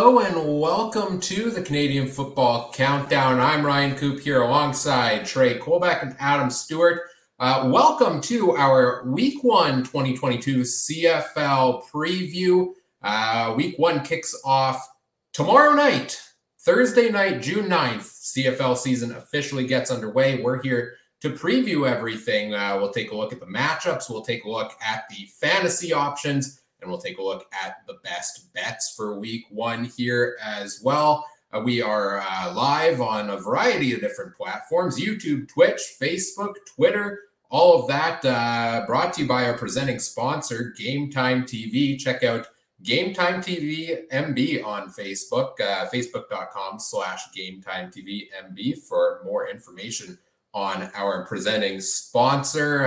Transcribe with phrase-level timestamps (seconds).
[0.00, 3.40] Hello, and welcome to the Canadian Football Countdown.
[3.40, 7.00] I'm Ryan Coop here alongside Trey Colback and Adam Stuart.
[7.40, 12.74] Uh, welcome to our Week 1 2022 CFL preview.
[13.02, 14.88] Uh, week 1 kicks off
[15.32, 16.22] tomorrow night,
[16.60, 18.36] Thursday night, June 9th.
[18.36, 20.40] CFL season officially gets underway.
[20.40, 22.54] We're here to preview everything.
[22.54, 25.92] Uh, we'll take a look at the matchups, we'll take a look at the fantasy
[25.92, 30.80] options and we'll take a look at the best bets for week one here as
[30.82, 31.26] well.
[31.52, 37.20] Uh, we are uh, live on a variety of different platforms YouTube, Twitch, Facebook, Twitter,
[37.50, 41.98] all of that uh, brought to you by our presenting sponsor, Game Time TV.
[41.98, 42.46] Check out
[42.82, 49.48] Game Time TV MB on Facebook, uh, facebook.com slash Game Time TV MB for more
[49.48, 50.18] information
[50.52, 52.86] on our presenting sponsor.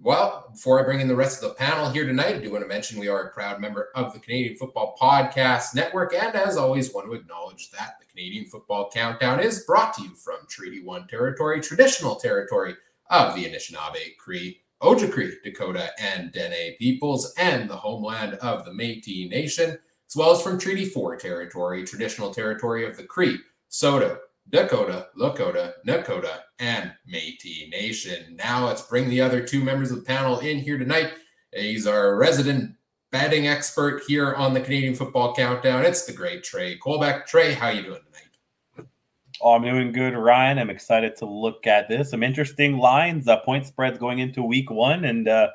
[0.00, 2.62] Well, before I bring in the rest of the panel here tonight, I do want
[2.62, 6.14] to mention we are a proud member of the Canadian Football Podcast Network.
[6.14, 10.10] And as always, want to acknowledge that the Canadian Football Countdown is brought to you
[10.10, 12.76] from Treaty One territory, traditional territory
[13.10, 19.28] of the Anishinaabe, Cree, Ojibwe, Dakota, and Dene peoples, and the homeland of the Metis
[19.28, 19.70] Nation,
[20.08, 23.38] as well as from Treaty Four territory, traditional territory of the Cree,
[23.68, 24.18] Saulteaux,
[24.50, 28.36] Dakota, Lakota, Nakota, and Métis Nation.
[28.36, 31.12] Now let's bring the other two members of the panel in here tonight.
[31.52, 32.74] He's our resident
[33.10, 35.84] betting expert here on the Canadian Football Countdown.
[35.84, 37.26] It's the great Trey Colback.
[37.26, 38.88] Trey, how you doing tonight?
[39.40, 40.58] Oh, I'm doing good, Ryan.
[40.58, 42.10] I'm excited to look at this.
[42.10, 45.48] Some interesting lines, uh, point spreads going into week one, and uh,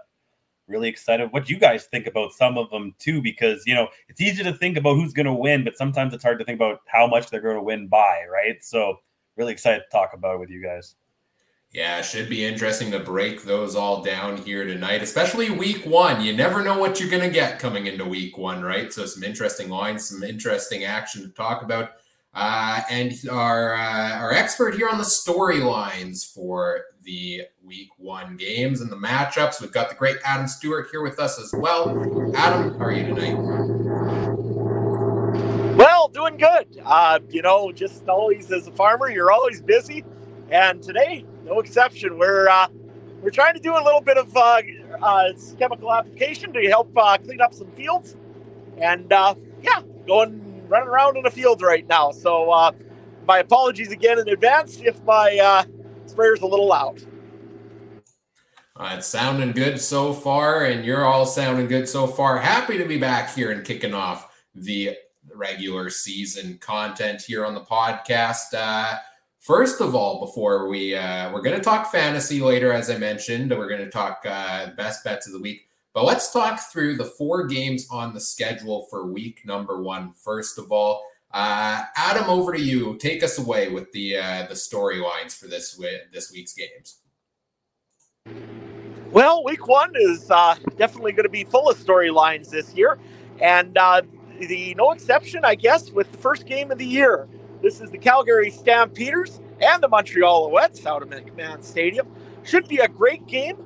[0.68, 1.31] really excited.
[1.31, 3.22] What you guys think about some of them too?
[3.22, 6.24] Because you know it's easy to think about who's going to win but sometimes it's
[6.24, 8.63] hard to think about how much they're going to win by right?
[8.63, 8.97] So
[9.35, 10.96] really excited to talk about it with you guys.
[11.72, 16.22] Yeah should be interesting to break those all down here tonight especially week one.
[16.22, 18.94] You never know what you're going to get coming into week one right?
[18.94, 21.91] So some interesting lines some interesting action to talk about
[22.34, 28.82] uh, and our uh, our expert here on the storylines for the week one games
[28.82, 29.62] and the matchups.
[29.62, 31.90] We've got the great Adam Stuart here with us as well.
[32.36, 33.36] Adam, how are you tonight?
[35.76, 36.82] Well, doing good.
[36.84, 40.04] Uh, you know, just always as a farmer, you're always busy,
[40.50, 42.18] and today, no exception.
[42.18, 42.68] We're uh,
[43.22, 44.62] we're trying to do a little bit of uh,
[45.60, 48.16] chemical application to help clean up some fields,
[48.80, 52.09] and yeah, going running around in the field right now.
[52.09, 52.72] So uh,
[53.28, 55.63] my apologies again in advance if my uh,
[56.07, 57.03] sprayer's a little loud.
[58.75, 62.39] Uh, it's sounding good so far, and you're all sounding good so far.
[62.39, 64.97] Happy to be back here and kicking off the
[65.35, 68.55] regular season content here on the podcast.
[68.55, 68.97] Uh,
[69.40, 73.51] first of all, before we uh, we're going to talk fantasy later, as I mentioned,
[73.51, 75.67] we're going to talk uh, best bets of the week.
[75.94, 80.12] But let's talk through the four games on the schedule for week number one.
[80.14, 82.98] First of all, uh, Adam, over to you.
[82.98, 85.80] Take us away with the uh, the storylines for this
[86.12, 87.00] this week's games.
[89.12, 92.98] Well, week one is uh, definitely going to be full of storylines this year,
[93.40, 94.02] and uh,
[94.40, 97.28] the no exception, I guess, with the first game of the year.
[97.62, 102.08] This is the Calgary Stampeders and the Montreal Alouettes out of McMahon Stadium.
[102.44, 103.58] Should be a great game.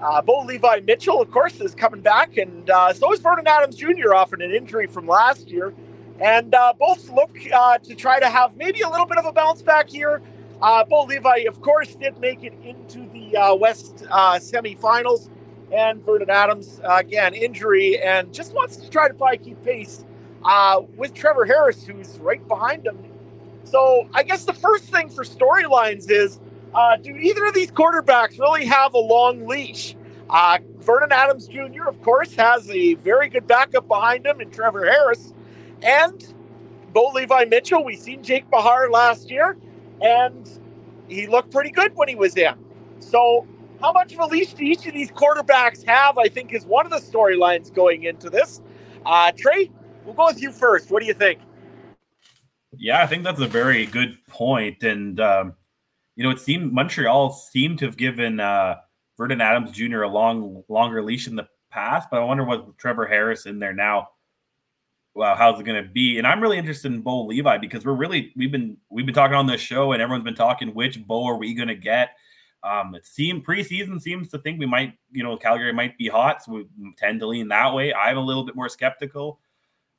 [0.00, 3.76] Uh, Bo Levi Mitchell, of course, is coming back, and uh, so is Vernon Adams
[3.76, 4.14] Jr.
[4.14, 5.74] off an injury from last year.
[6.20, 9.32] And uh, both look uh, to try to have maybe a little bit of a
[9.32, 10.22] bounce back here.
[10.62, 15.28] Uh, Bo Levi, of course, did make it into the uh, West semifinals.
[15.72, 20.04] And Vernon Adams, again, injury, and just wants to try to probably keep pace
[20.96, 22.98] with Trevor Harris, who's right behind him.
[23.64, 26.40] So I guess the first thing for storylines is
[26.74, 29.96] uh, do either of these quarterbacks really have a long leash?
[30.28, 34.84] Uh, Vernon Adams Jr., of course, has a very good backup behind him in Trevor
[34.84, 35.32] Harris.
[35.82, 36.34] And
[36.92, 39.56] Bo Levi Mitchell, we seen Jake Bahar last year,
[40.00, 40.48] and
[41.08, 42.54] he looked pretty good when he was in.
[43.00, 43.46] So,
[43.80, 46.18] how much of a leash do each of these quarterbacks have?
[46.18, 48.60] I think is one of the storylines going into this.
[49.04, 49.70] Uh, Trey,
[50.04, 50.90] we'll go with you first.
[50.90, 51.40] What do you think?
[52.76, 54.82] Yeah, I think that's a very good point.
[54.82, 55.54] And um,
[56.20, 58.74] you know, it seemed Montreal seemed to have given uh,
[59.16, 60.02] Vernon Adams Jr.
[60.02, 63.72] a long, longer leash in the past, but I wonder what Trevor Harris in there
[63.72, 64.08] now.
[65.14, 66.18] Wow, how's it going to be?
[66.18, 69.34] And I'm really interested in Bo Levi because we're really we've been we've been talking
[69.34, 72.10] on this show and everyone's been talking which Bo are we going to get?
[72.62, 76.44] Um, it seemed preseason seems to think we might, you know, Calgary might be hot,
[76.44, 76.66] so we
[76.98, 77.94] tend to lean that way.
[77.94, 79.40] I'm a little bit more skeptical.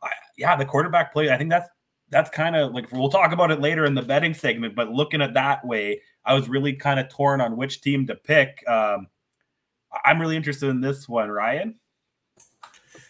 [0.03, 1.31] I, yeah, the quarterback play.
[1.31, 1.67] I think that's
[2.11, 4.75] that's kind of like we'll talk about it later in the betting segment.
[4.75, 8.15] But looking at that way, I was really kind of torn on which team to
[8.15, 8.63] pick.
[8.67, 9.07] Um,
[10.05, 11.75] I'm really interested in this one, Ryan.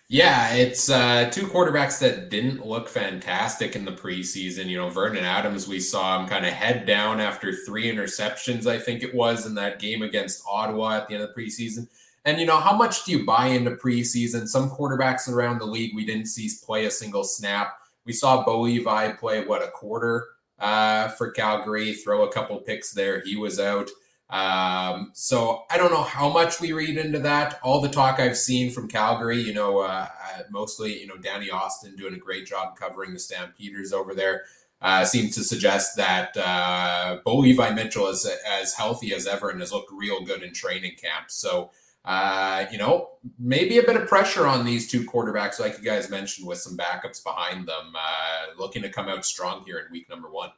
[0.07, 4.65] Yeah, it's uh, two quarterbacks that didn't look fantastic in the preseason.
[4.65, 8.77] You know, Vernon Adams, we saw him kind of head down after three interceptions, I
[8.77, 11.88] think it was, in that game against Ottawa at the end of the preseason.
[12.25, 14.50] And, you know, how much do you buy into preseason?
[14.50, 17.77] Some quarterbacks around the league we didn't see play a single snap.
[18.06, 20.27] We saw Bo Levi play, what, a quarter
[20.59, 23.21] uh, for Calgary, throw a couple picks there.
[23.21, 23.89] He was out.
[24.30, 27.59] Um, so I don't know how much we read into that.
[27.63, 31.50] All the talk I've seen from Calgary, you know, uh, uh, mostly, you know, Danny
[31.50, 34.44] Austin doing a great job covering the Stampeders over there,
[34.81, 39.59] uh, seems to suggest that uh, Bo Levi Mitchell is as healthy as ever and
[39.59, 41.30] has looked real good in training camp.
[41.30, 41.71] So,
[42.03, 43.09] uh, you know,
[43.39, 46.75] maybe a bit of pressure on these two quarterbacks, like you guys mentioned, with some
[46.75, 50.50] backups behind them, uh, looking to come out strong here in week number one.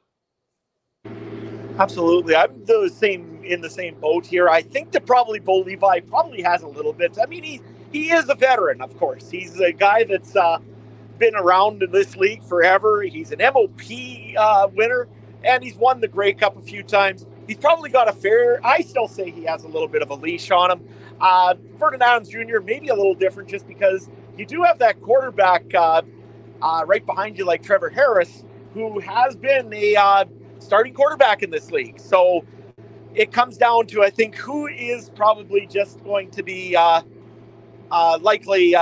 [1.80, 4.48] Absolutely, I'm the same in the same boat here.
[4.48, 7.18] I think that probably Bo Levi probably has a little bit.
[7.22, 7.62] I mean, he
[7.92, 9.30] he is a veteran, of course.
[9.30, 10.60] He's a guy that's uh,
[11.18, 13.02] been around in this league forever.
[13.02, 13.82] He's an MOP
[14.38, 15.08] uh, winner,
[15.44, 17.26] and he's won the Grey Cup a few times.
[17.48, 18.66] He's probably got a fair.
[18.66, 20.88] I still say he has a little bit of a leash on him.
[21.20, 22.60] Uh, Vernon Adams Jr.
[22.64, 26.02] maybe a little different, just because you do have that quarterback uh,
[26.62, 28.44] uh, right behind you, like Trevor Harris,
[28.74, 30.26] who has been a uh,
[30.60, 32.00] starting quarterback in this league.
[32.00, 32.46] So
[33.14, 37.02] it comes down to, I think, who is probably just going to be uh,
[37.92, 38.74] uh, likely.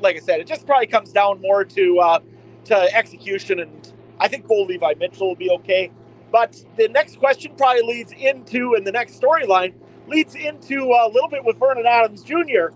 [0.00, 2.20] Like I said, it just probably comes down more to
[2.66, 5.90] to execution, and I think Bo Levi Mitchell will be okay.
[6.30, 9.74] But the next question probably leads into, and the next storyline
[10.08, 12.68] leads into a little bit with Vernon Adams Jr.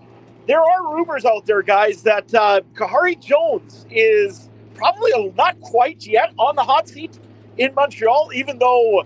[0.47, 6.33] There are rumors out there, guys, that uh, Khari Jones is probably not quite yet
[6.39, 7.19] on the hot seat
[7.59, 9.05] in Montreal, even though,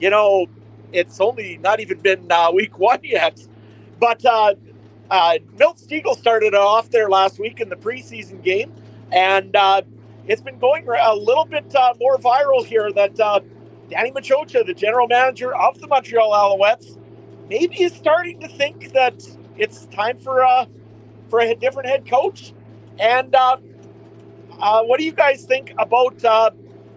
[0.00, 0.46] you know,
[0.92, 3.40] it's only not even been uh, week one yet.
[4.00, 4.54] But uh,
[5.10, 8.72] uh, Milt Stegall started off there last week in the preseason game,
[9.12, 9.82] and uh,
[10.26, 13.40] it's been going a little bit uh, more viral here that uh,
[13.90, 16.97] Danny Maciocia, the general manager of the Montreal Alouettes,
[17.48, 19.22] maybe is starting to think that
[19.56, 20.66] it's time for uh,
[21.28, 22.52] for a different head coach.
[22.98, 23.58] And uh,
[24.58, 26.50] uh, what do you guys think about uh,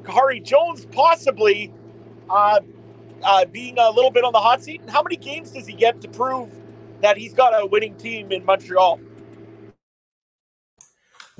[0.03, 1.73] Khari Jones possibly
[2.29, 2.59] uh,
[3.23, 4.81] uh, being a little bit on the hot seat?
[4.81, 6.51] And how many games does he get to prove
[7.01, 8.99] that he's got a winning team in Montreal?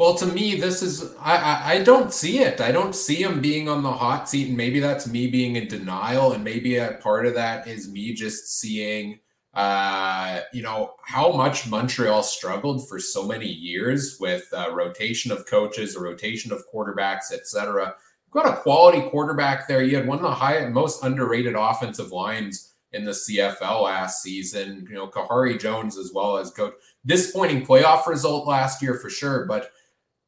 [0.02, 2.60] Well, to me, this is I, I, I don't see it.
[2.60, 5.68] I don't see him being on the hot seat, and maybe that's me being in
[5.68, 9.20] denial, and maybe a part of that is me just seeing,
[9.54, 15.96] uh, you know, how much Montreal struggled for so many years with rotation of coaches,
[15.96, 17.94] a rotation of quarterbacks, etc
[18.32, 19.84] got a quality quarterback there.
[19.84, 24.88] You had one of the high, most underrated offensive lines in the CFL last season.
[24.90, 26.74] You know, Khari Jones as well as coach.
[27.06, 29.72] Disappointing playoff result last year for sure, but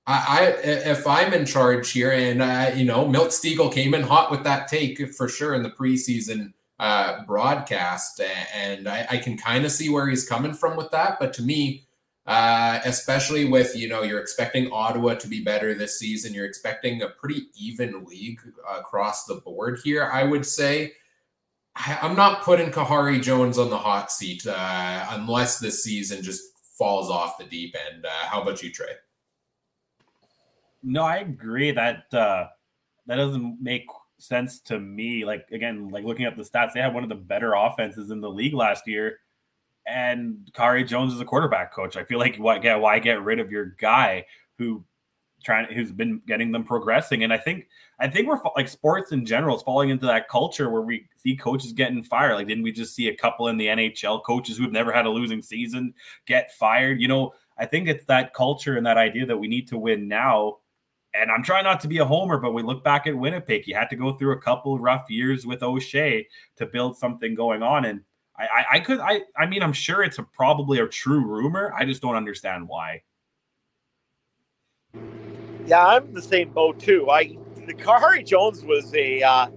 [0.06, 4.32] I, I if I'm in charge here, and you know, Milt Stegall came in hot
[4.32, 8.20] with that take for sure in the preseason uh, broadcast,
[8.54, 11.18] and I, I can kind of see where he's coming from with that.
[11.20, 11.86] But to me,
[12.26, 16.34] uh, especially with you know you're expecting Ottawa to be better this season.
[16.34, 20.10] You're expecting a pretty even league across the board here.
[20.12, 20.94] I would say
[21.76, 26.44] I, am not putting Khari Jones on the hot seat uh, unless this season just
[26.78, 28.06] falls off the deep end.
[28.06, 28.94] Uh, how about you, Trey?
[30.84, 32.48] No, I agree that uh,
[33.08, 33.86] that doesn't make
[34.20, 35.26] sense to me.
[35.26, 38.22] Like again, like looking at the stats, they had one of the better offenses in
[38.22, 39.20] the league last year
[39.88, 41.98] and Khari Jones is a quarterback coach.
[41.98, 44.26] I feel like why get why get rid of your guy
[44.58, 44.84] who
[45.44, 47.24] trying who's been getting them progressing.
[47.24, 47.68] And I think
[48.00, 51.36] I think we're like sports in general is falling into that culture where we see
[51.36, 52.36] coaches getting fired.
[52.36, 55.10] Like didn't we just see a couple in the NHL coaches who've never had a
[55.10, 55.94] losing season
[56.26, 57.02] get fired?
[57.02, 60.08] You know, I think it's that culture and that idea that we need to win
[60.08, 60.58] now.
[61.16, 63.68] And I'm trying not to be a homer, but we look back at Winnipeg.
[63.68, 67.62] You had to go through a couple rough years with O'Shea to build something going
[67.62, 67.86] on.
[67.86, 68.02] And
[68.38, 71.74] I, I, I could I I mean I'm sure it's a probably a true rumor.
[71.78, 73.04] I just don't understand why.
[75.66, 77.10] Yeah, I'm the same boat too.
[77.10, 79.48] I the Khari Jones was a uh,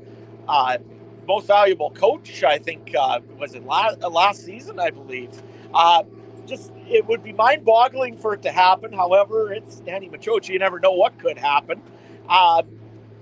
[0.46, 0.78] uh,
[1.26, 2.44] most valuable coach.
[2.44, 5.30] I think uh, was it last uh, last season, I believe.
[6.46, 8.92] Just it would be mind-boggling for it to happen.
[8.92, 10.50] However, it's Danny Maciocia.
[10.50, 11.82] You never know what could happen.
[12.28, 12.62] Uh,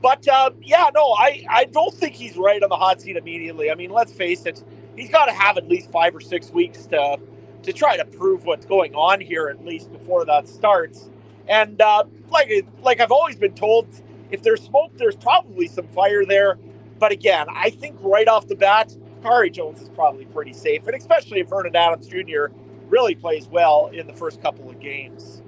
[0.02, 3.70] but uh, yeah, no, I, I don't think he's right on the hot seat immediately.
[3.70, 4.62] I mean, let's face it,
[4.96, 7.18] he's got to have at least five or six weeks to
[7.62, 11.08] to try to prove what's going on here at least before that starts.
[11.48, 13.88] And uh, like like I've always been told,
[14.30, 16.58] if there's smoke, there's probably some fire there.
[16.98, 20.94] But again, I think right off the bat, Khari Jones is probably pretty safe, and
[20.94, 22.46] especially if Vernon Adams Jr.
[22.88, 25.42] really plays well in the first couple of games.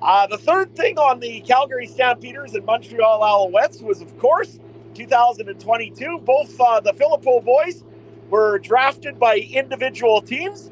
[0.00, 4.58] Uh, the third thing on the Calgary Stampeders and Montreal Alouettes was, of course,
[4.94, 6.20] 2022.
[6.24, 7.82] Both uh, the Philpot boys
[8.28, 10.70] were drafted by individual teams.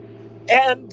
[0.48, 0.92] And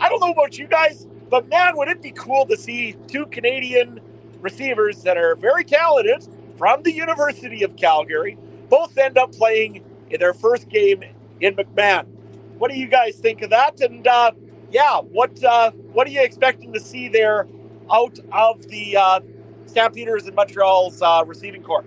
[0.00, 3.26] I don't know about you guys, but man, would it be cool to see two
[3.26, 4.00] Canadian
[4.40, 8.36] receivers that are very talented from the University of Calgary
[8.68, 11.02] both end up playing in their first game
[11.40, 12.06] in McMahon.
[12.58, 13.80] What do you guys think of that?
[13.80, 14.32] And uh,
[14.70, 17.48] yeah, what uh, what are you expecting to see there
[17.90, 19.20] out of the uh,
[19.66, 21.84] Stampeders and Montreal's uh, receiving corps?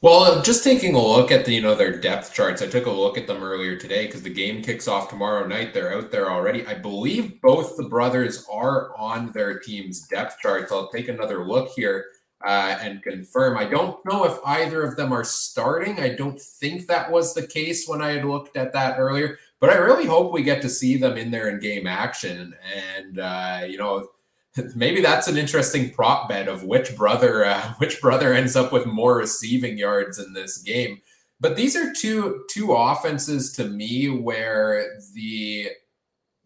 [0.00, 2.90] Well, just taking a look at the you know their depth charts, I took a
[2.90, 5.74] look at them earlier today because the game kicks off tomorrow night.
[5.74, 6.64] They're out there already.
[6.66, 10.70] I believe both the brothers are on their team's depth charts.
[10.70, 12.06] I'll take another look here
[12.44, 13.56] uh, and confirm.
[13.56, 15.98] I don't know if either of them are starting.
[15.98, 19.38] I don't think that was the case when I had looked at that earlier.
[19.60, 23.18] But I really hope we get to see them in there in game action, and
[23.18, 24.08] uh, you know
[24.76, 28.86] maybe that's an interesting prop bet of which brother uh, which brother ends up with
[28.86, 31.00] more receiving yards in this game.
[31.40, 35.70] But these are two two offenses to me where the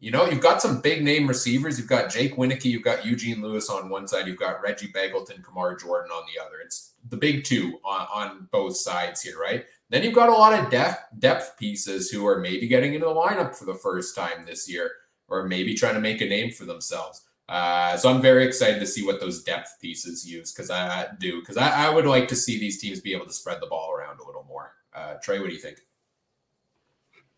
[0.03, 1.79] you know you've got some big name receivers.
[1.79, 5.45] You've got Jake Wieneke, you've got Eugene Lewis on one side, you've got Reggie Begelton,
[5.45, 6.57] Kamar Jorden on the other.
[6.65, 9.65] It's the big two on, on both sides here, right?
[9.91, 13.15] Then you've got a lot of depth depth pieces who are maybe getting into the
[13.15, 14.91] lineup for the first time this year,
[15.29, 17.23] or maybe trying to make a name for themselves.
[17.49, 21.39] Uh, so I'm very excited to see what those depth pieces use because I do
[21.41, 23.93] because I, I, would like to see these teams be able to spread the ball
[23.93, 24.73] around a little more.
[24.93, 25.79] Uh, Trey, what do you think?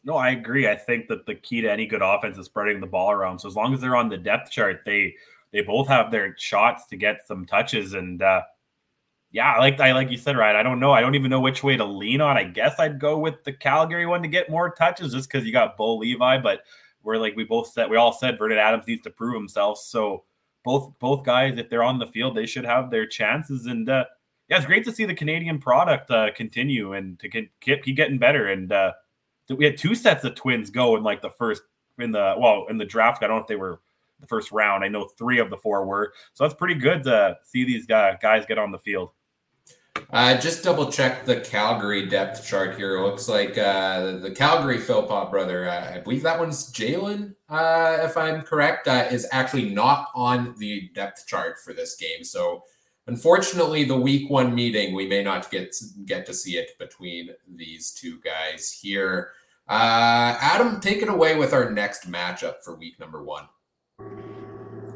[0.04, 0.68] No, I agree.
[0.68, 3.38] I think that the key to any good offense is spreading the ball around.
[3.38, 5.14] So as long as they're on the depth chart, they
[5.52, 7.94] they both have their shots to get some touches.
[7.94, 8.42] And uh,
[9.30, 10.56] yeah, like I like you said, right?
[10.56, 10.92] I don't know.
[10.92, 12.36] I don't even know which way to lean on.
[12.36, 15.52] I guess I'd go with the Calgary one to get more touches, just because you
[15.52, 16.60] got Bo Levi, but
[17.02, 19.78] we're like we both said we all said Vernon Adams needs to prove himself.
[19.78, 20.24] So
[20.64, 23.66] both both guys, if they're on the field, they should have their chances.
[23.66, 24.04] And uh,
[24.48, 28.18] yeah, it's great to see the Canadian product uh, continue and to keep, keep getting
[28.18, 28.48] better.
[28.48, 28.92] And uh,
[29.50, 31.62] we had two sets of twins go in like the first
[31.98, 33.22] in the well in the draft.
[33.22, 33.80] I don't know if they were
[34.20, 34.84] the first round.
[34.84, 36.12] I know three of the four were.
[36.34, 39.10] So that's pretty good to see these guys get on the field.
[40.10, 42.96] Uh, just double check the Calgary depth chart here.
[42.96, 47.98] It looks like uh, the Calgary Philpot brother, uh, I believe that one's Jalen, uh,
[48.00, 52.24] if I'm correct, uh, is actually not on the depth chart for this game.
[52.24, 52.64] So,
[53.06, 57.92] unfortunately, the week one meeting, we may not get get to see it between these
[57.92, 59.32] two guys here.
[59.68, 63.44] Uh, Adam, take it away with our next matchup for week number one.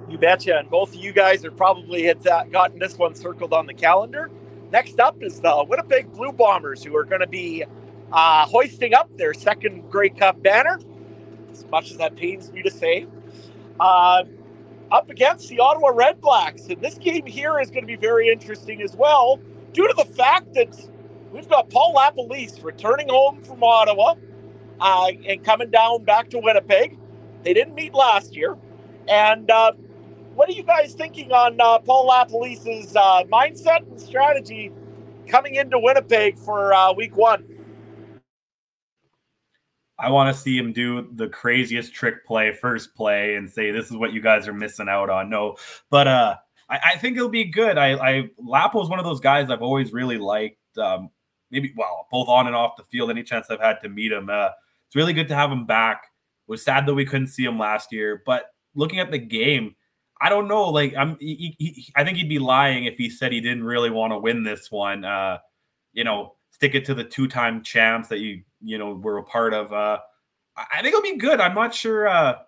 [0.08, 0.58] You betcha.
[0.58, 4.30] And both of you guys are probably had gotten this one circled on the calendar.
[4.70, 7.64] Next up is the Winnipeg Blue Bombers, who are going to be
[8.12, 10.78] uh, hoisting up their second Grey Cup banner,
[11.50, 13.06] as much as that pains me to say,
[13.80, 14.24] uh,
[14.90, 16.66] up against the Ottawa Red Blacks.
[16.66, 19.40] And this game here is going to be very interesting as well,
[19.72, 20.74] due to the fact that
[21.32, 24.14] we've got Paul LaPolice returning home from Ottawa
[24.80, 26.98] uh, and coming down back to Winnipeg.
[27.42, 28.56] They didn't meet last year.
[29.08, 29.72] And uh,
[30.34, 34.72] what are you guys thinking on uh, Paul LaPolice's uh, mindset and strategy
[35.26, 37.44] coming into Winnipeg for uh, week one?
[39.98, 43.86] I want to see him do the craziest trick play, first play, and say, This
[43.86, 45.28] is what you guys are missing out on.
[45.28, 45.56] No,
[45.90, 46.36] but uh,
[46.68, 47.78] I, I think it'll be good.
[47.78, 50.56] I, I Lapo is one of those guys I've always really liked.
[50.78, 51.10] Um,
[51.50, 54.28] maybe, well, both on and off the field, any chance I've had to meet him.
[54.30, 54.50] Uh,
[54.86, 56.04] it's really good to have him back.
[56.46, 59.74] It was sad that we couldn't see him last year, but looking at the game,
[60.20, 60.68] I don't know.
[60.70, 63.90] Like I'm, he, he, I think he'd be lying if he said he didn't really
[63.90, 65.04] want to win this one.
[65.04, 65.38] Uh,
[65.92, 69.54] you know, stick it to the two-time champs that you, you know, were a part
[69.54, 69.72] of.
[69.72, 69.98] Uh,
[70.56, 71.40] I think it'll be good.
[71.40, 72.08] I'm not sure.
[72.08, 72.38] Uh,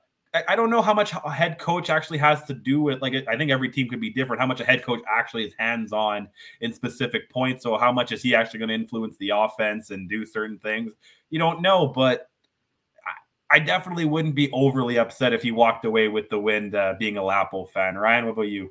[0.49, 3.03] I, don't know how much a head coach actually has to do with.
[3.03, 4.41] Like, I think every team could be different.
[4.41, 6.29] How much a head coach actually is hands-on
[6.61, 7.65] in specific points.
[7.65, 10.93] So, how much is he actually going to influence the offense and do certain things?
[11.31, 12.29] You don't know, but
[13.51, 17.17] I definitely wouldn't be overly upset if he walked away with the win, uh, being
[17.17, 17.97] a Lapo fan.
[17.97, 18.71] Ryan, what about you?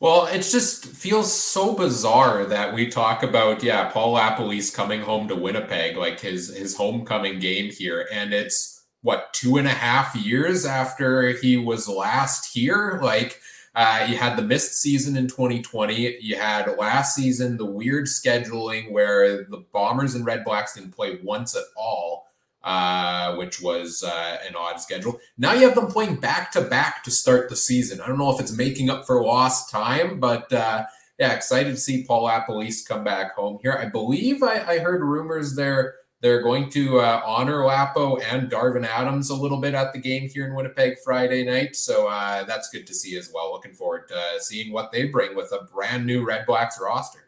[0.00, 5.28] Well, it just feels so bizarre that we talk about, yeah, Paul LaPolice coming home
[5.28, 10.14] to Winnipeg, like his his homecoming game here, and it's what two and a half
[10.14, 12.98] years after he was last here.
[13.02, 13.40] Like,
[13.74, 16.18] uh, you had the missed season in 2020.
[16.20, 21.18] You had last season the weird scheduling where the Bombers and Red Blacks didn't play
[21.22, 22.26] once at all
[22.64, 25.20] uh, which was uh, an odd schedule.
[25.38, 28.00] Now you have them playing back to back to start the season.
[28.00, 30.84] I don't know if it's making up for lost time, but uh,
[31.18, 33.78] yeah, excited to see Paul LaPolice come back home here.
[33.80, 35.94] I believe I, I heard rumors there
[36.24, 40.26] they're going to uh, honor Lapo and Darvin Adams a little bit at the game
[40.26, 41.76] here in Winnipeg Friday night.
[41.76, 43.52] So uh, that's good to see as well.
[43.52, 47.23] Looking forward to seeing what they bring with a brand new Red Blacks roster.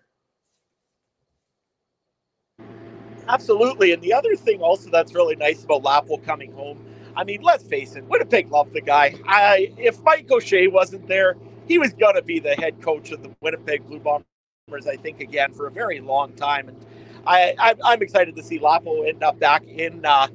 [3.28, 3.92] Absolutely.
[3.92, 6.85] And the other thing also that's really nice about Lapo coming home,
[7.16, 9.14] I mean, let's face it, Winnipeg loved the guy.
[9.26, 13.23] I, if Mike O'Shea wasn't there, he was going to be the head coach of
[13.23, 16.68] the Winnipeg Blue Bombers, I think, again, for a very long time.
[16.68, 16.87] And
[17.26, 20.28] I am excited to see Lapo end up back in uh,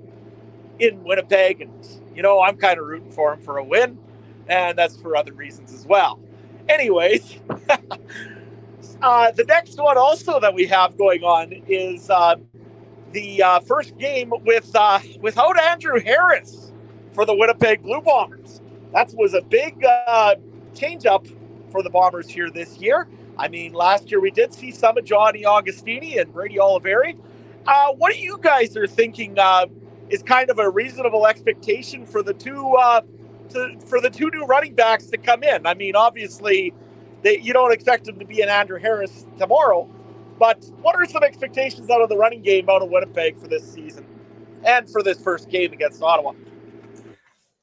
[0.80, 3.98] in Winnipeg, and you know I'm kind of rooting for him for a win,
[4.48, 6.20] and that's for other reasons as well.
[6.68, 7.38] Anyways,
[9.02, 12.36] uh, the next one also that we have going on is uh,
[13.12, 16.72] the uh, first game with uh, without Andrew Harris
[17.14, 18.62] for the Winnipeg Blue Bombers.
[18.94, 20.36] That was a big uh,
[20.74, 21.26] change up
[21.72, 23.08] for the Bombers here this year.
[23.38, 27.14] I mean, last year we did see some of Johnny Augustine and Brady Oliveira.
[27.66, 29.66] Uh, what do you guys are thinking uh,
[30.10, 33.02] is kind of a reasonable expectation for the two uh,
[33.50, 35.66] to, for the two new running backs to come in?
[35.66, 36.74] I mean, obviously,
[37.22, 39.90] they, you don't expect them to be an Andrew Harris tomorrow,
[40.40, 43.72] but what are some expectations out of the running game out of Winnipeg for this
[43.72, 44.06] season
[44.64, 46.34] and for this first game against Ottawa?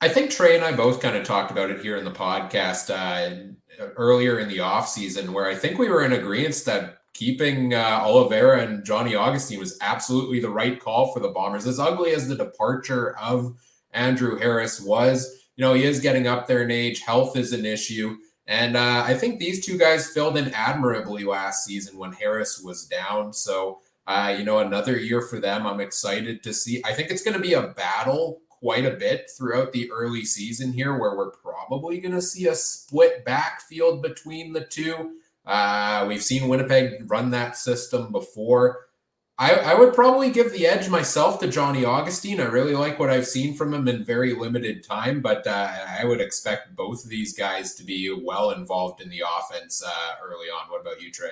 [0.01, 2.91] I think Trey and I both kind of talked about it here in the podcast.
[2.91, 3.55] Uh,
[3.97, 8.63] earlier in the offseason where I think we were in agreement that keeping uh, Oliveira
[8.63, 11.67] and Johnny Augustine was absolutely the right call for the Bombers.
[11.67, 13.57] As ugly as the departure of
[13.93, 17.01] Andrew Harris was, you know, he is getting up there in age.
[17.01, 18.17] Health is an issue.
[18.49, 22.87] And uh, I think these two guys filled in admirably last season when Harris was
[22.87, 23.35] down.
[23.35, 25.67] So, uh, you know, another year for them.
[25.67, 26.83] I'm excited to see.
[26.83, 30.73] I think it's going to be a battle quite a bit throughout the early season
[30.73, 35.19] here, where we're probably going to see a split backfield between the two.
[35.45, 38.88] Uh, we've seen Winnipeg run that system before.
[39.41, 42.41] I, I, would probably give the edge myself to Johnny Augustine.
[42.41, 46.05] I really like what I've seen from him in very limited time, but uh, I
[46.05, 50.49] would expect both of these guys to be well involved in the offense uh, early
[50.49, 50.69] on.
[50.69, 51.31] What about you, Trey?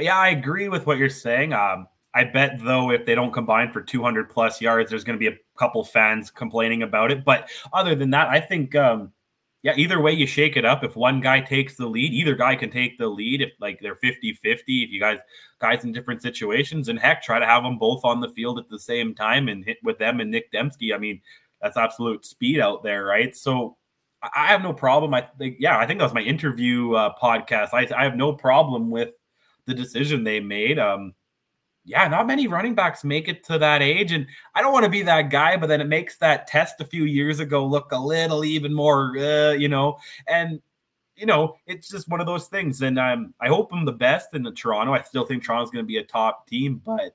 [0.00, 1.52] Yeah, I agree with what you're saying.
[1.52, 5.30] Um, I bet though, if they don't combine for 200 plus yards, there's going to
[5.30, 7.24] be a couple fans complaining about it.
[7.24, 9.12] But other than that, I think, um,
[9.64, 10.84] yeah, either way you shake it up.
[10.84, 13.40] If one guy takes the lead, either guy can take the lead.
[13.40, 15.18] If like they're 50 50, if you guys,
[15.58, 18.68] guys in different situations, and heck, try to have them both on the field at
[18.68, 20.94] the same time and hit with them and Nick Demski.
[20.94, 21.22] I mean,
[21.62, 23.34] that's absolute speed out there, right?
[23.34, 23.78] So
[24.22, 25.14] I have no problem.
[25.14, 27.70] I think, yeah, I think that was my interview uh, podcast.
[27.72, 29.12] I, I have no problem with
[29.64, 30.78] the decision they made.
[30.78, 31.14] Um,
[31.84, 34.12] yeah, not many running backs make it to that age.
[34.12, 36.84] And I don't want to be that guy, but then it makes that test a
[36.84, 40.60] few years ago look a little even more, uh, you know, and,
[41.14, 42.82] you know, it's just one of those things.
[42.82, 44.92] And um, I hope I'm the best in the Toronto.
[44.92, 47.14] I still think Toronto's going to be a top team, but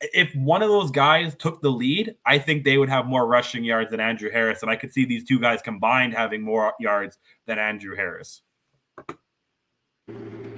[0.00, 3.64] if one of those guys took the lead, I think they would have more rushing
[3.64, 4.62] yards than Andrew Harris.
[4.62, 8.42] And I could see these two guys combined having more yards than Andrew Harris.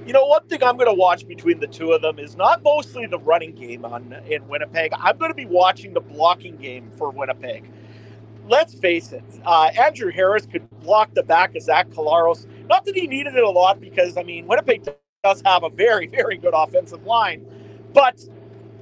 [0.09, 2.63] You know, one thing I'm going to watch between the two of them is not
[2.63, 4.93] mostly the running game on in Winnipeg.
[4.95, 7.71] I'm going to be watching the blocking game for Winnipeg.
[8.49, 12.47] Let's face it, uh, Andrew Harris could block the back of Zach Collaros.
[12.69, 14.89] Not that he needed it a lot, because I mean, Winnipeg
[15.23, 17.47] does have a very, very good offensive line,
[17.93, 18.19] but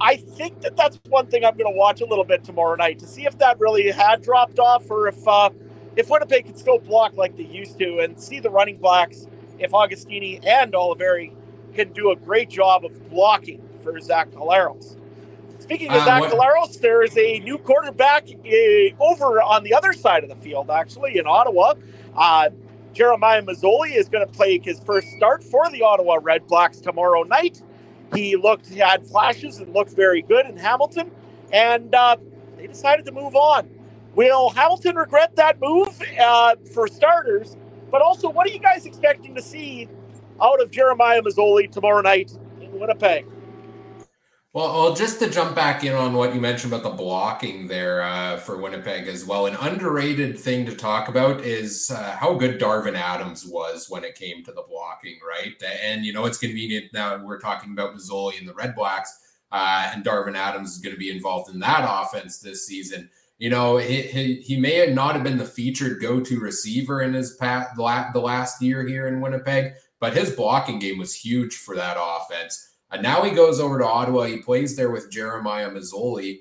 [0.00, 3.00] I think that that's one thing I'm going to watch a little bit tomorrow night
[3.00, 5.50] to see if that really had dropped off, or if uh,
[5.96, 9.26] if Winnipeg can still block like they used to, and see the running backs
[9.59, 11.29] if Augustine and Oliveira
[11.75, 14.97] can do a great job of blocking for Zach Collaros.
[15.61, 19.92] Speaking of uh, Zach Collaros, there is a new quarterback uh, over on the other
[19.92, 21.75] side of the field, actually, in Ottawa.
[22.16, 22.51] Uh,
[22.92, 27.23] Jeremiah Masoli is going to play his first start for the Ottawa Red Blacks tomorrow
[27.25, 27.62] night.
[28.14, 31.11] He looked, he had flashes and looked very good in Hamilton,
[31.53, 32.16] and uh,
[32.57, 33.69] they decided to move on.
[34.14, 36.01] Will Hamilton regret that move?
[36.21, 37.57] Uh, for starters,
[37.90, 39.88] but also, what are you guys expecting to see
[40.40, 43.27] out of Jeremiah Masoli tomorrow night in Winnipeg?
[44.57, 48.01] Well, well, just to jump back in on what you mentioned about the blocking there
[48.01, 52.59] uh, for Winnipeg as well, an underrated thing to talk about is uh, how good
[52.59, 55.53] Darvin Adams was when it came to the blocking, right?
[55.85, 59.14] And you know, it's convenient now we're talking about Masoli and the Red Blacks,
[59.53, 63.11] uh, and Darvin Adams is going to be involved in that offense this season.
[63.38, 67.35] You know, he, he, he may not have been the featured go-to receiver in his
[67.37, 67.83] past, the
[68.20, 72.75] last year here in Winnipeg, but his blocking game was huge for that offense.
[72.90, 74.25] And now he goes over to Ottawa.
[74.25, 76.38] He plays there with Jeremiah Masoli.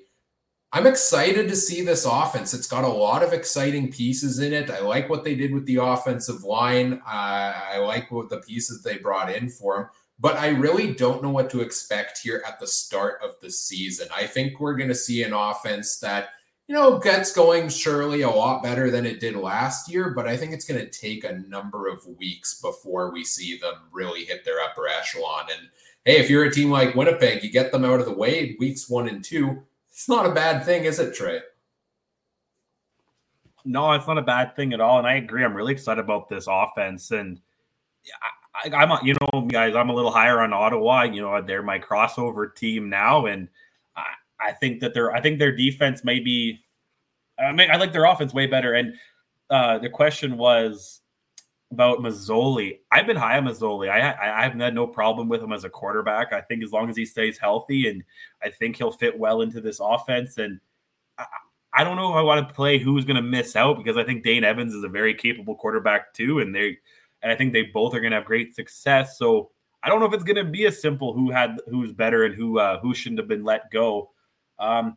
[0.72, 2.54] I'm excited to see this offense.
[2.54, 4.70] It's got a lot of exciting pieces in it.
[4.70, 6.94] I like what they did with the offensive line.
[7.06, 9.86] Uh, I like what the pieces they brought in for him.
[10.18, 14.08] but I really don't know what to expect here at the start of the season.
[14.14, 16.30] I think we're going to see an offense that,
[16.68, 20.36] you know, gets going surely a lot better than it did last year, but I
[20.36, 24.44] think it's going to take a number of weeks before we see them really hit
[24.44, 25.46] their upper echelon.
[25.56, 25.68] And
[26.04, 28.88] hey, if you're a team like Winnipeg, you get them out of the way weeks
[28.88, 29.62] one and two.
[29.90, 31.40] It's not a bad thing, is it, Trey?
[33.64, 34.98] No, it's not a bad thing at all.
[34.98, 35.44] And I agree.
[35.44, 37.12] I'm really excited about this offense.
[37.12, 37.40] And
[38.64, 41.04] I, am you know, guys, I'm a little higher on Ottawa.
[41.04, 43.26] You know, they're my crossover team now.
[43.26, 43.48] And
[44.40, 46.60] I, think that their, I think their defense may be,
[47.38, 48.74] I mean, I like their offense way better.
[48.74, 48.94] And
[49.50, 51.00] uh, the question was,
[51.72, 52.78] about Masoli.
[52.92, 53.90] I've been high on Masoli.
[53.90, 53.98] I,
[54.40, 56.32] I have had no problem with him as a quarterback.
[56.32, 58.04] I think as long as he stays healthy, and
[58.42, 60.38] I think he'll fit well into this offense.
[60.38, 60.60] And
[61.18, 61.24] I,
[61.74, 64.04] I don't know if I want to play who's going to miss out because I
[64.04, 66.78] think Dane Evans is a very capable quarterback too, and they
[67.22, 69.18] and I think they both are going to have great success.
[69.18, 69.50] So
[69.82, 72.34] I don't know if it's going to be a simple who had who's better and
[72.34, 74.10] who uh, who shouldn't have been let go.
[74.58, 74.96] Um,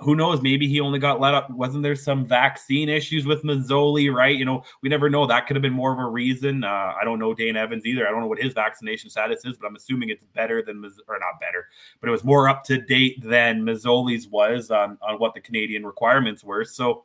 [0.00, 0.42] who knows?
[0.42, 1.48] Maybe he only got let up.
[1.50, 4.36] Wasn't there some vaccine issues with Masoli, right?
[4.36, 5.24] You know, we never know.
[5.24, 6.64] That could have been more of a reason.
[6.64, 8.06] Uh, I don't know Dane Evans either.
[8.06, 11.18] I don't know what his vaccination status is, but I'm assuming it's better than, or
[11.20, 11.68] not better,
[12.00, 15.86] but it was more up to date than Masoli's was on, on what the Canadian
[15.86, 16.64] requirements were.
[16.64, 17.04] So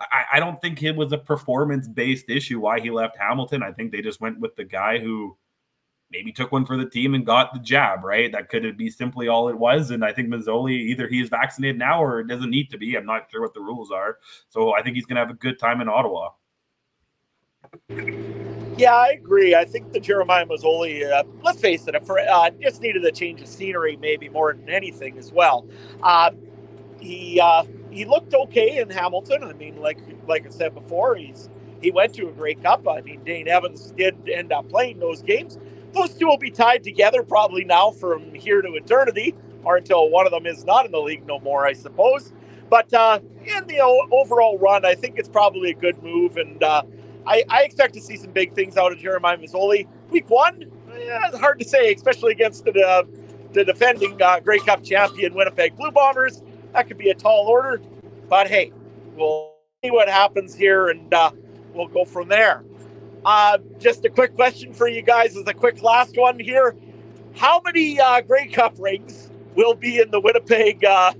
[0.00, 3.62] I, I don't think it was a performance based issue why he left Hamilton.
[3.62, 5.36] I think they just went with the guy who
[6.12, 8.30] maybe took one for the team and got the jab, right?
[8.30, 9.90] That could be simply all it was.
[9.90, 12.96] And I think Masoli, either he is vaccinated now or it doesn't need to be.
[12.96, 14.18] I'm not sure what the rules are.
[14.48, 16.30] So I think he's going to have a good time in Ottawa.
[18.76, 19.54] Yeah, I agree.
[19.54, 23.40] I think the Jeremiah Masoli, uh, let's face it, for, uh, just needed a change
[23.40, 25.66] of scenery, maybe more than anything as well.
[26.02, 26.30] Uh,
[27.00, 29.42] he uh, he looked okay in Hamilton.
[29.44, 32.86] I mean, like like I said before, he's he went to a Grey Cup.
[32.88, 35.58] I mean, Dane Evans did end up playing those games,
[35.92, 40.26] those two will be tied together probably now from here to eternity, or until one
[40.26, 42.32] of them is not in the league no more, I suppose.
[42.68, 46.82] But uh, in the overall run, I think it's probably a good move, and uh,
[47.26, 49.86] I, I, expect to see some big things out of Jeremiah Masoli.
[50.10, 53.02] Week one, eh, it's hard to say, especially against the, uh,
[53.52, 56.42] the defending uh, Grey Cup champion Winnipeg Blue Bombers.
[56.72, 57.82] That could be a tall order,
[58.28, 58.72] but hey,
[59.14, 59.52] we'll
[59.84, 61.30] see what happens here, and uh,
[61.74, 62.64] we'll go from there.
[63.24, 66.74] Uh, just a quick question for you guys as a quick last one here.
[67.36, 71.12] How many uh, Grey Cup rings will be in the Winnipeg uh,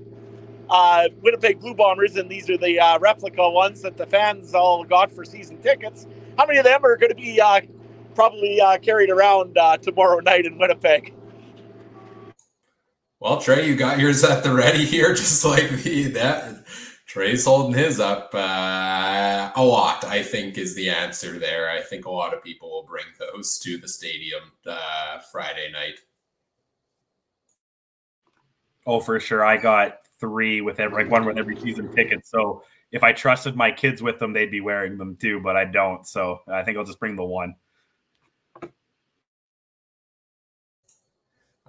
[0.69, 2.15] uh, Winnipeg Blue Bombers?
[2.17, 6.07] And these are the uh, replica ones that the fans all got for season tickets.
[6.37, 7.61] How many of them are going to be uh,
[8.15, 11.13] probably uh, carried around uh, tomorrow night in Winnipeg?
[13.19, 16.62] Well, Trey, you got yours at the ready here, just like the that
[17.13, 21.69] Trey's holding his up uh, a lot, I think, is the answer there.
[21.69, 25.99] I think a lot of people will bring those to the stadium uh, Friday night.
[28.87, 29.45] Oh, for sure.
[29.45, 32.25] I got three with every, like one with every season ticket.
[32.25, 35.65] So if I trusted my kids with them, they'd be wearing them too, but I
[35.65, 36.07] don't.
[36.07, 37.53] So I think I'll just bring the one.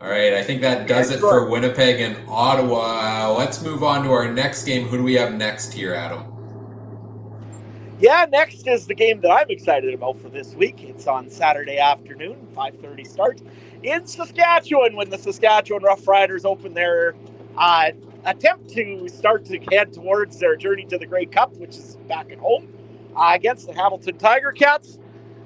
[0.01, 3.33] All right, I think that does it for Winnipeg and Ottawa.
[3.39, 4.89] Let's move on to our next game.
[4.89, 6.25] Who do we have next here, Adam?
[8.01, 10.83] Yeah, next is the game that I'm excited about for this week.
[10.83, 13.41] It's on Saturday afternoon, 5:30 start
[13.85, 17.15] in Saskatchewan when the Saskatchewan Roughriders open their
[17.57, 17.93] uh,
[18.25, 22.33] attempt to start to head towards their journey to the Grey Cup, which is back
[22.33, 22.69] at home
[23.17, 24.99] uh, against the Hamilton Tiger Cats.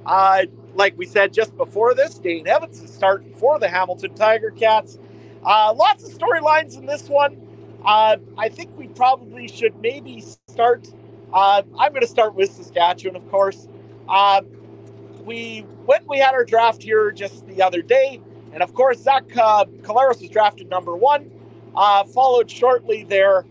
[0.06, 4.50] Uh, like we said just before this, Dane Evans is starting for the Hamilton Tiger
[4.50, 4.98] Cats.
[5.44, 7.40] Uh, lots of storylines in this one.
[7.84, 10.88] Uh, I think we probably should maybe start.
[11.32, 13.68] Uh, I'm going to start with Saskatchewan, of course.
[14.08, 14.42] Uh,
[15.24, 18.20] we when we had our draft here just the other day,
[18.52, 21.30] and of course Zach uh, Collaros was drafted number one,
[21.74, 23.44] uh, followed shortly there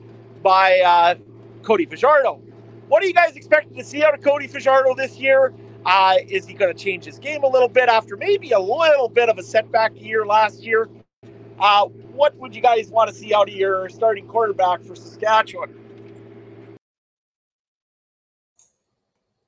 [0.44, 1.16] by uh,
[1.64, 2.42] Cody Fajardo.
[2.88, 5.54] What are you guys expecting to see out of Cody Fajardo this year?
[5.88, 9.08] Uh, is he going to change his game a little bit after maybe a little
[9.08, 10.90] bit of a setback year last year?
[11.60, 15.74] Uh, what would you guys want to see out of your starting quarterback for Saskatchewan?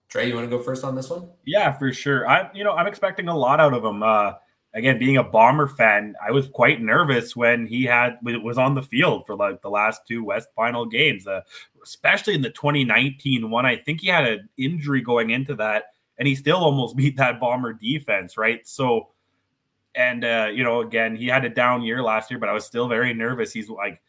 [0.08, 1.28] Trey, you want to go first on this one?
[1.46, 2.26] Yeah, for sure.
[2.26, 4.02] I, you know, I'm expecting a lot out of him.
[4.02, 4.32] Uh,
[4.74, 8.82] again, being a Bomber fan, I was quite nervous when he had was on the
[8.82, 11.42] field for like the last two West Final games, uh,
[11.84, 13.66] especially in the 2019 one.
[13.66, 15.84] I think he had an injury going into that
[16.20, 18.68] and he still almost beat that Bomber defense, right?
[18.68, 19.10] So,
[19.96, 22.66] and uh, you know, again, he had a down year last year, but I was
[22.66, 23.52] still very nervous.
[23.52, 24.02] He's like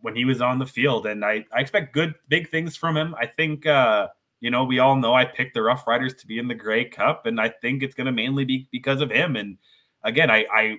[0.00, 3.14] when he was on the field, and I I expect good big things from him.
[3.20, 3.66] I think.
[3.66, 4.08] uh
[4.40, 6.84] you know, we all know I picked the Rough Riders to be in the Grey
[6.84, 9.34] Cup, and I think it's going to mainly be because of him.
[9.34, 9.58] And
[10.04, 10.76] again, I, I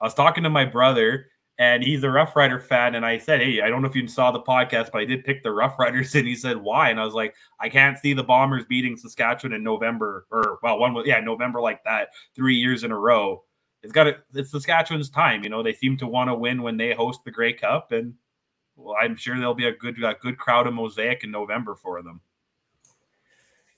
[0.00, 1.26] I was talking to my brother,
[1.58, 2.94] and he's a Rough Rider fan.
[2.94, 5.24] And I said, Hey, I don't know if you saw the podcast, but I did
[5.24, 6.14] pick the Rough Riders.
[6.18, 6.90] And he said, Why?
[6.90, 10.78] And I was like, I can't see the Bombers beating Saskatchewan in November, or well,
[10.78, 13.44] one was, yeah, November like that, three years in a row.
[13.82, 14.18] It's got it.
[14.34, 15.42] It's Saskatchewan's time.
[15.42, 17.92] You know, they seem to want to win when they host the Grey Cup.
[17.92, 18.14] And
[18.76, 22.02] well, I'm sure there'll be a good, a good crowd of Mosaic in November for
[22.02, 22.20] them.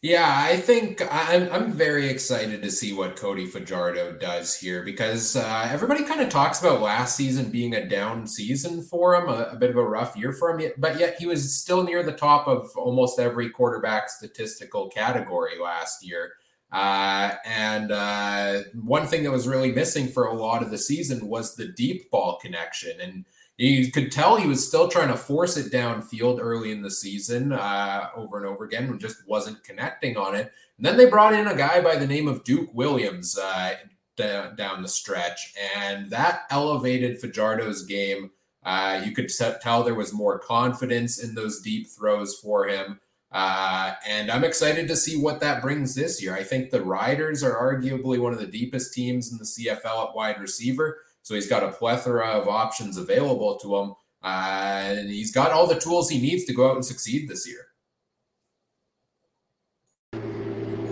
[0.03, 5.37] Yeah, I think I'm, I'm very excited to see what Cody Fajardo does here because
[5.37, 9.51] uh, everybody kind of talks about last season being a down season for him, a,
[9.53, 12.13] a, bit of a rough year for him, but yet he was still near the
[12.13, 16.33] top of almost every quarterback statistical category last year.
[16.73, 21.29] Uh, and uh, one thing that was really missing for a lot of the season
[21.29, 22.99] was the deep ball connection.
[23.03, 23.27] And
[23.67, 27.53] you could tell he was still trying to force it downfield early in the season
[27.53, 30.51] uh, over and over again and just wasn't connecting on it.
[30.79, 33.75] And then they brought in a guy by the name of Duke Williams uh,
[34.17, 38.31] d- down the stretch, and that elevated Fajardo's game.
[38.63, 42.99] Uh, you could tell there was more confidence in those deep throws for him.
[43.33, 46.35] Uh, and I'm excited to see what that brings this year.
[46.35, 50.15] I think the Riders are arguably one of the deepest teams in the CFL at
[50.15, 50.99] wide receiver.
[51.23, 53.95] So he's got a plethora of options available to him.
[54.23, 57.49] Uh, and he's got all the tools he needs to go out and succeed this
[57.49, 57.67] year.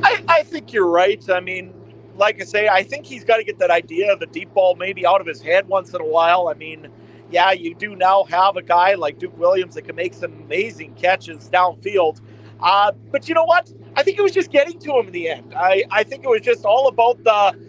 [0.02, 1.22] I, I think you're right.
[1.28, 1.74] I mean,
[2.16, 4.76] like I say, I think he's got to get that idea of the deep ball
[4.76, 6.48] maybe out of his head once in a while.
[6.48, 6.88] I mean,
[7.30, 10.94] yeah, you do now have a guy like Duke Williams that can make some amazing
[10.94, 12.20] catches downfield.
[12.60, 13.72] Uh, but you know what?
[13.96, 15.54] I think it was just getting to him in the end.
[15.54, 17.67] I, I think it was just all about the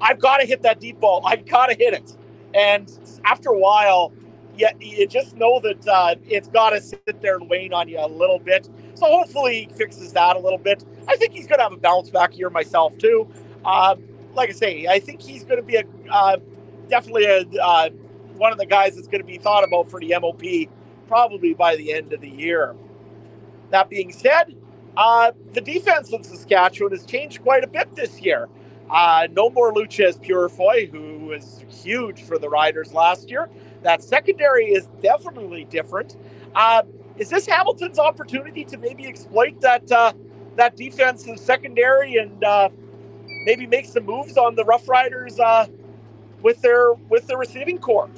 [0.00, 1.22] I've got to hit that deep ball.
[1.24, 2.16] I've got to hit it.
[2.54, 2.90] And
[3.24, 4.12] after a while,
[4.56, 7.98] yeah, you just know that uh, it's got to sit there and wane on you
[7.98, 8.68] a little bit.
[8.94, 10.84] So hopefully he fixes that a little bit.
[11.08, 13.28] I think he's going to have a bounce back year myself too.
[13.64, 13.96] Uh,
[14.34, 16.38] like I say, I think he's going to be a uh,
[16.88, 17.90] definitely a uh,
[18.36, 20.70] one of the guys that's going to be thought about for the MOP
[21.08, 22.74] probably by the end of the year.
[23.70, 24.54] That being said,
[24.96, 28.48] uh, the defense of Saskatchewan has changed quite a bit this year.
[28.90, 33.50] Uh, no more Loucheiz Purifoy, who was huge for the Riders last year.
[33.82, 36.16] That secondary is definitely different.
[36.54, 36.82] Uh,
[37.18, 40.12] is this Hamilton's opportunity to maybe exploit that uh,
[40.56, 42.68] that defensive secondary and uh,
[43.46, 45.66] maybe make some moves on the Rough Riders uh,
[46.42, 48.10] with their with their receiving corps?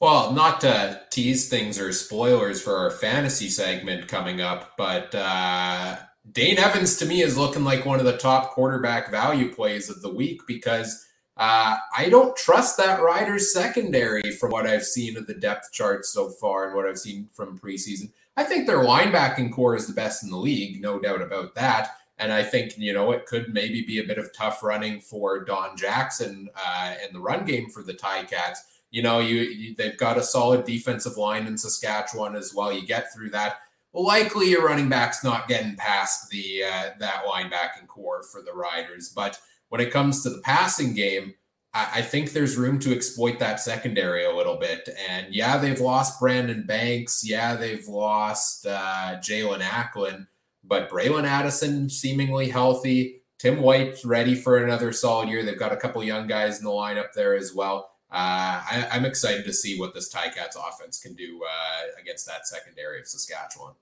[0.00, 5.96] Well, not to tease things or spoilers for our fantasy segment coming up, but uh,
[6.30, 10.02] Dane Evans to me is looking like one of the top quarterback value plays of
[10.02, 11.04] the week because
[11.36, 16.04] uh, I don't trust that Riders secondary from what I've seen of the depth chart
[16.04, 18.12] so far and what I've seen from preseason.
[18.36, 21.96] I think their linebacking core is the best in the league, no doubt about that.
[22.18, 25.44] And I think, you know, it could maybe be a bit of tough running for
[25.44, 28.58] Don Jackson uh, and the run game for the Ticats.
[28.90, 32.72] You know, you, you they've got a solid defensive line in Saskatchewan as well.
[32.72, 33.56] You get through that
[33.94, 39.12] likely your running back's not getting past the uh, that linebacking core for the Riders.
[39.14, 41.34] But when it comes to the passing game,
[41.74, 44.88] I, I, think there's room to exploit that secondary a little bit.
[45.08, 47.22] And yeah, they've lost Brandon Banks.
[47.24, 50.26] Yeah, they've lost uh, Jaelon Acklin,
[50.64, 53.22] but Bralon Addison seemingly healthy.
[53.38, 55.42] Tim White's ready for another solid year.
[55.42, 57.91] They've got a couple young guys in the lineup there as well.
[58.12, 62.46] Uh, I, am excited to see what this Ticats offense can do uh, against that
[62.46, 63.72] secondary of Saskatchewan.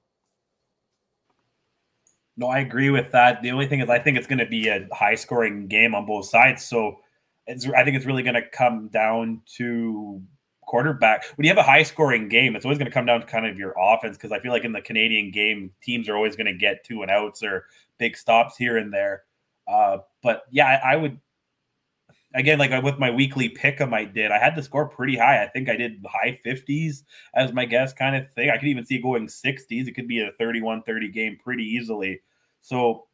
[2.36, 3.42] No, I agree with that.
[3.42, 6.06] The only thing is, I think it's going to be a high scoring game on
[6.06, 6.64] both sides.
[6.64, 7.00] So
[7.48, 10.22] it's, I think it's really going to come down to
[10.60, 11.24] quarterback.
[11.34, 13.46] When you have a high scoring game, it's always going to come down to kind
[13.46, 16.46] of your offense because I feel like in the Canadian game, teams are always going
[16.46, 17.64] to get two and outs or
[17.98, 19.24] big stops here and there.
[19.66, 21.18] Uh, but yeah, I, I would
[22.34, 24.30] again, like with my weekly pick 'em, I did.
[24.30, 25.42] I had the score pretty high.
[25.42, 28.50] I think I did high 50s as my guess kind of thing.
[28.50, 29.88] I could even see it going 60s.
[29.88, 32.20] It could be a 31 30 game pretty easily.
[32.60, 33.06] So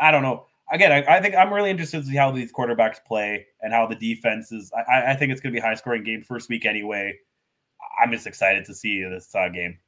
[0.00, 0.46] I don't know.
[0.72, 3.86] Again, I, I, think I'm really interested to see how these quarterbacks play and how
[3.86, 4.72] the defense is.
[4.72, 7.18] I, I think it's going to be a high scoring game first week anyway.
[8.02, 9.78] I'm just excited to see this uh, game.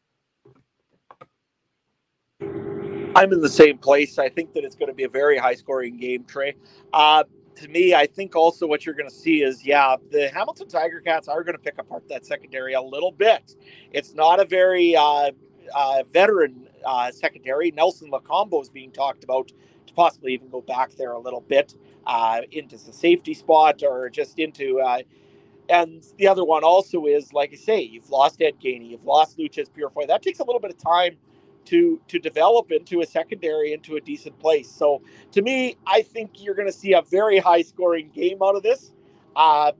[3.17, 4.19] I'm in the same place.
[4.19, 6.55] I think that it's going to be a very high scoring game, Trey.
[6.93, 7.25] Uh,
[7.57, 11.01] to me, I think also what you're going to see is, yeah, the Hamilton Tiger
[11.01, 13.55] Cats are going to pick apart that secondary a little bit.
[13.93, 15.33] It's not a very uh,
[15.75, 17.71] uh, veteran uh, secondary.
[17.71, 19.49] Nelson Lokombo is being talked about
[19.87, 21.75] to possibly even go back there a little bit
[22.07, 24.79] uh, into the safety spot or just into.
[24.81, 25.03] Uh,
[25.69, 29.39] and the other one also is, like I say, you've lost Ed Gainey, you've lost
[29.39, 30.07] Loucheiz Purifoy.
[30.07, 31.17] That takes a little bit of time
[31.67, 34.71] to to develop into a secondary into a decent place.
[34.71, 35.03] So
[35.33, 38.63] to me, I think you're going to see a very high scoring game out of
[38.63, 38.93] this.
[39.35, 39.73] Uh,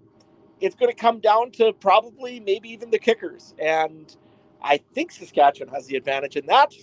[0.61, 3.55] it's going to come down to probably maybe even the kickers.
[3.59, 4.15] And
[4.63, 6.75] I think Saskatchewan has the advantage in that,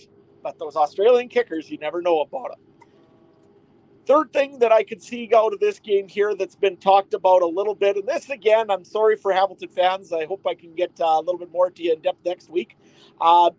[0.42, 2.60] but those Australian kickers, you never know about them.
[4.06, 7.40] Third thing that I could see out of this game here that's been talked about
[7.40, 10.12] a little bit, and this again, I'm sorry for Hamilton fans.
[10.12, 12.50] I hope I can get uh, a little bit more to you in depth next
[12.50, 12.76] week.
[13.18, 13.50] Uh,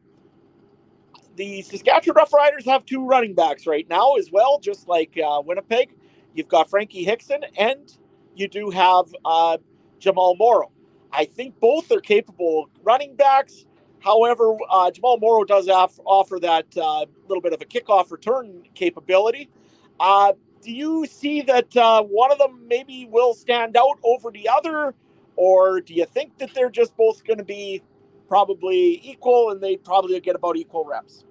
[1.35, 5.95] the Saskatchewan Roughriders have two running backs right now as well, just like uh, Winnipeg.
[6.33, 7.91] You've got Frankie Hickson, and
[8.35, 9.57] you do have uh,
[9.99, 10.71] Jamal Morrow.
[11.11, 13.65] I think both are capable running backs.
[13.99, 19.49] However, uh, Jamal Morrow does offer that uh, little bit of a kickoff return capability.
[19.99, 24.49] Uh, do you see that uh, one of them maybe will stand out over the
[24.49, 24.93] other,
[25.35, 27.81] or do you think that they're just both going to be
[28.27, 31.25] probably equal and they probably get about equal reps?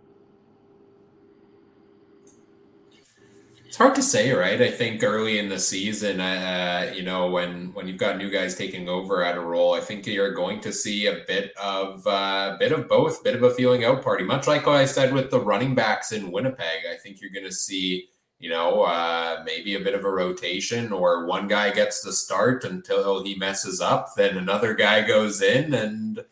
[3.75, 4.63] It's hard to say, right?
[4.63, 8.55] I think early in the season, uh, you know, when when you've got new guys
[8.55, 12.57] taking over at a role, I think you're going to see a bit of uh,
[12.61, 14.23] bit of both, bit of a feeling out party.
[14.23, 17.47] Much like what I said with the running backs in Winnipeg, I think you're going
[17.47, 22.01] to see, you know, uh, maybe a bit of a rotation, or one guy gets
[22.01, 26.25] the start until he messes up, then another guy goes in, and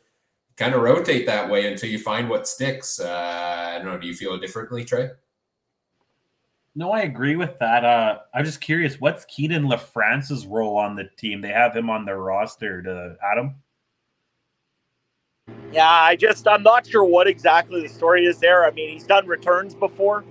[0.57, 3.01] kind of rotate that way until you find what sticks.
[3.01, 3.99] Uh, I don't know.
[3.99, 5.11] Do you feel differently, Trey?
[6.75, 7.85] No, I agree with that.
[7.85, 11.43] Uh, I'm just curious, what's Keenan LaFrance's role on the team?
[11.43, 12.83] They have him on their roster.
[12.83, 13.57] To Adam.
[15.71, 18.65] Yeah, I just I'm not sure what exactly the story is there.
[18.65, 20.25] I mean, he's done returns before.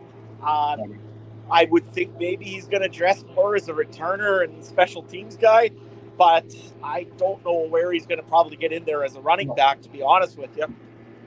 [0.43, 0.99] Um,
[1.51, 5.35] I would think maybe he's going to dress more as a returner and special teams
[5.35, 5.69] guy,
[6.21, 6.53] but
[6.83, 9.81] I don't know where he's going to probably get in there as a running back.
[9.81, 10.71] To be honest with you.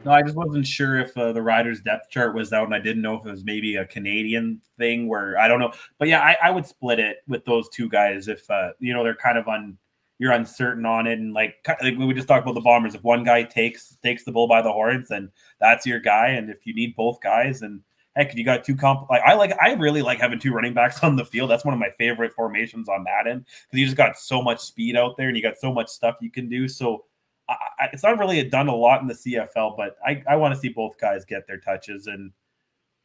[0.05, 2.79] No, I just wasn't sure if uh, the Riders depth chart was out, and I
[2.79, 5.73] didn't know if it was maybe a Canadian thing where I don't know.
[5.99, 9.03] But yeah, I, I would split it with those two guys if uh, you know
[9.03, 9.79] they're kind of on
[10.21, 12.95] you're uncertain on it, and like like we just talked about the Bombers.
[12.95, 15.29] If one guy takes takes the bull by the horns, then
[15.59, 17.81] that's your guy, and if you need both guys, and
[18.17, 19.09] heck, you got two comp.
[19.11, 21.51] Like I like, I really like having two running backs on the field.
[21.51, 24.61] That's one of my favorite formations on that end because you just got so much
[24.61, 26.69] speed out there, and you got so much stuff you can do.
[26.69, 27.05] So
[27.49, 27.57] I,
[27.93, 30.69] it's not really done a lot in the CFL, but I, I want to see
[30.69, 32.07] both guys get their touches.
[32.07, 32.33] And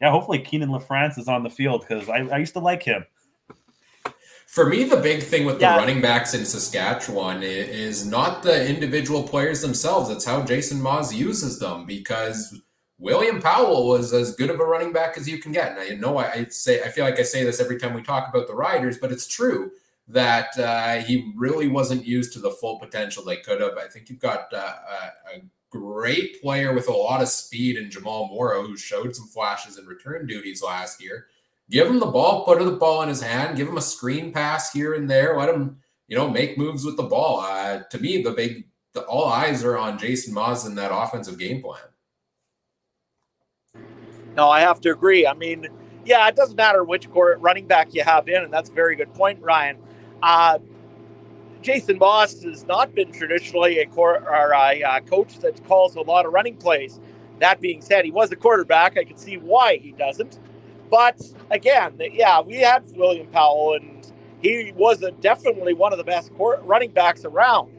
[0.02, 3.06] yeah, hopefully Keenan LaFrance is on the field because I, I used to like him.
[4.48, 5.76] For me, the big thing with yeah.
[5.76, 10.10] the running backs in Saskatchewan is not the individual players themselves.
[10.10, 12.60] It's how Jason Maas uses them because
[13.00, 15.72] William Powell was as good of a running back as you can get.
[15.72, 18.28] And I know I, say I feel like I say this every time we talk
[18.28, 19.72] about the Riders, but it's true
[20.10, 23.78] that uh, he really wasn't used to the full potential they could have.
[23.78, 27.92] I think you've got uh, a, a, great player with a lot of speed in
[27.92, 31.28] Jamal Morrow, who showed some flashes in return duties last year.
[31.70, 34.74] Give him the ball, put the ball in his hand, give him a screen pass
[34.74, 37.42] here and there, let him, you know, make moves with the ball.
[37.42, 41.38] Uh, to me, the big, the, all eyes are on Jason Maas and that offensive
[41.38, 41.89] game plan.
[44.40, 45.28] No, I have to agree.
[45.28, 45.68] I mean,
[46.06, 48.96] yeah, it doesn't matter which court running back you have in, and that's a very
[48.96, 49.78] good point, Ryan.
[50.24, 50.60] Uh,
[51.62, 56.02] Jason Maas has not been traditionally a, cor- or a uh, coach that calls a
[56.02, 57.02] lot of running plays.
[57.40, 58.98] That being said, he was a quarterback.
[58.98, 60.40] I can see why he doesn't.
[60.90, 61.22] But
[61.52, 66.32] again, yeah, we had William Powell, and he was a, definitely one of the best
[66.38, 67.74] running backs around.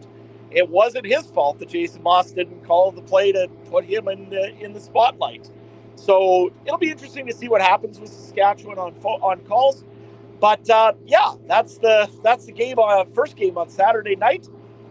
[0.50, 4.30] It wasn't his fault that Jason Maas didn't call the play to put him in
[4.30, 5.50] the, in the spotlight.
[6.00, 9.84] So it'll be interesting to see what happens with Saskatchewan on on calls.
[10.40, 12.78] But uh, yeah, that's the that's the game.
[12.78, 14.48] Uh, first game on Saturday night.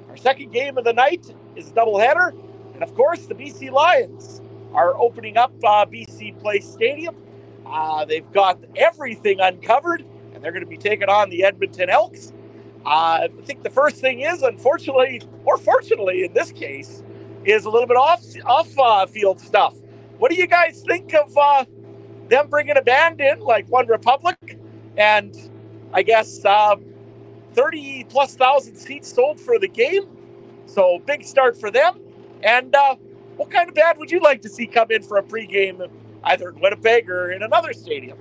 [0.09, 2.33] Our second game of the night is a doubleheader,
[2.75, 4.41] and of course, the BC Lions
[4.73, 7.15] are opening up uh, BC Place Stadium.
[7.65, 12.33] Uh, they've got everything uncovered, and they're going to be taking on the Edmonton Elks.
[12.85, 17.03] Uh, I think the first thing is, unfortunately, or fortunately in this case,
[17.45, 19.75] is a little bit off off uh, field stuff.
[20.19, 21.65] What do you guys think of uh,
[22.29, 24.59] them bringing a band in like OneRepublic?
[24.99, 25.35] and
[25.93, 26.75] I guess uh,
[27.53, 30.07] 30 plus thousand seats sold for the game.
[30.65, 31.99] So big start for them.
[32.43, 32.95] And uh,
[33.37, 35.89] what kind of band would you like to see come in for a pregame,
[36.25, 38.17] either in Winnipeg or in another stadium?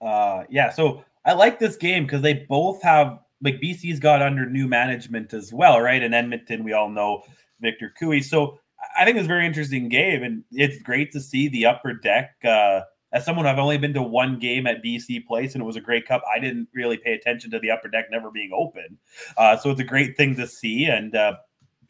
[0.00, 4.46] Uh, yeah, so I like this game because they both have like BC's got under
[4.46, 6.02] new management as well, right?
[6.02, 7.22] And Edmonton, we all know
[7.60, 8.20] Victor Cui.
[8.22, 8.58] So
[8.96, 12.36] I think it's a very interesting game, and it's great to see the upper deck.
[12.44, 12.80] Uh,
[13.12, 15.80] as someone I've only been to one game at BC Place, and it was a
[15.80, 16.22] Grey Cup.
[16.32, 18.98] I didn't really pay attention to the upper deck never being open,
[19.36, 20.84] uh, so it's a great thing to see.
[20.84, 21.36] And uh,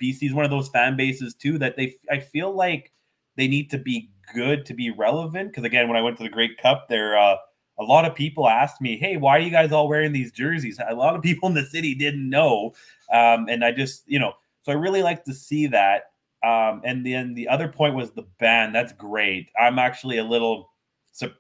[0.01, 2.93] BC is one of those fan bases too that they I feel like
[3.37, 5.51] they need to be good to be relevant.
[5.51, 7.37] Because again, when I went to the Grey Cup, there uh,
[7.79, 10.81] a lot of people asked me, "Hey, why are you guys all wearing these jerseys?"
[10.89, 12.75] A lot of people in the city didn't know,
[13.13, 16.11] um, and I just, you know, so I really like to see that.
[16.45, 18.75] Um, and then the other point was the band.
[18.75, 19.49] That's great.
[19.61, 20.71] I'm actually a little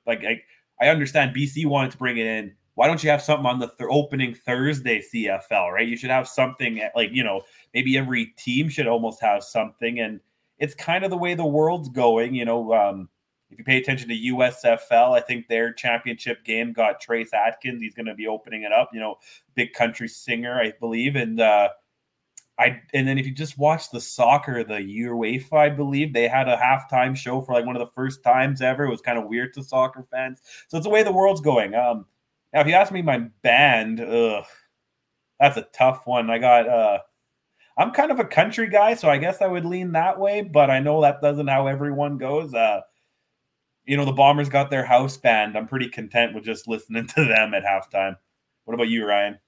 [0.06, 0.40] like I,
[0.80, 2.54] I understand BC wanted to bring it in.
[2.74, 5.72] Why don't you have something on the th- opening Thursday CFL?
[5.72, 7.42] Right, you should have something like you know
[7.74, 10.20] maybe every team should almost have something, and
[10.58, 12.34] it's kind of the way the world's going.
[12.34, 13.08] You know, um,
[13.50, 17.82] if you pay attention to USFL, I think their championship game got Trace Atkins.
[17.82, 18.90] He's going to be opening it up.
[18.92, 19.16] You know,
[19.54, 21.70] big country singer, I believe, and uh,
[22.58, 26.48] I and then if you just watch the soccer, the UEFA, I believe they had
[26.48, 28.84] a halftime show for like one of the first times ever.
[28.84, 30.40] It was kind of weird to soccer fans.
[30.68, 31.74] So it's the way the world's going.
[31.74, 32.06] Um,
[32.52, 34.44] now if you ask me my band, ugh,
[35.40, 36.30] that's a tough one.
[36.30, 36.98] I got uh
[37.78, 40.70] I'm kind of a country guy, so I guess I would lean that way, but
[40.70, 42.54] I know that doesn't how everyone goes.
[42.54, 42.80] Uh
[43.86, 45.56] you know, the Bombers got their house band.
[45.56, 48.16] I'm pretty content with just listening to them at halftime.
[48.64, 49.38] What about you, Ryan?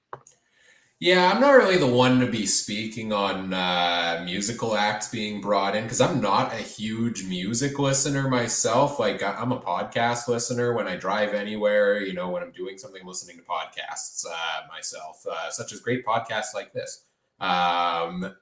[1.01, 5.75] Yeah, I'm not really the one to be speaking on uh, musical acts being brought
[5.75, 8.99] in because I'm not a huge music listener myself.
[8.99, 13.03] Like, I'm a podcast listener when I drive anywhere, you know, when I'm doing something,
[13.03, 17.03] listening to podcasts uh, myself, uh, such as great podcasts like this.
[17.39, 18.35] Um,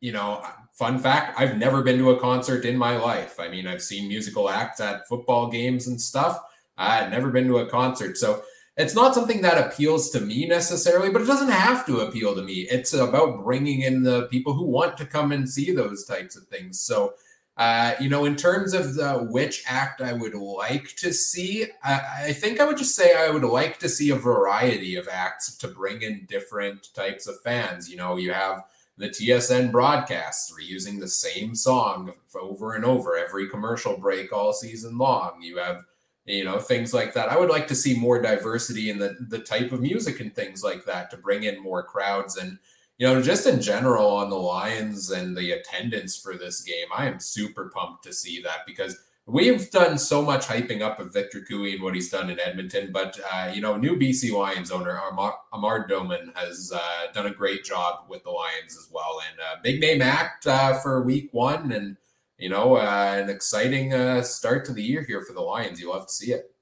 [0.00, 3.40] you know, fun fact I've never been to a concert in my life.
[3.40, 6.40] I mean, I've seen musical acts at football games and stuff.
[6.78, 8.16] I've never been to a concert.
[8.16, 8.42] So,
[8.76, 12.42] it's not something that appeals to me necessarily, but it doesn't have to appeal to
[12.42, 12.66] me.
[12.70, 16.46] It's about bringing in the people who want to come and see those types of
[16.48, 16.78] things.
[16.78, 17.14] So,
[17.56, 22.26] uh, you know, in terms of the, which act I would like to see, I,
[22.26, 25.56] I think I would just say I would like to see a variety of acts
[25.56, 27.88] to bring in different types of fans.
[27.88, 28.64] You know, you have
[28.98, 34.98] the TSN broadcasts reusing the same song over and over every commercial break all season
[34.98, 35.40] long.
[35.40, 35.84] You have
[36.26, 37.30] you know things like that.
[37.30, 40.62] I would like to see more diversity in the the type of music and things
[40.62, 42.36] like that to bring in more crowds.
[42.36, 42.58] And
[42.98, 47.06] you know just in general on the lions and the attendance for this game i
[47.06, 48.96] am super pumped to see that because
[49.26, 52.90] we've done so much hyping up of victor Cui and what he's done in edmonton.
[52.92, 57.34] But uh, you know new bc lions owner amar, amar doman has uh, done a
[57.34, 59.20] great job with the lions as well.
[59.28, 61.72] And uh, big name act uh, for week one.
[61.72, 61.96] And
[62.38, 65.80] you know, uh, an exciting uh, start to the year here for the Lions.
[65.80, 66.52] You'll have to see it.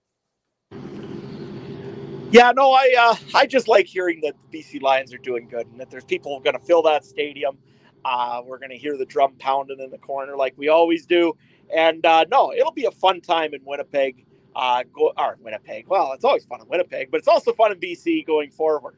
[2.31, 5.67] Yeah, no, I uh, I just like hearing that the BC Lions are doing good
[5.69, 7.59] and that there's people going to fill that stadium.
[8.05, 11.37] Uh, we're going to hear the drum pounding in the corner like we always do.
[11.75, 14.27] And uh, no, it'll be a fun time in Winnipeg.
[14.57, 15.87] Uh, go, or Winnipeg.
[15.89, 18.97] Well, it's always fun in Winnipeg, but it's also fun in BC going forward.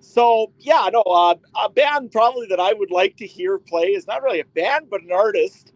[0.00, 4.06] So yeah, no, uh, a band probably that I would like to hear play is
[4.06, 5.73] not really a band, but an artist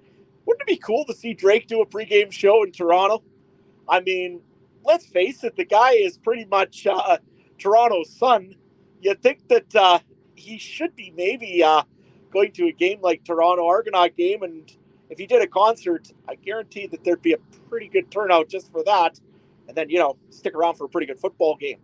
[0.48, 3.22] wouldn't it be cool to see Drake do a pregame show in Toronto?
[3.86, 4.40] I mean,
[4.82, 7.18] let's face it, the guy is pretty much uh,
[7.58, 8.54] Toronto's son.
[9.02, 9.98] You'd think that uh,
[10.36, 11.82] he should be maybe uh,
[12.32, 14.72] going to a game like Toronto Argonaut game, and
[15.10, 17.38] if he did a concert, I guarantee that there'd be a
[17.68, 19.20] pretty good turnout just for that,
[19.68, 21.78] and then you know stick around for a pretty good football game.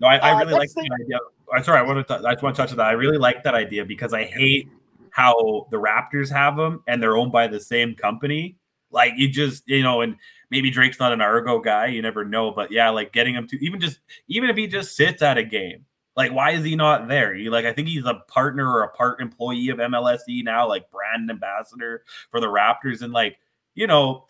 [0.00, 1.18] No, I, I uh, really like the idea.
[1.54, 2.14] I'm sorry, I want to.
[2.26, 2.88] I just want to touch on that.
[2.88, 4.68] I really like that idea because I hate
[5.12, 8.56] how the Raptors have them and they're owned by the same company.
[8.90, 10.16] Like you just, you know, and
[10.50, 12.50] maybe Drake's not an Argo guy, you never know.
[12.50, 15.44] But yeah, like getting him to even just even if he just sits at a
[15.44, 15.84] game,
[16.16, 17.34] like why is he not there?
[17.34, 20.90] You like I think he's a partner or a part employee of MLSE now, like
[20.90, 23.38] brand ambassador for the Raptors, and like,
[23.74, 24.26] you know,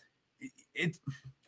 [0.75, 0.99] it's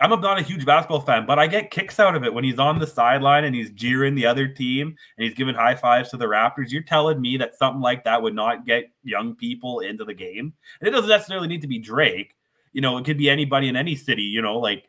[0.01, 2.59] I'm not a huge basketball fan, but I get kicks out of it when he's
[2.59, 6.17] on the sideline and he's jeering the other team and he's giving high fives to
[6.17, 6.71] the Raptors.
[6.71, 10.55] You're telling me that something like that would not get young people into the game?
[10.81, 12.35] And it doesn't necessarily need to be Drake.
[12.73, 14.89] You know, it could be anybody in any city, you know, like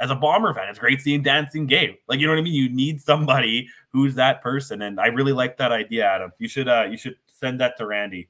[0.00, 1.96] as a bomber fan, it's great seeing dancing game.
[2.08, 2.54] Like, you know what I mean?
[2.54, 4.82] You need somebody who's that person.
[4.82, 6.32] And I really like that idea, Adam.
[6.38, 8.28] You should uh you should send that to Randy.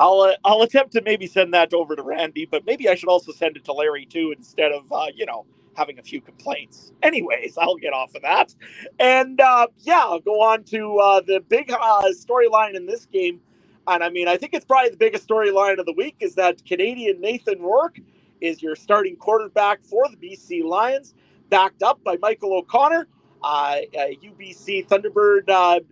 [0.00, 3.10] I'll uh, I'll attempt to maybe send that over to Randy, but maybe I should
[3.10, 5.46] also send it to Larry too instead of uh, you know
[5.76, 6.92] having a few complaints.
[7.04, 8.54] Anyways, I'll get off of that,
[8.98, 13.40] and uh, yeah, I'll go on to uh, the big uh, storyline in this game.
[13.88, 16.64] And I mean, I think it's probably the biggest storyline of the week is that
[16.64, 17.98] Canadian Nathan Rourke
[18.40, 21.14] is your starting quarterback for the BC Lions,
[21.50, 23.08] backed up by Michael O'Connor,
[23.44, 25.84] uh, a UBC Thunderbird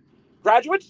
[0.43, 0.85] graduate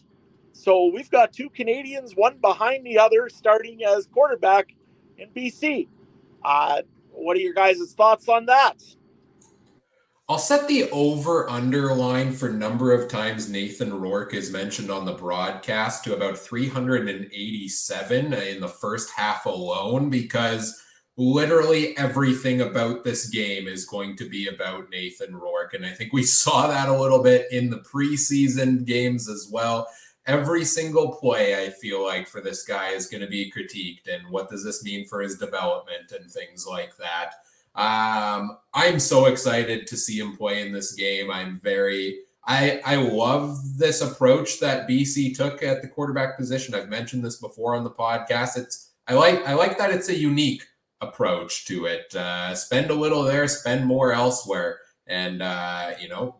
[0.59, 4.75] so we've got two Canadians, one behind the other, starting as quarterback
[5.17, 5.87] in BC.
[6.43, 6.81] Uh,
[7.11, 8.75] what are your guys' thoughts on that?
[10.27, 15.13] I'll set the over underline for number of times Nathan Rourke is mentioned on the
[15.13, 20.83] broadcast to about 387 in the first half alone because
[21.15, 25.73] literally everything about this game is going to be about Nathan Rourke.
[25.73, 29.87] And I think we saw that a little bit in the preseason games as well.
[30.29, 34.07] Every single play, I feel like, for this guy is going to be critiqued.
[34.07, 37.31] And what does this mean for his development and things like that?
[37.73, 41.31] Um, I'm so excited to see him play in this game.
[41.31, 42.19] I'm very.
[42.45, 46.75] I, I love this approach that BC took at the quarterback position.
[46.75, 48.55] I've mentioned this before on the podcast.
[48.55, 50.63] It's I like I like that it's a unique
[51.01, 52.13] approach to it.
[52.15, 54.77] Uh, spend a little there, spend more elsewhere,
[55.07, 56.38] and uh, you know,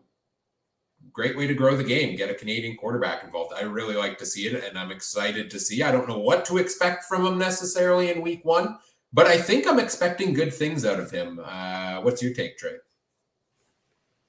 [1.12, 2.16] great way to grow the game.
[2.16, 3.54] Get a Canadian quarterback involved.
[3.56, 5.82] I really like to see it, and I'm excited to see.
[5.82, 8.78] I don't know what to expect from him necessarily in Week One,
[9.12, 11.40] but I think I'm expecting good things out of him.
[11.44, 12.74] Uh, what's your take, Trey?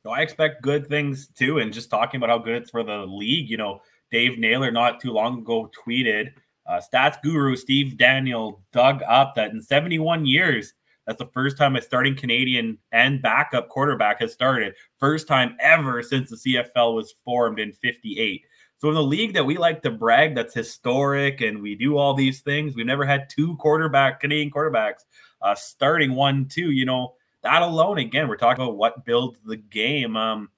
[0.03, 1.59] No, I expect good things too.
[1.59, 4.99] And just talking about how good it's for the league, you know, Dave Naylor not
[4.99, 6.31] too long ago tweeted
[6.67, 10.73] uh, stats guru Steve Daniel dug up that in 71 years,
[11.11, 14.73] that's the first time a starting Canadian and backup quarterback has started.
[14.97, 18.43] First time ever since the CFL was formed in 58.
[18.77, 22.13] So in the league that we like to brag, that's historic, and we do all
[22.13, 22.75] these things.
[22.75, 25.03] We've never had two quarterback Canadian quarterbacks
[25.41, 26.71] uh, starting one, two.
[26.71, 27.97] You know that alone.
[27.97, 30.15] Again, we're talking about what builds the game.
[30.15, 30.49] Um,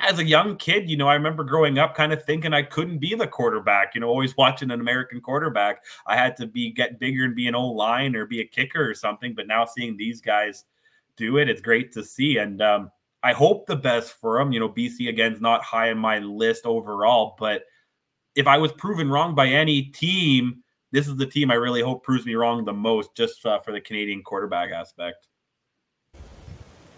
[0.00, 2.98] as a young kid, you know, I remember growing up kind of thinking I couldn't
[2.98, 5.84] be the quarterback, you know, always watching an American quarterback.
[6.06, 8.88] I had to be get bigger and be an old line or be a kicker
[8.88, 9.34] or something.
[9.34, 10.64] But now seeing these guys
[11.16, 12.38] do it, it's great to see.
[12.38, 12.90] And um,
[13.22, 14.52] I hope the best for them.
[14.52, 17.64] You know, BC again's not high on my list overall, but
[18.34, 22.02] if I was proven wrong by any team, this is the team I really hope
[22.02, 25.28] proves me wrong the most, just uh, for the Canadian quarterback aspect.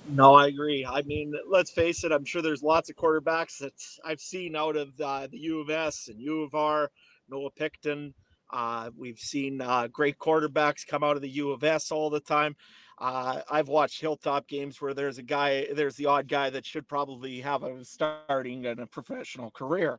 [0.09, 0.87] No, I agree.
[0.87, 2.13] I mean, let's face it.
[2.13, 3.73] I'm sure there's lots of quarterbacks that
[4.05, 6.91] I've seen out of uh, the U of S and U of R,
[7.29, 8.15] Noah Picton.
[8.53, 12.21] Uh, we've seen uh, great quarterbacks come out of the U of S all the
[12.21, 12.55] time.
[12.99, 16.87] Uh, I've watched Hilltop games where there's a guy, there's the odd guy that should
[16.87, 19.99] probably have a starting and a professional career.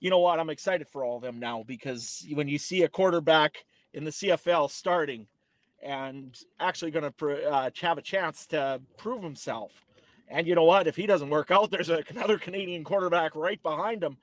[0.00, 0.40] You know what?
[0.40, 4.10] I'm excited for all of them now because when you see a quarterback in the
[4.10, 5.26] CFL starting,
[5.84, 9.72] and actually going to uh, have a chance to prove himself.
[10.28, 10.86] And you know what?
[10.86, 14.16] If he doesn't work out, there's a, another Canadian quarterback right behind him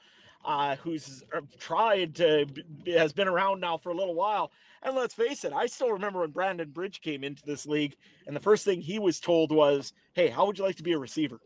[0.44, 2.48] uh, who's uh, tried to,
[2.88, 4.52] has been around now for a little while.
[4.84, 7.96] And let's face it, I still remember when Brandon Bridge came into this league,
[8.26, 10.94] and the first thing he was told was, Hey, how would you like to be
[10.94, 11.40] a receiver?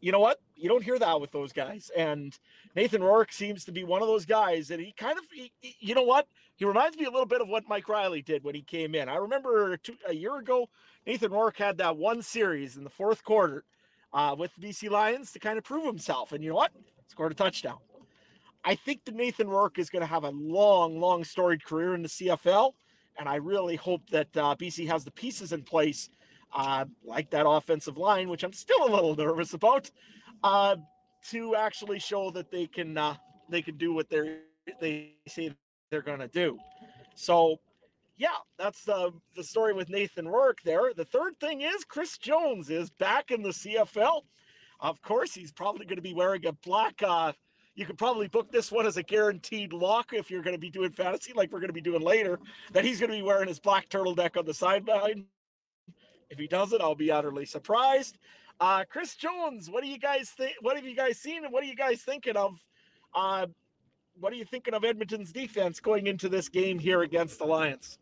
[0.00, 0.40] You know what?
[0.60, 1.90] You don't hear that with those guys.
[1.96, 2.38] And
[2.76, 5.94] Nathan Rourke seems to be one of those guys that he kind of, he, you
[5.94, 6.26] know what?
[6.56, 9.08] He reminds me a little bit of what Mike Reilly did when he came in.
[9.08, 10.68] I remember two, a year ago,
[11.06, 13.64] Nathan Rourke had that one series in the fourth quarter
[14.12, 16.32] uh, with the BC Lions to kind of prove himself.
[16.32, 16.72] And you know what?
[17.08, 17.78] Scored a touchdown.
[18.62, 22.02] I think that Nathan Rourke is going to have a long, long storied career in
[22.02, 22.72] the CFL.
[23.18, 26.10] And I really hope that uh, BC has the pieces in place,
[26.54, 29.90] uh, like that offensive line, which I'm still a little nervous about,
[30.42, 30.76] uh,
[31.30, 33.14] to actually show that they can uh,
[33.48, 34.38] they can do what they
[34.80, 35.52] they say
[35.90, 36.58] they're going to do.
[37.14, 37.56] So,
[38.16, 38.28] yeah,
[38.58, 40.92] that's the the story with Nathan Rourke there.
[40.94, 44.22] The third thing is Chris Jones is back in the CFL.
[44.80, 47.02] Of course, he's probably going to be wearing a black.
[47.02, 47.32] Uh,
[47.74, 50.70] you could probably book this one as a guaranteed lock if you're going to be
[50.70, 52.38] doing fantasy, like we're going to be doing later.
[52.72, 55.26] That he's going to be wearing his black turtleneck on the sideline.
[56.30, 58.18] If he doesn't, I'll be utterly surprised.
[58.60, 60.54] Uh, Chris Jones, what do you guys think?
[60.60, 62.58] What have you guys seen, and what are you guys thinking of
[63.14, 63.46] uh,
[64.18, 67.98] what are you thinking of Edmonton's defense going into this game here against the Lions?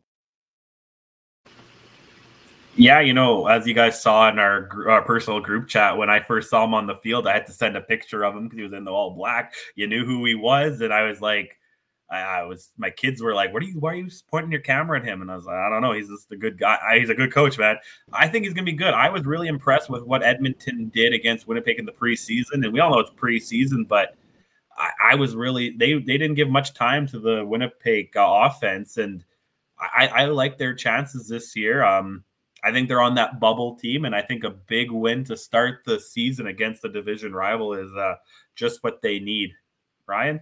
[2.75, 6.21] Yeah, you know, as you guys saw in our, our personal group chat, when I
[6.21, 8.57] first saw him on the field, I had to send a picture of him because
[8.57, 9.55] he was in the all black.
[9.75, 11.58] You knew who he was, and I was like,
[12.11, 12.71] I, I, was.
[12.79, 13.79] My kids were like, "What are you?
[13.79, 15.93] Why are you pointing your camera at him?" And I was like, "I don't know.
[15.93, 16.79] He's just a good guy.
[16.99, 17.77] He's a good coach, man.
[18.13, 21.47] I think he's gonna be good." I was really impressed with what Edmonton did against
[21.47, 24.17] Winnipeg in the preseason, and we all know it's preseason, but
[24.79, 28.97] I, I, was really they they didn't give much time to the Winnipeg uh, offense,
[28.97, 29.25] and
[29.79, 31.85] I, I like their chances this year.
[31.85, 32.25] Um,
[32.65, 35.83] I think they're on that bubble team, and I think a big win to start
[35.85, 38.15] the season against the division rival is uh,
[38.57, 39.53] just what they need.
[40.07, 40.41] Ryan.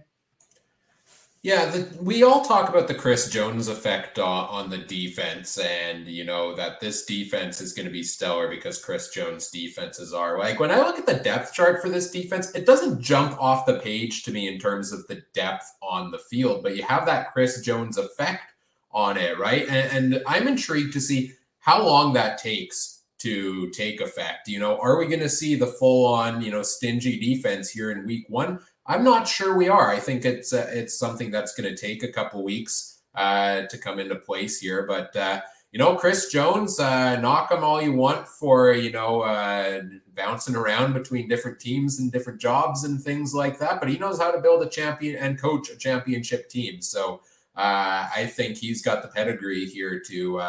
[1.43, 6.07] Yeah, the, we all talk about the Chris Jones effect uh, on the defense, and
[6.07, 10.39] you know that this defense is going to be stellar because Chris Jones' defenses are.
[10.39, 13.67] Like when I look at the depth chart for this defense, it doesn't jump off
[13.67, 17.05] the page to me in terms of the depth on the field, but you have
[17.05, 18.53] that Chris Jones effect
[18.91, 19.67] on it, right?
[19.69, 24.47] And, and I'm intrigued to see how long that takes to take effect.
[24.47, 27.91] You know, are we going to see the full on, you know, stingy defense here
[27.91, 28.59] in week one?
[28.87, 29.89] I'm not sure we are.
[29.91, 33.77] I think it's uh, it's something that's going to take a couple weeks uh, to
[33.77, 34.85] come into place here.
[34.87, 39.21] But uh, you know, Chris Jones, uh, knock him all you want for, you know,
[39.21, 39.81] uh,
[40.15, 43.81] bouncing around between different teams and different jobs and things like that.
[43.81, 46.81] But he knows how to build a champion and coach a championship team.
[46.81, 47.21] So
[47.55, 50.39] uh, I think he's got the pedigree here to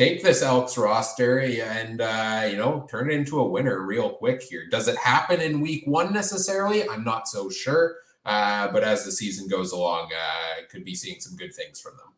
[0.00, 4.42] take this Elks roster and, uh, you know, turn it into a winner real quick
[4.42, 4.66] here.
[4.70, 6.88] Does it happen in week one necessarily?
[6.88, 7.96] I'm not so sure.
[8.24, 11.98] Uh, but as the season goes along, I could be seeing some good things from
[11.98, 12.14] them.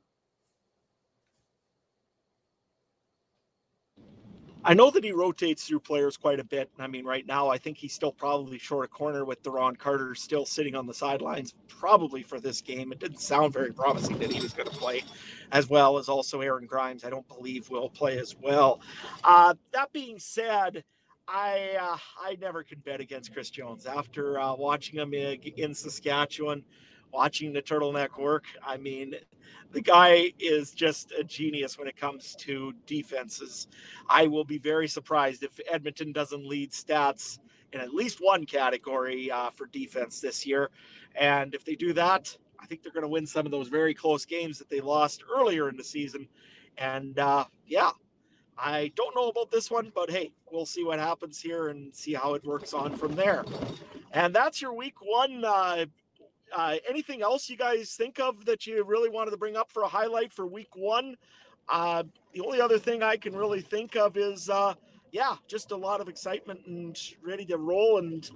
[4.65, 6.71] I know that he rotates through players quite a bit.
[6.79, 10.15] I mean, right now, I think he's still probably short a corner with Duron Carter
[10.15, 12.93] still sitting on the sidelines, probably for this game.
[12.93, 15.03] It didn't sound very promising that he was going to play,
[15.51, 18.81] as well as also Aaron Grimes, I don't believe will play as well.
[19.25, 20.85] Uh, that being said,
[21.27, 26.65] I uh, I never can bet against Chris Jones after uh, watching him in Saskatchewan,
[27.13, 28.45] watching the turtleneck work.
[28.65, 29.15] I mean,
[29.73, 33.69] the guy is just a genius when it comes to defenses.
[34.09, 37.39] I will be very surprised if Edmonton doesn't lead stats
[37.73, 40.71] in at least one category uh, for defense this year.
[41.15, 43.95] And if they do that, I think they're going to win some of those very
[43.95, 46.29] close games that they lost earlier in the season.
[46.79, 47.91] And uh, yeah,
[48.59, 52.13] I don't know about this one, but hey, we'll see what happens here and see
[52.15, 53.45] how it works on from there.
[54.13, 55.87] And that's your week one uh,
[56.55, 59.82] uh, anything else you guys think of that you really wanted to bring up for
[59.82, 61.16] a highlight for week one?
[61.68, 64.74] Uh, the only other thing I can really think of is, uh,
[65.11, 68.28] yeah, just a lot of excitement and ready to roll and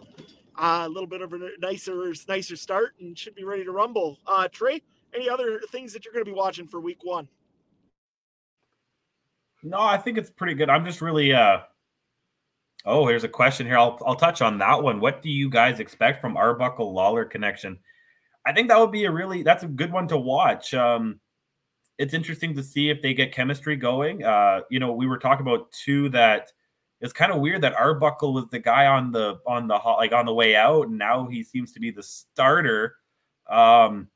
[0.57, 4.19] uh, a little bit of a nicer, nicer start and should be ready to rumble.
[4.27, 4.83] Uh, Trey,
[5.15, 7.29] any other things that you're going to be watching for week one?
[9.63, 10.71] No, I think it's pretty good.
[10.71, 11.59] I'm just really, uh,
[12.85, 13.79] oh, here's a question here.
[13.79, 15.01] I'll, I'll touch on that one.
[15.01, 17.79] What do you guys expect from Arbuckle Lawler connection?
[18.47, 20.73] I think that would be a really that's a good one to watch.
[20.73, 21.21] Um,
[21.99, 24.23] it's interesting to see if they get chemistry going.
[24.23, 26.53] Uh, you know, we were talking about two that
[27.01, 30.27] it's kind of weird that Arbuckle was the guy on the on the like on
[30.27, 32.97] the way out, and now he seems to be the starter.
[33.49, 34.09] Um,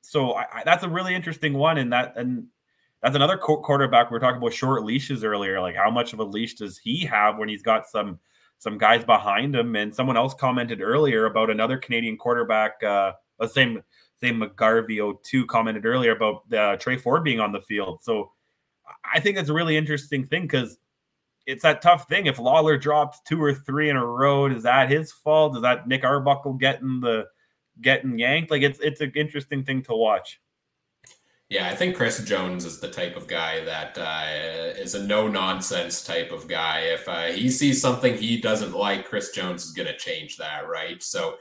[0.00, 2.46] so I, I, that's a really interesting one, and that and
[3.02, 4.10] that's another quarterback.
[4.10, 5.60] We are talking about short leashes earlier.
[5.60, 8.18] Like how much of a leash does he have when he's got some
[8.58, 9.76] some guys behind him?
[9.76, 12.82] And someone else commented earlier about another Canadian quarterback.
[12.82, 13.82] Uh, the same
[14.20, 18.02] same McGarvey 02 commented earlier about uh, Tre Ford being on the field.
[18.02, 18.32] So
[19.12, 20.76] I think it's a really interesting thing because
[21.46, 22.26] it's that tough thing.
[22.26, 25.56] If Lawler drops two or three in a row, is that his fault?
[25.56, 27.26] Is that Nick Arbuckle getting the
[27.80, 28.50] getting yanked?
[28.50, 30.40] Like it's it's an interesting thing to watch.
[31.48, 35.26] Yeah, I think Chris Jones is the type of guy that uh, is a no
[35.26, 36.80] nonsense type of guy.
[36.80, 40.68] If uh, he sees something he doesn't like, Chris Jones is going to change that,
[40.68, 41.02] right?
[41.02, 41.38] So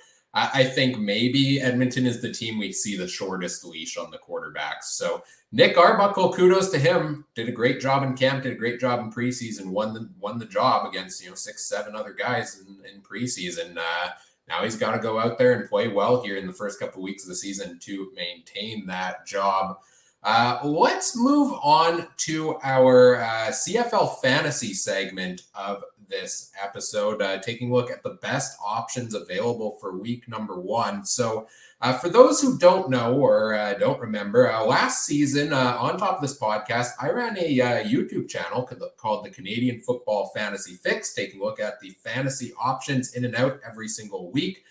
[0.53, 4.83] I, think maybe Edmonton is the team we see the shortest leash on the quarterbacks.
[4.83, 7.25] So Nick Arbuckle, kudos to him.
[7.35, 8.43] Did a great job in camp.
[8.43, 9.67] Did a great job in preseason.
[9.67, 13.77] Won the won the job against you know six, seven other guys in, in preseason.
[13.77, 14.09] Uh,
[14.47, 16.99] now he's got to go out there and play well here in the first couple
[16.99, 19.77] of weeks of the season to maintain that job.
[20.21, 27.71] Uh, let's move on to our uh, CFL fantasy segment of this episode, uh, taking
[27.71, 31.05] a look at the best options available for week number one.
[31.05, 31.47] So,
[31.81, 35.97] uh, for those who don't know or uh, don't remember, uh, last season uh, on
[35.97, 40.73] top of this podcast, I ran a uh, YouTube channel called the Canadian Football Fantasy
[40.73, 44.65] Fix, taking a look at the fantasy options in and out every single week.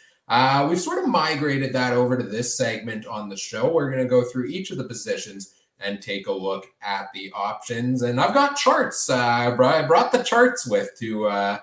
[0.68, 3.72] we've sort of migrated that over to this segment on the show.
[3.72, 7.32] We're going to go through each of the positions and take a look at the
[7.34, 8.02] options.
[8.02, 9.08] And I've got charts.
[9.08, 11.58] Uh, I brought the charts with to uh,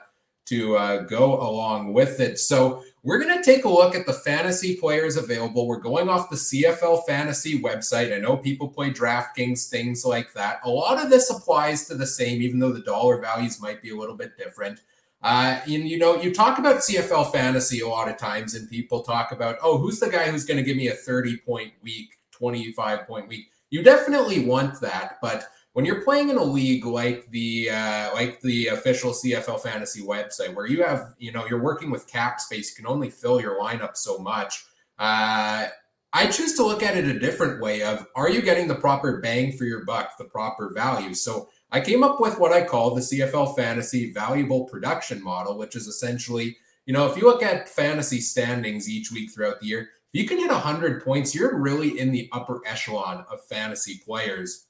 [0.46, 2.40] to uh, go along with it.
[2.40, 5.68] So we're going to take a look at the fantasy players available.
[5.68, 8.14] We're going off the CFL fantasy website.
[8.14, 10.60] I know people play DraftKings, things like that.
[10.64, 13.92] A lot of this applies to the same, even though the dollar values might be
[13.92, 14.82] a little bit different.
[15.22, 19.02] Uh, and you know, you talk about CFL fantasy a lot of times, and people
[19.02, 22.18] talk about, oh, who's the guy who's going to give me a 30 point week,
[22.32, 23.50] 25 point week?
[23.76, 28.40] You definitely want that, but when you're playing in a league like the uh, like
[28.40, 32.70] the official CFL fantasy website, where you have you know you're working with cap space,
[32.70, 34.64] you can only fill your lineup so much.
[34.98, 35.68] Uh,
[36.14, 39.20] I choose to look at it a different way of are you getting the proper
[39.20, 41.14] bang for your buck, the proper value?
[41.14, 45.76] So I came up with what I call the CFL fantasy valuable production model, which
[45.76, 46.56] is essentially,
[46.86, 50.40] you know, if you look at fantasy standings each week throughout the year, you can
[50.40, 54.68] hit 100 points, you're really in the upper echelon of fantasy players.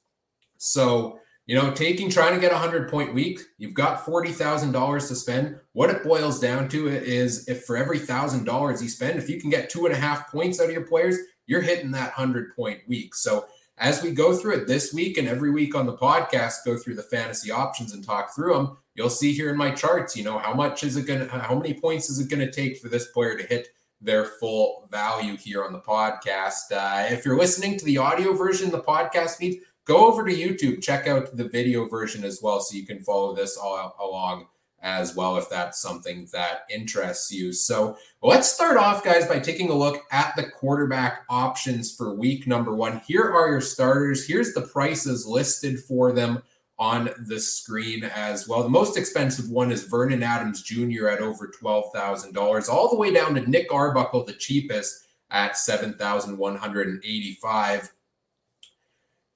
[0.58, 5.14] So, you know, taking trying to get a 100 point week, you've got $40,000 to
[5.14, 5.60] spend.
[5.72, 9.48] What it boils down to is if for every $1,000 you spend, if you can
[9.48, 11.16] get two and a half points out of your players,
[11.46, 13.14] you're hitting that 100 point week.
[13.14, 13.46] So,
[13.78, 16.94] as we go through it this week and every week on the podcast, go through
[16.94, 20.38] the fantasy options and talk through them, you'll see here in my charts, you know,
[20.38, 22.88] how much is it going to, how many points is it going to take for
[22.88, 23.68] this player to hit
[24.00, 26.70] their full value here on the podcast.
[26.72, 30.82] Uh, if you're listening to the audio version, the podcast feed, go over to YouTube,
[30.82, 34.46] check out the video version as well, so you can follow this all along
[34.82, 37.52] as well if that's something that interests you.
[37.52, 42.46] So let's start off, guys, by taking a look at the quarterback options for week
[42.46, 43.00] number one.
[43.06, 44.26] Here are your starters.
[44.26, 46.42] Here's the prices listed for them
[46.78, 48.62] on the screen as well.
[48.62, 51.08] The most expensive one is Vernon Adams Jr.
[51.08, 57.92] at over $12,000, all the way down to Nick Arbuckle, the cheapest at 7,185.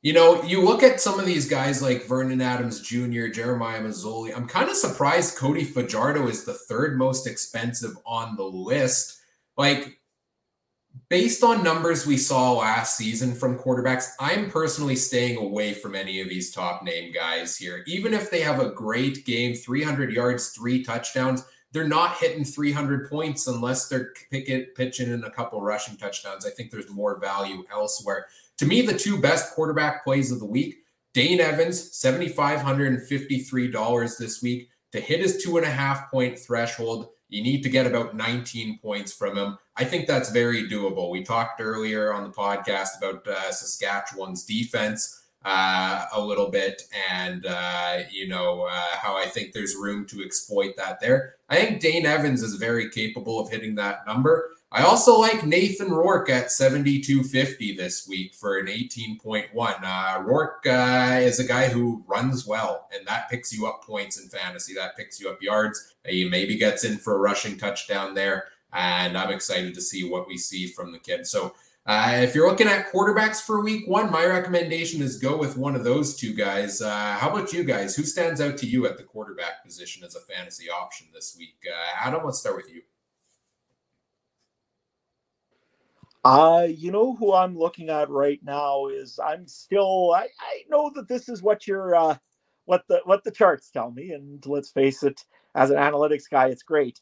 [0.03, 4.35] You know, you look at some of these guys like Vernon Adams Jr., Jeremiah Masoli.
[4.35, 9.19] I'm kind of surprised Cody Fajardo is the third most expensive on the list.
[9.59, 10.00] Like,
[11.09, 16.21] based on numbers we saw last season from quarterbacks, I'm personally staying away from any
[16.21, 17.85] of these top name guys here.
[17.87, 23.09] Even if they have a great game, 300 yards, three touchdowns, they're not hitting 300
[23.09, 26.45] points unless they're pitching in a couple rushing touchdowns.
[26.45, 28.27] I think there's more value elsewhere.
[28.59, 30.79] To me, the two best quarterback plays of the week
[31.13, 34.69] Dane Evans, $7,553 this week.
[34.93, 38.79] To hit his two and a half point threshold, you need to get about 19
[38.79, 39.57] points from him.
[39.77, 41.11] I think that's very doable.
[41.11, 47.47] We talked earlier on the podcast about uh, Saskatchewan's defense uh, a little bit and,
[47.47, 51.37] uh, you know, uh, how I think there's room to exploit that there.
[51.49, 54.51] I think Dane Evans is very capable of hitting that number.
[54.73, 59.49] I also like Nathan Rourke at 72.50 this week for an 18.1.
[59.83, 64.21] Uh, Rourke uh, is a guy who runs well, and that picks you up points
[64.21, 64.73] in fantasy.
[64.75, 65.97] That picks you up yards.
[66.07, 70.29] He maybe gets in for a rushing touchdown there, and I'm excited to see what
[70.29, 71.27] we see from the kid.
[71.27, 71.53] So,
[71.87, 75.75] uh, if you're looking at quarterbacks for week one, my recommendation is go with one
[75.75, 76.81] of those two guys.
[76.81, 77.97] Uh, how about you guys?
[77.97, 81.57] Who stands out to you at the quarterback position as a fantasy option this week?
[81.67, 82.83] Uh, Adam, let's start with you.
[86.25, 90.91] Uh, you know who I'm looking at right now is I'm still I, I know
[90.95, 92.17] that this is what you're uh
[92.67, 96.49] what the what the charts tell me, and let's face it, as an analytics guy,
[96.49, 97.01] it's great.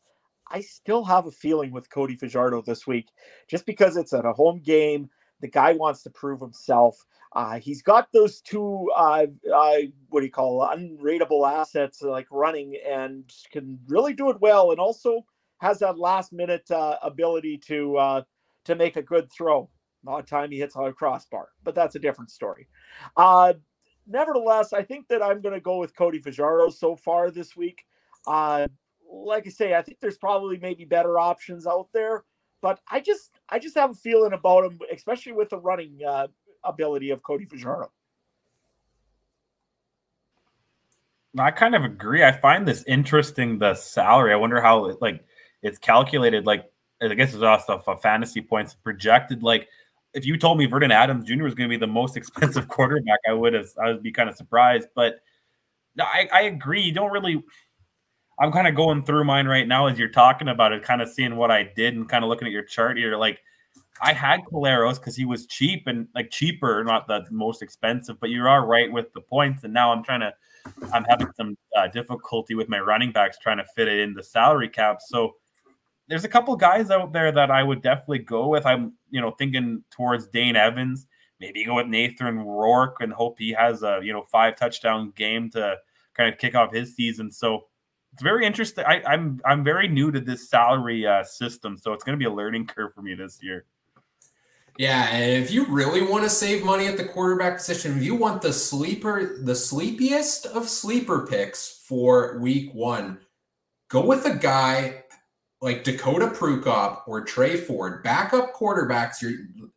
[0.51, 3.09] I still have a feeling with Cody Fajardo this week,
[3.49, 5.11] just because it's at a home game.
[5.41, 7.05] The guy wants to prove himself.
[7.35, 9.77] Uh, he's got those two, uh, uh,
[10.09, 14.81] what do you call unrateable assets like running and can really do it well, and
[14.81, 15.25] also
[15.59, 18.23] has that last minute uh, ability to uh,
[18.69, 19.69] to make a good throw.
[20.07, 22.69] Odd time he hits on a crossbar, but that's a different story.
[23.17, 23.55] Uh,
[24.07, 27.85] nevertheless, I think that I'm going to go with Cody Fajardo so far this week.
[28.27, 28.69] Uh,
[29.11, 32.25] like I say, I think there's probably maybe better options out there,
[32.63, 36.29] but I just I just have a feeling about him, especially with the running uh,
[36.65, 37.91] ability of Cody Fajardo.
[41.39, 42.25] I kind of agree.
[42.25, 43.59] I find this interesting.
[43.59, 44.33] The salary.
[44.33, 45.25] I wonder how like
[45.63, 46.47] it's calculated.
[46.47, 46.65] Like
[47.01, 49.43] I guess it's also a fantasy points projected.
[49.43, 49.69] Like
[50.15, 51.45] if you told me Vernon Adams Jr.
[51.45, 54.29] was going to be the most expensive quarterback, I would have I would be kind
[54.29, 54.89] of surprised.
[54.95, 55.21] But
[55.99, 56.83] I, I agree.
[56.83, 57.43] You don't really.
[58.41, 61.09] I'm kind of going through mine right now as you're talking about it, kind of
[61.09, 63.17] seeing what I did and kind of looking at your chart here.
[63.17, 63.41] Like
[64.01, 68.31] I had Collaros because he was cheap and like cheaper, not the most expensive, but
[68.31, 69.65] you are right with the points.
[69.65, 70.33] And now I'm trying to,
[70.93, 74.23] I'm having some uh, difficulty with my running backs trying to fit it in the
[74.23, 74.99] salary cap.
[75.01, 75.35] So
[76.09, 78.65] there's a couple guys out there that I would definitely go with.
[78.67, 81.07] I'm, you know, thinking towards Dane Evans.
[81.41, 85.51] Maybe go with Nathan Rourke and hope he has a, you know, five touchdown game
[85.51, 85.77] to
[86.15, 87.31] kind of kick off his season.
[87.31, 87.67] So
[88.13, 88.85] it's very interesting.
[88.85, 92.19] I, am I'm, I'm very new to this salary uh, system, so it's going to
[92.19, 93.67] be a learning curve for me this year.
[94.79, 98.15] Yeah, and if you really want to save money at the quarterback position, if you
[98.15, 103.19] want the sleeper, the sleepiest of sleeper picks for week one,
[103.89, 105.03] go with a guy
[105.61, 109.21] like Dakota Prukop or Tre Ford, backup quarterbacks.
[109.21, 109.33] You're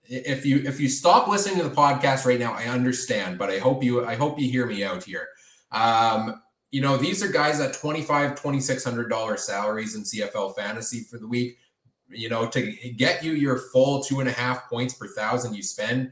[0.06, 3.58] if you if you stop listening to the podcast right now, I understand, but I
[3.58, 5.28] hope you I hope you hear me out here.
[5.72, 11.18] Um, you know, these are guys at 25 2600 dollar salaries in CFL fantasy for
[11.18, 11.58] the week.
[12.10, 15.64] You know, to get you your full two and a half points per thousand you
[15.64, 16.12] spend,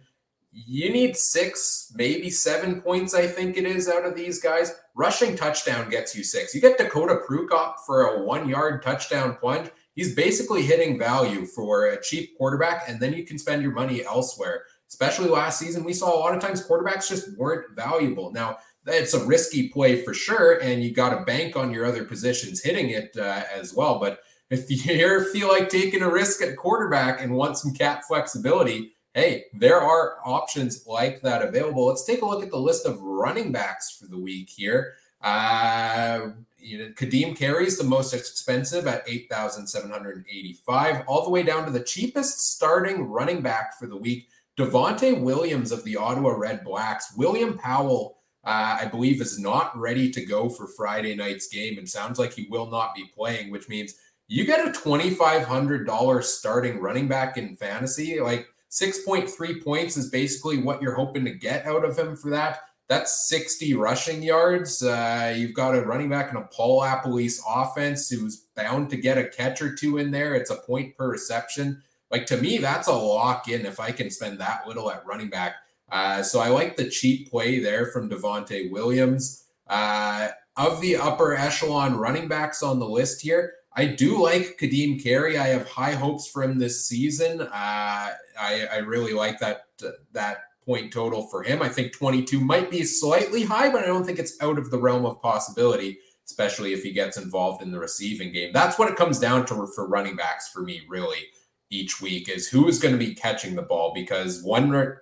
[0.52, 4.74] you need six, maybe seven points, I think it is, out of these guys.
[5.00, 6.54] Rushing touchdown gets you six.
[6.54, 9.72] You get Dakota Prukop for a one yard touchdown plunge.
[9.96, 14.04] He's basically hitting value for a cheap quarterback, and then you can spend your money
[14.04, 14.66] elsewhere.
[14.90, 18.34] Especially last season, we saw a lot of times quarterbacks just weren't valuable.
[18.34, 22.04] Now, it's a risky play for sure, and you got to bank on your other
[22.04, 24.00] positions hitting it uh, as well.
[24.00, 24.20] But
[24.50, 29.46] if you feel like taking a risk at quarterback and want some cap flexibility, hey,
[29.54, 31.86] there are options like that available.
[31.86, 34.94] Let's take a look at the list of running backs for the week here.
[35.22, 41.72] Uh, you know, Kadeem Carey's the most expensive at 8,785, all the way down to
[41.72, 47.18] the cheapest starting running back for the week, Devonte Williams of the Ottawa Redblacks.
[47.18, 51.88] William Powell, uh, I believe, is not ready to go for Friday night's game and
[51.88, 53.96] sounds like he will not be playing, which means
[54.28, 58.20] you get a $2,500 starting running back in fantasy.
[58.20, 62.60] Like 6.3 points is basically what you're hoping to get out of him for that.
[62.88, 64.82] That's 60 rushing yards.
[64.82, 69.18] Uh, you've got a running back in a Paul LaPolice offense who's bound to get
[69.18, 70.34] a catch or two in there.
[70.34, 71.84] It's a point per reception.
[72.10, 75.30] Like to me, that's a lock in if I can spend that little at running
[75.30, 75.58] back.
[75.92, 79.46] Uh, so I like the cheap play there from Devonte Williams.
[79.68, 85.02] Uh, of the upper echelon running backs on the list here, I do like Kadeem
[85.02, 85.38] Carey.
[85.38, 87.40] I have high hopes for him this season.
[87.40, 89.68] Uh, I, I really like that
[90.12, 91.62] that point total for him.
[91.62, 94.78] I think 22 might be slightly high, but I don't think it's out of the
[94.78, 98.52] realm of possibility, especially if he gets involved in the receiving game.
[98.52, 101.28] That's what it comes down to for running backs for me, really,
[101.70, 104.98] each week is who is going to be catching the ball because one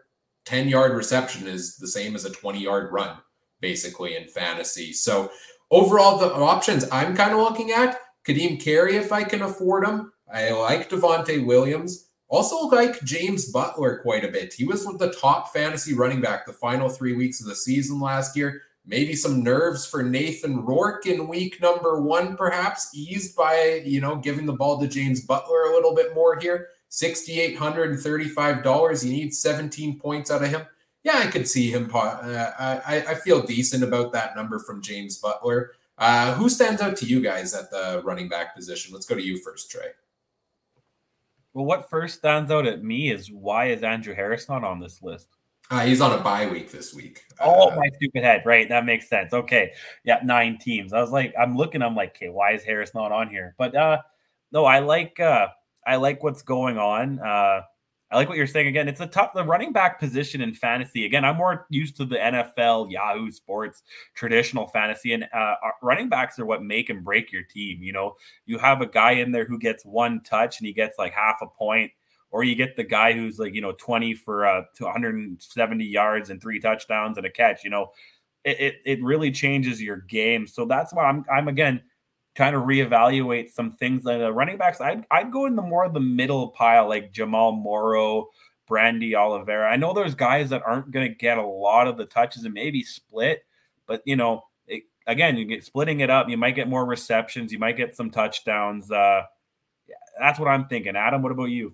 [0.46, 3.18] 10 yard reception is the same as a 20 yard run,
[3.60, 4.94] basically, in fantasy.
[4.94, 5.32] So,
[5.72, 10.12] overall, the options I'm kind of looking at Kadeem Carey, if I can afford him.
[10.32, 12.10] I like Devonte Williams.
[12.28, 14.54] Also like James Butler quite a bit.
[14.54, 18.36] He was the top fantasy running back the final three weeks of the season last
[18.36, 18.64] year.
[18.86, 24.18] Maybe some nerves for Nathan Rourke in week number one, perhaps eased by you know
[24.18, 26.68] giving the ball to James Butler a little bit more here.
[26.90, 29.06] Sixty-eight hundred and thirty-five dollars.
[29.06, 30.62] You need seventeen points out of him.
[31.04, 31.90] Yeah, I could see him.
[31.94, 35.72] Uh, I, I feel decent about that number from James Butler.
[35.98, 38.94] Uh, who stands out to you guys at the running back position?
[38.94, 39.88] Let's go to you first, Trey.
[41.54, 45.02] Well, what first stands out at me is why is Andrew Harris not on this
[45.02, 45.28] list?
[45.70, 47.24] Uh, he's on a bye week this week.
[47.42, 48.44] Oh, uh, my stupid head.
[48.46, 48.70] Right.
[48.70, 49.34] That makes sense.
[49.34, 49.74] Okay.
[50.06, 50.20] Yeah.
[50.24, 50.94] Nine teams.
[50.94, 53.54] I was like, I'm looking, I'm like, okay, why is Harris not on here?
[53.58, 53.98] But uh
[54.52, 55.48] no, I like uh
[55.86, 57.20] I like what's going on.
[57.20, 57.62] Uh
[58.10, 58.88] I like what you're saying again.
[58.88, 61.06] It's a tough the running back position in fantasy.
[61.06, 63.84] Again, I'm more used to the NFL, Yahoo Sports,
[64.16, 67.84] traditional fantasy, and uh, running backs are what make and break your team.
[67.84, 70.98] You know, you have a guy in there who gets one touch and he gets
[70.98, 71.92] like half a point,
[72.32, 76.42] or you get the guy who's like you know 20 for uh, 170 yards and
[76.42, 77.66] three touchdowns and a catch.
[77.66, 77.92] You know,
[78.46, 80.48] it, it it really changes your game.
[80.48, 81.82] So that's why I'm I'm again
[82.38, 84.80] kind of reevaluate some things like the running backs.
[84.80, 88.28] I'd, I'd go in the more of the middle pile, like Jamal Morrow,
[88.68, 89.68] Brady Oliveira.
[89.68, 92.54] I know there's guys that aren't going to get a lot of the touches and
[92.54, 93.44] maybe split,
[93.88, 96.30] but you know, it, again, you get splitting it up.
[96.30, 97.52] You might get more receptions.
[97.52, 98.92] You might get some touchdowns.
[98.92, 99.24] Uh,
[100.20, 100.96] that's what I'm thinking.
[100.96, 101.74] Adam, what about you?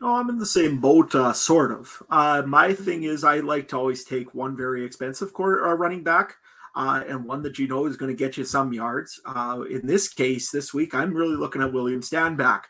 [0.00, 2.02] No, I'm in the same boat, uh, sort of.
[2.08, 6.04] Uh, my thing is, I like to always take one very expensive core, uh, running
[6.04, 6.36] back
[6.74, 9.20] uh, and one that you know is going to get you some yards.
[9.26, 12.62] Uh, in this case, this week, I'm really looking at William Stanback.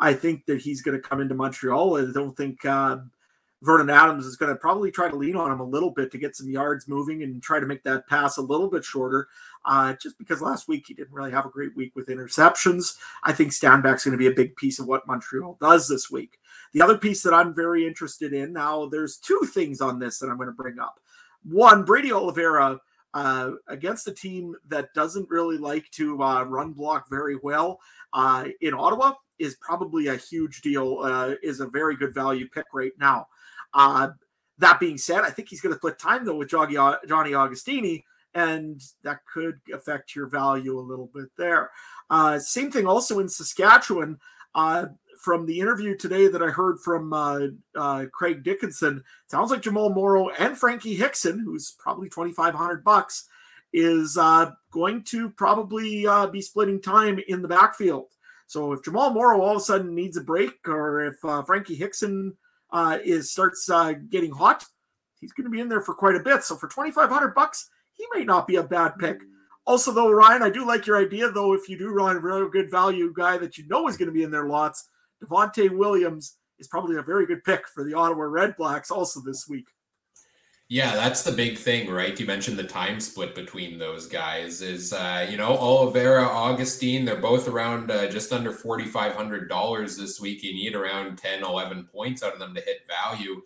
[0.00, 1.96] I think that he's going to come into Montreal.
[1.96, 2.98] I don't think uh,
[3.62, 6.18] Vernon Adams is going to probably try to lean on him a little bit to
[6.18, 9.26] get some yards moving and try to make that pass a little bit shorter.
[9.64, 12.96] Uh, just because last week he didn't really have a great week with interceptions.
[13.24, 16.38] I think Stanback's going to be a big piece of what Montreal does this week.
[16.72, 20.28] The other piece that I'm very interested in now, there's two things on this that
[20.28, 21.00] I'm going to bring up.
[21.42, 22.80] One, Brady Oliveira
[23.14, 27.80] uh, against a team that doesn't really like to uh, run block very well
[28.12, 30.98] uh, in Ottawa is probably a huge deal.
[31.02, 33.26] Uh, is a very good value pick right now.
[33.74, 34.08] Uh,
[34.58, 38.02] that being said, I think he's going to split time though with Johnny, Augustine,
[38.34, 41.70] and that could affect your value a little bit there.
[42.10, 44.18] Uh, same thing also in Saskatchewan
[45.18, 47.40] from the interview today that I heard from uh,
[47.74, 52.84] uh, Craig Dickenson, sounds like Jamal Morrow and Frankie Hickson, who's probably twenty five hundred
[52.84, 53.28] bucks,
[53.72, 58.06] is uh, going to probably uh, be splitting time in the backfield.
[58.46, 61.74] So if Jamal Morrow all of a sudden needs a break, or if uh, Frankie
[61.74, 62.34] Hickson
[62.70, 63.68] uh, is starts
[64.08, 64.64] getting hot,
[65.20, 66.44] he's going to be in there for quite a bit.
[66.44, 69.20] So for twenty five hundred bucks, he may not be a bad pick.
[69.66, 71.30] Also, though, Ryan, I do like your idea.
[71.30, 74.08] Though, if you do run a real good value guy that you know is going
[74.08, 74.88] to be in their lots,
[75.22, 79.66] Devonte Williams is probably a very good pick for the Ottawa Redblacks also this week.
[80.70, 82.18] Yeah, that's the big thing, right?
[82.20, 84.60] You mentioned the time split between those guys.
[84.60, 89.48] Is uh, you know Oliveira, Augustine, they're both around uh, just under forty five hundred
[89.48, 90.42] dollars this week.
[90.42, 93.40] You need around 10, 11 points out of them to hit value.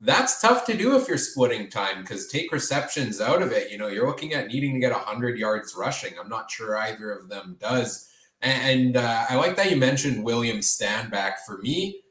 [0.00, 3.70] That's tough to do if you're splitting time because take receptions out of it.
[3.70, 6.14] You know, you're looking at needing to get hundred yards rushing.
[6.20, 8.10] I'm not sure either of them does.
[8.46, 11.38] And uh, I like that you mentioned William Stanback.
[11.44, 12.02] For me,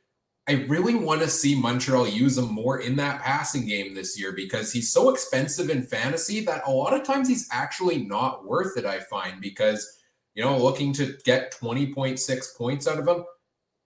[0.49, 4.33] I really want to see Montreal use him more in that passing game this year
[4.33, 8.75] because he's so expensive in fantasy that a lot of times he's actually not worth
[8.75, 9.97] it, I find, because,
[10.33, 13.23] you know, looking to get 20.6 points out of him,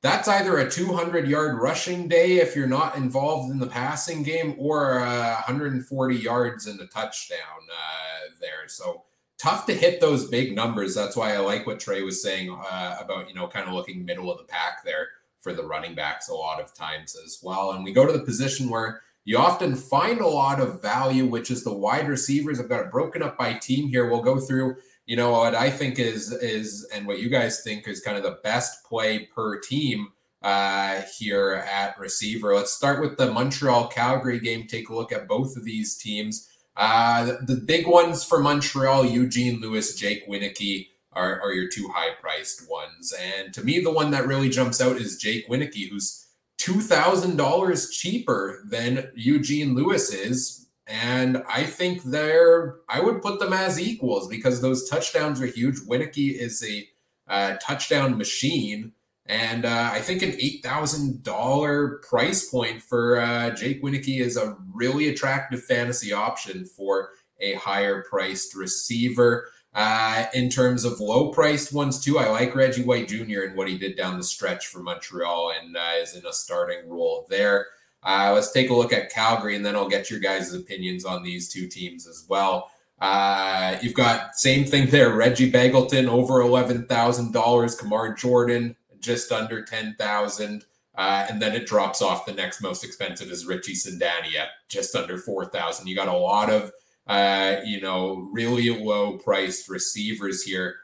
[0.01, 4.55] that's either a 200 yard rushing day if you're not involved in the passing game
[4.57, 7.37] or uh, 140 yards and a touchdown
[7.71, 8.67] uh, there.
[8.67, 9.03] So
[9.39, 10.93] tough to hit those big numbers.
[10.93, 14.05] That's why I like what Trey was saying uh, about, you know, kind of looking
[14.05, 15.07] middle of the pack there
[15.39, 17.71] for the running backs a lot of times as well.
[17.71, 21.49] And we go to the position where you often find a lot of value, which
[21.51, 22.59] is the wide receivers.
[22.59, 24.09] I've got it broken up by team here.
[24.09, 24.75] We'll go through,
[25.05, 28.23] you know, what I think is is and what you guys think is kind of
[28.23, 30.09] the best play per team
[30.41, 32.55] uh, here at receiver.
[32.55, 34.67] Let's start with the Montreal Calgary game.
[34.67, 36.48] Take a look at both of these teams.
[36.79, 42.13] Uh, the big ones for Montreal: Eugene Lewis, Jake Wieneke are, are your two high
[42.19, 43.13] priced ones.
[43.13, 46.27] And to me, the one that really jumps out is Jake Wieneke, who's
[46.59, 50.67] $2,000 cheaper than Eugene Lewis is.
[50.87, 55.79] And I think they're, I would put them as equals because those touchdowns are huge.
[55.81, 56.87] Wieneke is a
[57.27, 58.93] uh, touchdown machine.
[59.29, 65.07] And uh, I think an $8,000 price point for uh, Jake Wieneke is a really
[65.09, 67.09] attractive fantasy option for
[67.39, 69.47] a higher priced receiver.
[69.75, 73.43] Uh, in terms of low priced ones, too, I like Reggie White Jr.
[73.43, 76.89] and what he did down the stretch for Montreal and uh, is in a starting
[76.89, 77.67] role there.
[78.01, 81.21] Uh, let's take a look at Calgary, and then I'll get your guys' opinions on
[81.21, 82.71] these two teams as well.
[82.99, 89.31] Uh, you've got same thing there: Reggie Begelton over eleven thousand dollars, Kamar Jorden just
[89.31, 92.25] under ten thousand, uh, and then it drops off.
[92.25, 95.87] The next most expensive is Richie Sindani at just under four thousand.
[95.87, 96.71] You got a lot of
[97.09, 100.75] uh, you know, really low priced receivers here.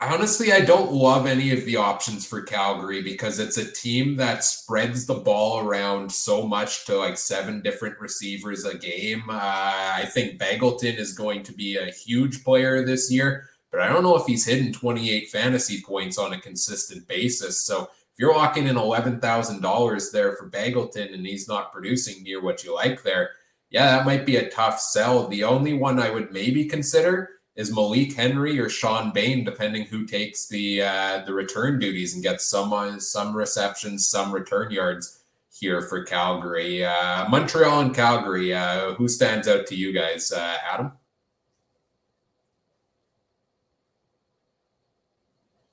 [0.00, 4.44] Honestly, I don't love any of the options for Calgary because it's a team that
[4.44, 9.24] spreads the ball around so much to like seven different receivers a game.
[9.28, 13.88] Uh, I think Begelton is going to be a huge player this year, but I
[13.88, 17.64] don't know if he's hitting 28 fantasy points on a consistent basis.
[17.64, 22.64] So if you're locking in $11,000 there for Begelton and he's not producing near what
[22.64, 23.30] you like there,
[23.70, 25.28] yeah, that might be a tough sell.
[25.28, 30.06] The only one I would maybe consider is Malik Henry or Sean Bain, depending who
[30.06, 35.22] takes the uh, the return duties and gets some uh, some receptions, some return yards
[35.50, 36.84] here for Calgary.
[36.84, 38.54] Uh, Montreal and Calgary.
[38.54, 40.92] Uh, who stands out to you guys, uh, Adam?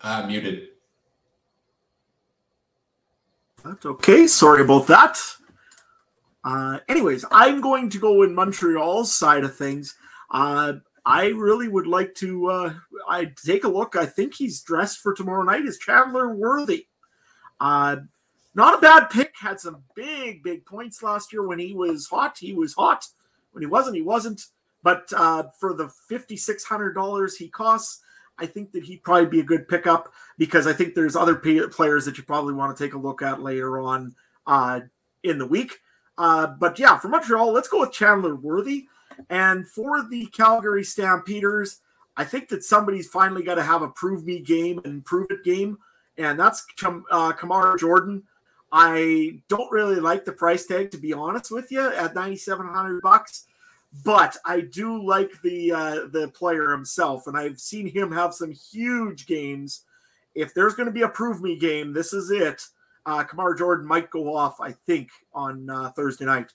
[0.06, 0.68] Uh, muted.
[3.64, 4.28] That's okay.
[4.28, 5.18] Sorry about that.
[6.44, 9.96] Uh, anyways, I'm going to go in Montreal's side of things.
[10.30, 10.74] Uh,
[11.08, 12.74] I really would like to uh,
[13.10, 13.96] I take a look.
[13.96, 15.66] I think he's dressed for tomorrow night.
[15.66, 16.86] Is Chandler Worthy?
[17.60, 17.98] Uh,
[18.54, 19.34] not a bad pick.
[19.36, 22.38] Had some big, big points last year when he was hot.
[22.38, 23.08] He was hot.
[23.54, 24.46] When he wasn't, he wasn't.
[24.84, 28.04] But uh, for the fifty six hundred dollars he costs,
[28.38, 32.06] I think that he'd probably be a good pickup because I think there's other players
[32.06, 34.16] that you probably want to take a look at later on
[34.46, 34.82] uh,
[35.24, 35.80] in the week.
[36.18, 38.88] Uh, but yeah, for Montreal, let's go with Chandler Worthy.
[39.30, 41.82] And for the Calgary Stampeders,
[42.18, 45.44] I think that somebody's finally got to have a prove me game and prove it
[45.44, 45.78] game,
[46.18, 46.66] and that's
[47.12, 48.24] uh, Kamar Jorden.
[48.72, 52.68] I don't really like the price tag to be honest with you at ninety seven
[52.68, 53.46] hundred bucks,
[54.04, 58.52] but I do like the uh, the player himself, and I've seen him have some
[58.52, 59.84] huge games.
[60.34, 62.62] If there's going to be a prove me game, this is it
[63.06, 66.52] uh, Kamar Jorden might go off, I think, on uh, Thursday night.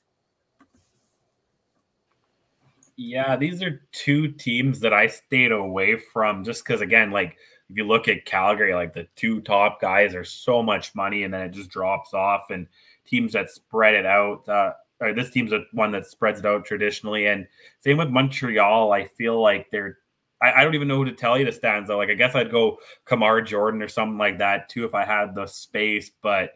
[2.97, 7.37] Yeah, these are two teams that I stayed away from just because, again, like
[7.71, 11.33] if you look at Calgary, like the two top guys are so much money and
[11.33, 12.51] then it just drops off.
[12.51, 12.67] And
[13.07, 16.65] teams that spread it out, uh, or this team's a one that spreads it out
[16.65, 17.27] traditionally.
[17.27, 17.47] And
[17.81, 19.99] same with Montreal, I feel like they're
[20.43, 21.99] I, I, don't even know who to tell you to stand though.
[21.99, 25.35] Like I guess I'd go Kamar Jorden or something like that too if I had
[25.35, 26.53] the space, but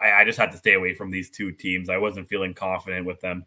[0.00, 1.88] I, I just had to stay away from these two teams.
[1.88, 3.44] I wasn't feeling confident with them.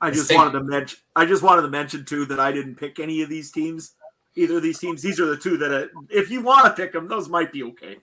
[0.00, 0.98] I just wanted to mention.
[1.14, 3.92] I just wanted to mention too that I didn't pick any of these teams.
[4.38, 5.00] Either of these teams.
[5.00, 7.62] These are the two that, uh, if you want to pick them, those might be
[7.62, 7.96] okay.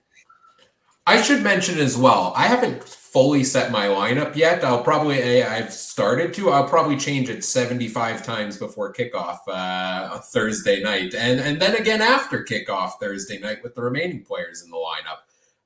[1.06, 2.32] I should mention as well.
[2.34, 4.64] I haven't fully set my lineup yet.
[4.64, 6.50] I'll probably I've started to.
[6.50, 12.00] I'll probably change it 75 times before kickoff uh, Thursday night, and and then again
[12.00, 15.18] after kickoff Thursday night with the remaining players in the lineup.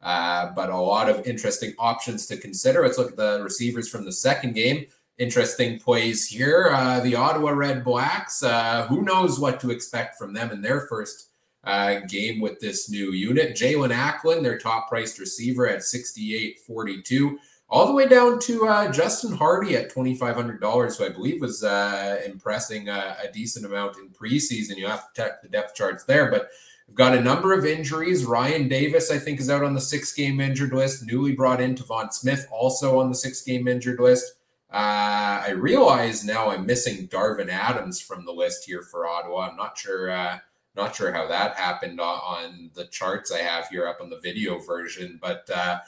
[0.03, 2.83] Uh, but a lot of interesting options to consider.
[2.83, 4.87] Let's look at the receivers from the second game.
[5.19, 6.71] Interesting plays here.
[6.73, 8.43] Uh, the Ottawa Redblacks.
[8.43, 11.28] Uh, who knows what to expect from them in their first
[11.65, 13.57] uh, game with this new unit.
[13.57, 17.37] Jaelon Acklin, their top priced receiver at 68.42,
[17.69, 22.21] all the way down to uh, Justin Hardy at $2,500, who I believe was uh,
[22.25, 24.77] impressing a, a, decent amount in preseason.
[24.77, 26.49] You have to check the depth charts there, but
[26.87, 28.25] we've got a number of injuries.
[28.25, 31.07] Ryan Davis, I think, is out on the six game injured list.
[31.07, 34.37] Newly brought in Tevaun Smith, also on the six game injured list.
[34.71, 39.49] Uh, I realize now I'm missing Darvin Adams from the list here for Ottawa.
[39.51, 40.41] I'm not sure.
[40.79, 44.61] Not sure how that happened on the charts I have here up on the video
[44.61, 45.81] version, but uh,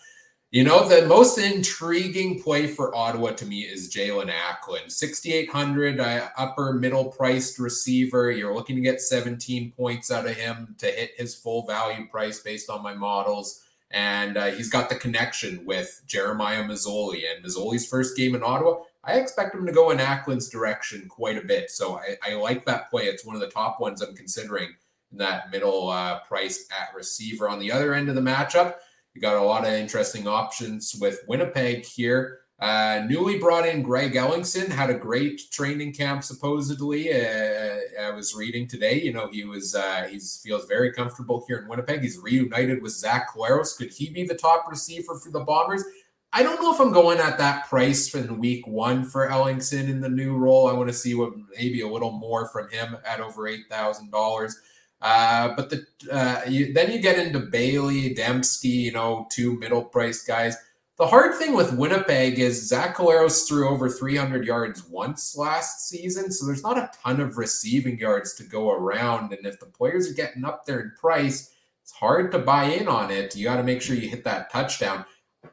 [0.50, 4.90] you know, the most intriguing play for Ottawa to me is Jaelon Acklin.
[4.90, 8.32] 6,800, uh, upper middle priced receiver.
[8.32, 12.40] You're looking to get 17 points out of him to hit his full value price
[12.40, 13.62] based on my models.
[13.92, 17.22] And uh, he's got the connection with Jeremiah Masoli.
[17.32, 21.38] And Masoli's first game in Ottawa, I expect him to go in Acklin's direction quite
[21.38, 21.70] a bit.
[21.70, 23.04] So I, I like that play.
[23.04, 24.74] It's one of the top ones I'm considering
[25.10, 27.48] in that middle uh, price at receiver.
[27.48, 28.74] On the other end of the matchup,
[29.14, 32.40] you got a lot of interesting options with Winnipeg here.
[32.60, 36.22] Uh, newly brought in Greg Ellingson had a great training camp.
[36.22, 39.00] Supposedly, uh, I was reading today.
[39.00, 42.02] You know, he was uh, he feels very comfortable here in Winnipeg.
[42.02, 43.78] He's reunited with Zach Collaros.
[43.78, 45.84] Could he be the top receiver for the Bombers?
[46.32, 50.00] I don't know if I'm going at that price in week one for Ellingson in
[50.00, 50.68] the new role.
[50.68, 54.10] I want to see what maybe a little more from him at over eight thousand
[54.10, 54.56] dollars.
[55.02, 59.82] Uh, but the uh, you, then you get into Bailey, Dempsey, you know, two middle
[59.82, 60.56] priced guys.
[60.98, 66.30] The hard thing with Winnipeg is Zach Collaros threw over 300 yards once last season,
[66.30, 69.32] so there's not a ton of receiving yards to go around.
[69.32, 72.86] And if the players are getting up there in price, it's hard to buy in
[72.86, 73.34] on it.
[73.34, 75.06] You got to make sure you hit that touchdown.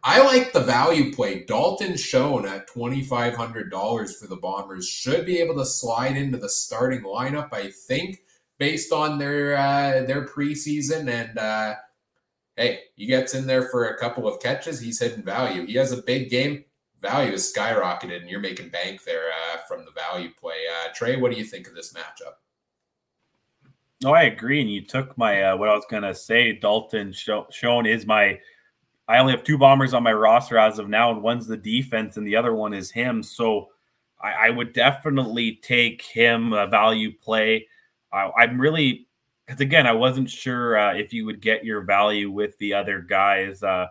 [0.10, 1.44] I like the value play.
[1.44, 7.02] Dalton Schoen at $2,500 for the Bombers should be able to slide into the starting
[7.02, 8.22] lineup, I think
[8.58, 11.10] based on their uh, their preseason.
[11.10, 11.76] And uh,
[12.56, 14.80] hey, he gets in there for a couple of catches.
[14.80, 15.66] He's hitting value.
[15.66, 16.64] He has a big game.
[17.02, 20.64] Value is skyrocketed, and you're making bank there uh, from the value play.
[20.72, 22.36] Uh, Trey, what do you think of this matchup?
[24.02, 24.62] No, I agree.
[24.62, 26.54] And you took my uh, what I was gonna say.
[26.54, 28.40] Dalton Schoen is my.
[29.08, 32.18] I only have two bombers on my roster as of now, and one's the defense,
[32.18, 33.24] and the other one is him.
[33.24, 33.70] So
[34.22, 37.68] I, I would definitely take him a value play.
[38.12, 39.08] I, am really
[39.46, 43.00] because again, I wasn't sure uh, if you would get your value with the other
[43.00, 43.64] guys.
[43.64, 43.88] Uh,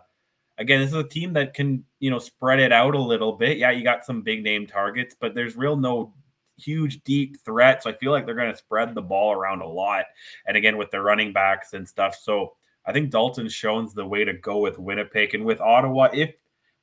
[0.57, 3.57] again, this is a team that can you know spread it out a little bit.
[3.57, 6.13] Yeah, you got some big name targets, but there's real no
[6.57, 7.83] huge deep threat.
[7.83, 10.05] So I feel like they're going to spread the ball around a lot.
[10.45, 12.15] And again, with the running backs and stuff.
[12.15, 12.53] So
[12.87, 16.09] I think Dalton Schoen's the way to go with Winnipeg and with Ottawa.
[16.13, 16.33] If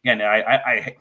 [0.05, 0.97] again, I, I,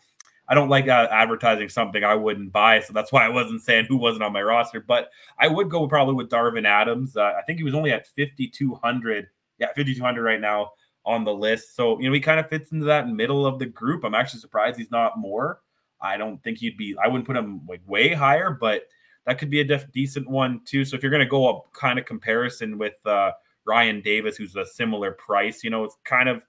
[0.47, 3.85] I don't like uh, advertising something I wouldn't buy, so that's why I wasn't saying
[3.85, 4.79] who wasn't on my roster.
[4.79, 7.17] But I would go probably with Darvin Adams.
[7.17, 9.27] Uh, I think he was only at 5200.
[9.59, 10.71] Yeah, 5200 right now
[11.05, 11.75] on the list.
[11.75, 14.05] So you know he kind of fits into that middle of the group.
[14.05, 15.59] I'm actually surprised he's not more.
[16.01, 16.95] I don't think he'd be.
[17.03, 18.83] I wouldn't put him like way higher, but
[19.25, 20.83] that could be a def- decent one too.
[20.85, 23.31] So if you're going to go a kind of comparison with uh,
[23.65, 26.44] Ryan Davis, who's a similar price, you know, it's kind of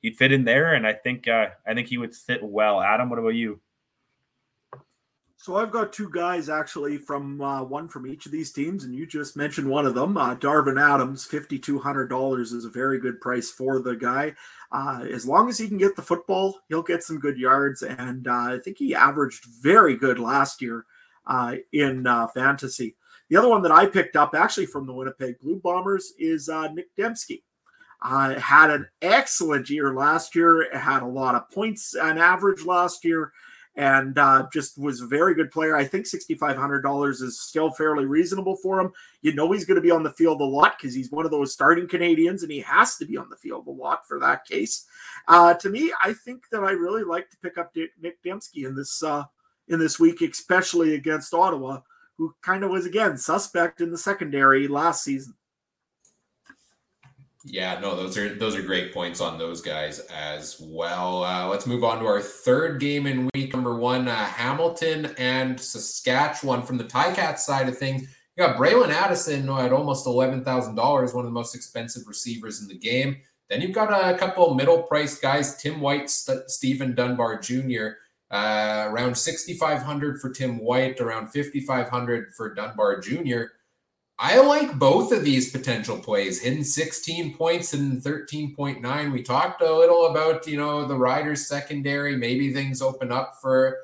[0.00, 2.80] he'd fit in there, and I think uh, I think he would sit well.
[2.80, 3.60] Adam, what about you?
[5.36, 8.94] So I've got two guys actually from uh, one from each of these teams, and
[8.94, 11.24] you just mentioned one of them, uh, Darvin Adams.
[11.24, 14.34] Fifty two hundred dollars is a very good price for the guy.
[14.70, 18.28] Uh, as long as he can get the football, he'll get some good yards, and
[18.28, 20.84] uh, I think he averaged very good last year
[21.26, 22.94] uh, in uh, fantasy.
[23.32, 26.94] The other one that I picked up, actually from the Winnipeg Blue Bombers, is Nick
[26.98, 27.40] Demski.
[28.02, 33.06] Uh, had an excellent year last year, had a lot of points on average last
[33.06, 33.32] year,
[33.74, 35.74] and uh, just was a very good player.
[35.74, 38.92] I think $6,500 is still fairly reasonable for him.
[39.22, 41.30] You know, he's going to be on the field a lot because he's one of
[41.30, 44.44] those starting Canadians and he has to be on the field a lot for that
[44.44, 44.84] case.
[45.26, 48.74] Uh, to me, I think that I really like to pick up Nick Demski in
[48.74, 49.24] this, uh,
[49.68, 51.80] in this week, especially against Ottawa,
[52.22, 55.34] who kind of was, again, suspect in the secondary last season.
[57.44, 61.24] Yeah, no, those are those are great points on those guys as well.
[61.24, 65.58] Uh, let's move on to our third game in week number one: uh, Hamilton and
[65.58, 66.62] Saskatchewan.
[66.62, 71.12] From the Ticats side of things, you got Bralon Addison at almost eleven thousand dollars,
[71.12, 73.16] one of the most expensive receivers in the game.
[73.50, 77.88] Then you've got a couple middle price guys: Tim White, St- Steven Dunbar Jr.
[78.32, 83.42] Uh, around sixty five hundred for Tim White, around fifty five hundred for Dunbar Jr.
[84.18, 86.40] I like both of these potential plays.
[86.40, 89.12] Hitting 16 points and 13.9.
[89.12, 92.16] We talked a little about, you know, the Riders secondary.
[92.16, 93.78] Maybe things open up for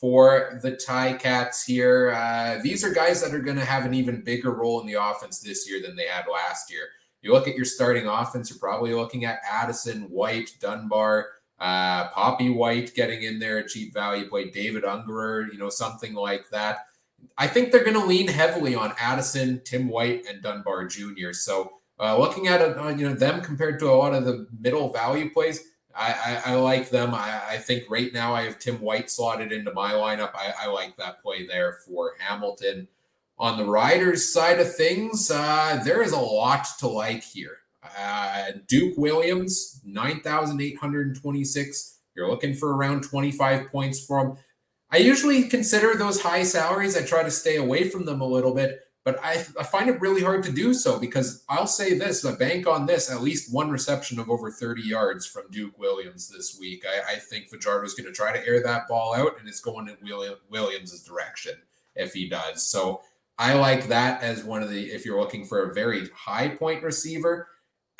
[0.00, 2.10] for the Ticats here.
[2.10, 4.94] Uh, these are guys that are going to have an even bigger role in the
[4.94, 6.88] offense this year than they had last year.
[7.20, 11.28] You look at your starting offense, you're probably looking at Addison, White, Dunbar,
[11.62, 16.12] uh, Papi White getting in there at cheap value play, David Ungerer, you know, something
[16.12, 16.86] like that.
[17.38, 21.32] I think they're going to lean heavily on Addison, Tim White, and Dunbar Jr.
[21.32, 24.92] So uh, looking at uh, you know, them compared to a lot of the middle
[24.92, 25.62] value plays,
[25.94, 27.14] I, I, I like them.
[27.14, 30.32] I, I, think right now I have Tim White slotted into my lineup.
[30.34, 32.88] I, I like that play there for Hamilton.
[33.38, 37.58] On the Riders side of things, uh, there is a lot to like here.
[37.82, 41.98] Uh, Duke Williams, 9,826.
[42.14, 44.36] You're looking for around 25 points from.
[44.90, 46.96] I usually consider those high salaries.
[46.96, 50.00] I try to stay away from them a little bit, but I, I find it
[50.00, 53.52] really hard to do so because I'll say this I bank on this at least
[53.52, 56.84] one reception of over 30 yards from Duke Williams this week.
[56.86, 59.60] I, I think Fajardo is going to try to air that ball out and it's
[59.60, 61.54] going in William, Williams' direction
[61.96, 62.64] if he does.
[62.64, 63.00] So
[63.38, 66.82] I like that as one of the, if you're looking for a very high point
[66.82, 67.48] receiver.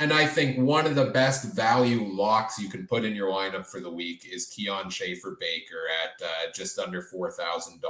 [0.02, 3.64] And I think one of the best value locks you can put in your lineup
[3.64, 7.80] for the week is Kian Schaffer Baker at uh, just under $4,000.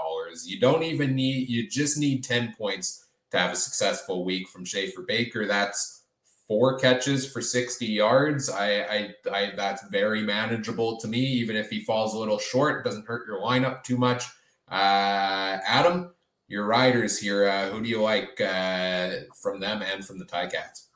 [0.45, 4.67] You don't even need, you just need 10 points to have a successful week from
[4.67, 5.47] Schaffer Baker.
[5.47, 6.03] That's
[6.47, 8.51] four catches for 60 yards.
[8.51, 11.21] I, I, I, that's very manageable to me.
[11.21, 14.25] Even if he falls a little short, doesn't hurt your lineup too much.
[14.71, 16.11] Uh, Adam,
[16.47, 20.89] your riders here, uh, who do you like uh, from them and from the Ticats?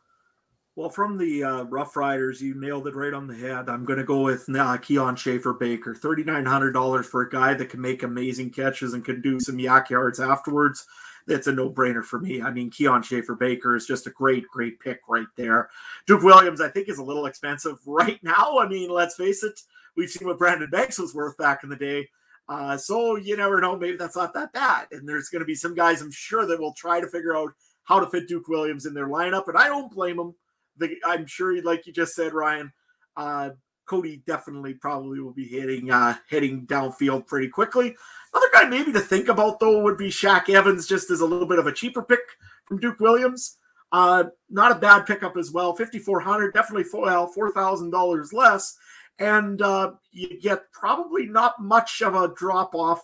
[0.77, 3.71] Well, from the uh, Rough Riders, you nailed it right on the head.
[3.71, 7.81] I'm going to go with uh, Kian Schaffer Baker, $3,900 for a guy that can
[7.81, 10.85] make amazing catches and can do some YAC yards afterwards.
[11.27, 12.43] That's a no brainer for me.
[12.43, 15.71] I mean, Kian Schaffer Baker is just a great, great pick right there.
[16.07, 18.59] Duke Williams, I think, is a little expensive right now.
[18.59, 19.59] I mean, let's face it,
[19.97, 22.07] we've seen what Brandon Banks was worth back in the day.
[22.51, 23.79] Uh, so you never know.
[23.79, 24.89] Maybe that's not that bad.
[24.93, 27.55] And there's going to be some guys, I'm sure, that will try to figure out
[27.85, 29.49] how to fit Duke Williams in their lineup.
[29.49, 30.35] And I don't blame them
[30.79, 32.73] the, I'm sure, like you just said, Ryan,
[33.17, 33.51] uh,
[33.87, 37.95] Cody definitely probably will be hitting uh, heading downfield pretty quickly.
[38.35, 41.47] Another guy maybe to think about though would be Shaq Evans, just as a little
[41.47, 42.21] bit of a cheaper pick
[42.65, 43.59] from Duke Williams.
[43.93, 45.73] Uh, not a bad pickup as well.
[45.73, 48.77] Fifty four hundred, definitely well, four thousand dollars less,
[49.21, 53.01] and uh, you get probably not much of a drop off,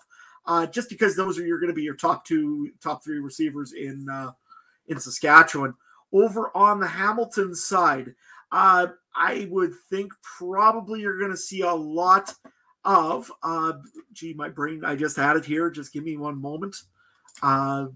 [0.46, 3.72] uh, just because those are you're going to be your top two, top three receivers
[3.72, 4.32] in uh,
[4.88, 5.74] in Saskatchewan
[6.12, 8.14] over on the Hamilton side,
[8.50, 12.34] uh, I would think probably you're going to see a lot
[12.84, 13.30] of.
[13.42, 13.74] Uh,
[14.12, 15.70] gee, my brain, I just had it here.
[15.70, 16.76] Just give me one moment.
[17.42, 17.86] Uh,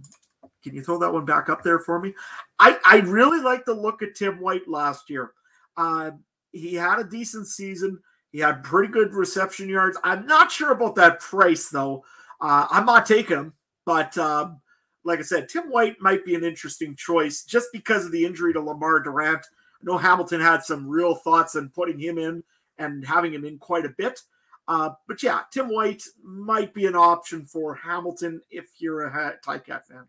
[0.62, 2.14] can you throw that one back up there for me?
[2.58, 5.32] I, I really like the look at Tim White last year.
[5.76, 6.12] Uh,
[6.52, 8.00] he had a decent season.
[8.32, 9.98] He had pretty good reception yards.
[10.02, 12.04] I'm not sure about that price though.
[12.40, 13.52] Uh, I'm not taking him,
[13.84, 14.60] but um,
[15.06, 18.52] like I said, Tim White might be an interesting choice just because of the injury
[18.52, 19.46] to Lamar Durant.
[19.46, 22.42] I know Hamilton had some real thoughts on putting him in
[22.78, 24.20] and having him in quite a bit.
[24.68, 29.84] Uh, but yeah, Tim White might be an option for Hamilton if you're a Ticat
[29.86, 30.06] fan.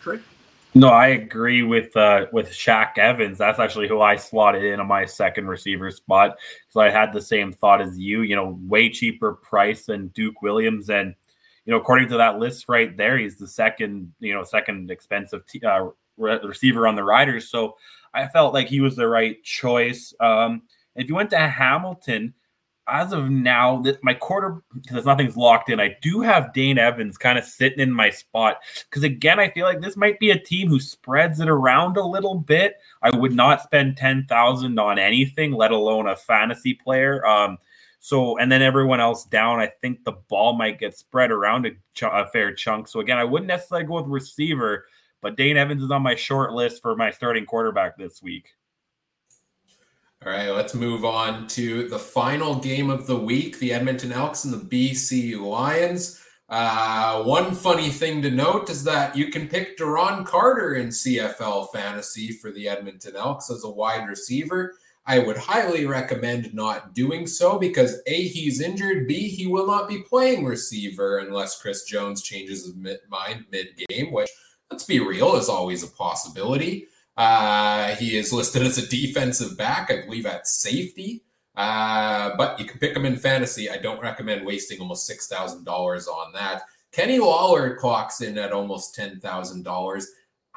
[0.00, 0.18] Trey?
[0.74, 3.38] No, I agree with uh, with Shaq Evans.
[3.38, 6.36] That's actually who I slotted in on my second receiver spot
[6.66, 8.22] because I had the same thought as you.
[8.22, 11.14] You know, way cheaper price than Duke Williams, and
[11.64, 15.46] you know, according to that list right there, he's the second, you know, second expensive
[15.46, 15.86] t- uh,
[16.16, 17.48] re- receiver on the Riders.
[17.48, 17.76] So
[18.14, 20.12] I felt like he was the right choice.
[20.20, 20.62] Um,
[20.96, 22.34] if you went to Hamilton,
[22.88, 25.78] as of now, my quarter because nothing's locked in.
[25.78, 28.56] I do have Dane Evans kind of sitting in my spot
[28.90, 32.04] because again, I feel like this might be a team who spreads it around a
[32.04, 32.76] little bit.
[33.00, 37.24] I would not spend ten thousand on anything, let alone a fantasy player.
[37.24, 37.58] Um,
[38.04, 41.70] so, and then everyone else down, I think the ball might get spread around a,
[41.94, 42.88] ch- a, fair chunk.
[42.88, 44.86] So, again, I wouldn't necessarily go with receiver,
[45.20, 48.48] but Dane Evans is on my short list for my starting quarterback this week.
[50.26, 54.42] All right, let's move on to the final game of the week the Edmonton Elks
[54.42, 56.20] and the BC Lions.
[56.48, 61.72] Uh, one funny thing to note is that you can pick Duron Carter in CFL
[61.72, 64.74] fantasy for the Edmonton Elks as a wide receiver.
[65.04, 69.88] I would highly recommend not doing so because A, he's injured, B, he will not
[69.88, 72.74] be playing receiver unless Chris Jones changes his
[73.08, 74.30] mind mid game, which,
[74.70, 76.86] let's be real, is always a possibility.
[77.16, 81.24] Uh, he is listed as a defensive back, I believe, at safety.
[81.54, 83.68] Uh, but you can pick him in fantasy.
[83.68, 86.62] I don't recommend wasting almost $6,000 on that.
[86.92, 90.04] Kenny Lawler clocks in at almost $10,000.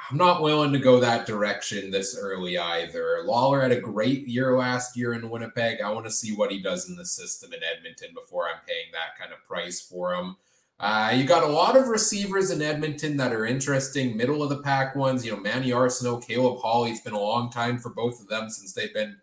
[0.10, 3.22] I'm not willing to go that direction this early either.
[3.26, 5.82] Lawler had a great year last year in Winnipeg.
[5.82, 8.92] I want to see what he does in the system in Edmonton before I'm paying
[8.92, 10.36] that kind of price for him.
[10.80, 14.62] Uh, you got a lot of receivers in Edmonton that are interesting, middle of the
[14.62, 15.26] pack ones.
[15.26, 16.92] You know, Manny Arceneaux, Caleb Holley.
[16.92, 19.18] It's been a long time for both of them since they've been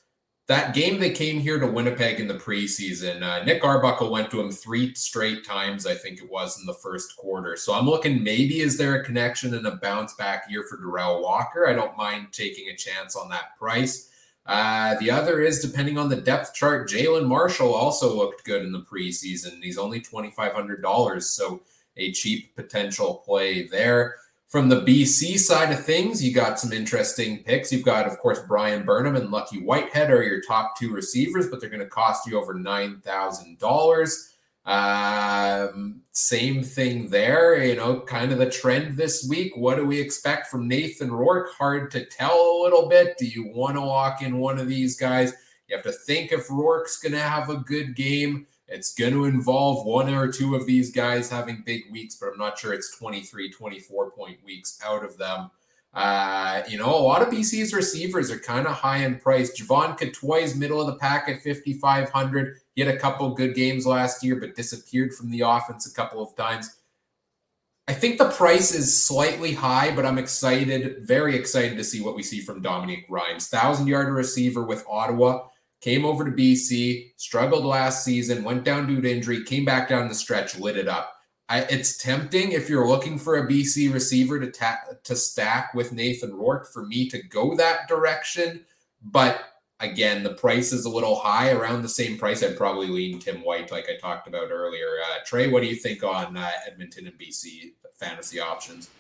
[0.49, 4.41] that game they came here to Winnipeg in the preseason, uh, Nick Arbuckle went to
[4.41, 7.55] him three straight times, I think it was in the first quarter.
[7.57, 11.23] So I'm looking maybe is there a connection and a bounce back year for Derel
[11.23, 11.69] Walker?
[11.69, 14.11] I don't mind taking a chance on that price.
[14.47, 18.73] Uh, the other is depending on the depth chart, Jalen Marshall also looked good in
[18.73, 19.63] the preseason.
[19.63, 21.61] He's only $2,500, so
[21.99, 24.15] a cheap potential play there.
[24.49, 27.71] From the BC side of things, you got some interesting picks.
[27.71, 31.61] You've got, of course, Bryan Burnham and Lucky Whitehead are your top two receivers, but
[31.61, 34.33] they're going to cost you over nine thousand dollars.
[34.65, 37.63] Um, same thing there.
[37.63, 39.55] You know, kind of the trend this week.
[39.55, 41.51] What do we expect from Nathan Rourke?
[41.53, 43.19] Hard to tell a little bit.
[43.19, 45.35] Do you want to walk in one of these guys?
[45.69, 48.47] You have to think if Rourke's going to have a good game.
[48.69, 52.39] It's going to involve one or two of these guys having big weeks, but I'm
[52.39, 55.51] not sure it's 23, 24 point weeks out of them.
[55.95, 59.59] Uh, you know, a lot of BC's receivers are kind of high in price.
[59.59, 62.59] Jevon Cottoy's middle of the pack at 5,500.
[62.75, 66.23] He had a couple good games last year, but disappeared from the offense a couple
[66.23, 66.77] of times.
[67.89, 72.15] I think the price is slightly high, but I'm excited, very excited to see what
[72.15, 73.49] we see from Dominique Rhymes.
[73.49, 75.47] Thousand yard receiver with Ottawa
[75.81, 80.09] came over to BC, struggled last season, went down due to injury, came back down
[80.09, 81.15] the stretch, lit it up.
[81.49, 85.93] I, it's tempting if you're looking for a BC receiver to ta- to stack with
[85.93, 88.65] Nathan Rourke for me to go that direction,
[89.03, 89.45] but
[89.81, 92.43] again, the price is a little high, around the same price.
[92.43, 94.97] I'd probably lean Tim White, like I talked about earlier.
[95.11, 98.91] Uh, Trey, what do you think on uh, Edmonton and BC fantasy options?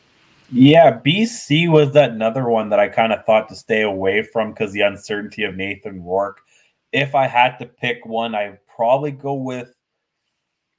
[0.50, 4.72] Yeah, BC was another one that I kind of thought to stay away from because
[4.72, 6.40] the uncertainty of Nathan Rourke
[6.93, 9.69] if I had to pick one, I'd probably go with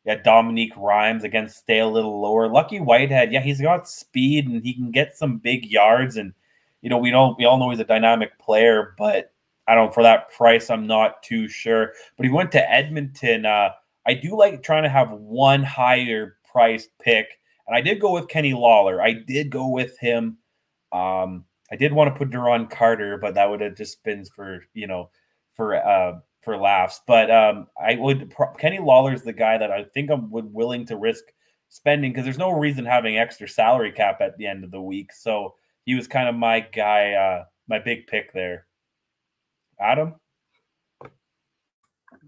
[0.06, 2.48] yeah, Dominique Rhymes again, stay a little lower.
[2.48, 6.18] Lucky Whitehead, yeah, he's got speed and he can get some big yards.
[6.18, 6.34] And
[6.82, 9.34] you know, we don't we all know he's a dynamic player, but
[9.68, 11.94] I don't for that price, I'm not too sure.
[12.18, 13.46] But he went to Edmonton.
[13.46, 13.70] Uh,
[14.08, 17.28] I do like trying to have one higher price pick,
[17.68, 19.02] and I did go with Kenny Lawler.
[19.02, 20.38] I did go with him.
[20.92, 24.66] Um, I did want to put Duron Carter, but that would have just been for
[24.74, 25.12] you know
[25.60, 27.02] for uh, for laughs.
[27.06, 30.96] But um, I would Kenny Lawler's the guy that I think I'm would willing to
[30.96, 31.26] risk
[31.68, 35.12] spending because there's no reason having extra salary cap at the end of the week.
[35.12, 38.68] So he was kind of my guy, uh, my big pick there.
[39.82, 40.16] Adam.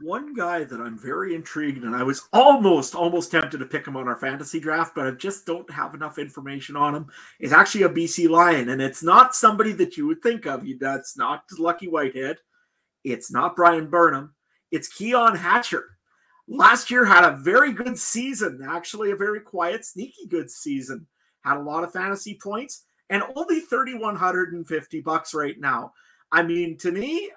[0.02, 3.96] One guy that I'm very intrigued, and I was almost, almost tempted to pick him
[3.96, 7.06] on our fantasy draft, but I just don't have enough information on him.
[7.40, 10.66] Is actually a BC Lion, and it's not somebody that you would think of.
[10.80, 12.38] That's not Lucky Whitehead.
[13.04, 14.34] It's not Bryan Burnham.
[14.72, 15.98] It's Keon Hatcher.
[16.48, 21.08] Last year had a very good season, actually a very quiet, sneaky good season.
[21.42, 25.94] Had a lot of fantasy points and only 3150 bucks right now.
[26.32, 27.30] I mean, to me,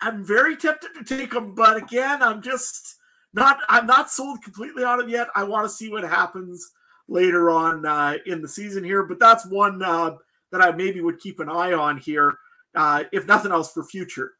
[0.00, 2.96] I'm very tempted to take him, but again, I'm just
[3.32, 5.28] not I'm not sold completely on him yet.
[5.34, 6.72] I want to see what happens
[7.08, 10.16] later on uh, in the season here, but that's one uh,
[10.50, 12.38] that I maybe would keep an eye on here,
[12.74, 14.32] uh, if nothing else for future.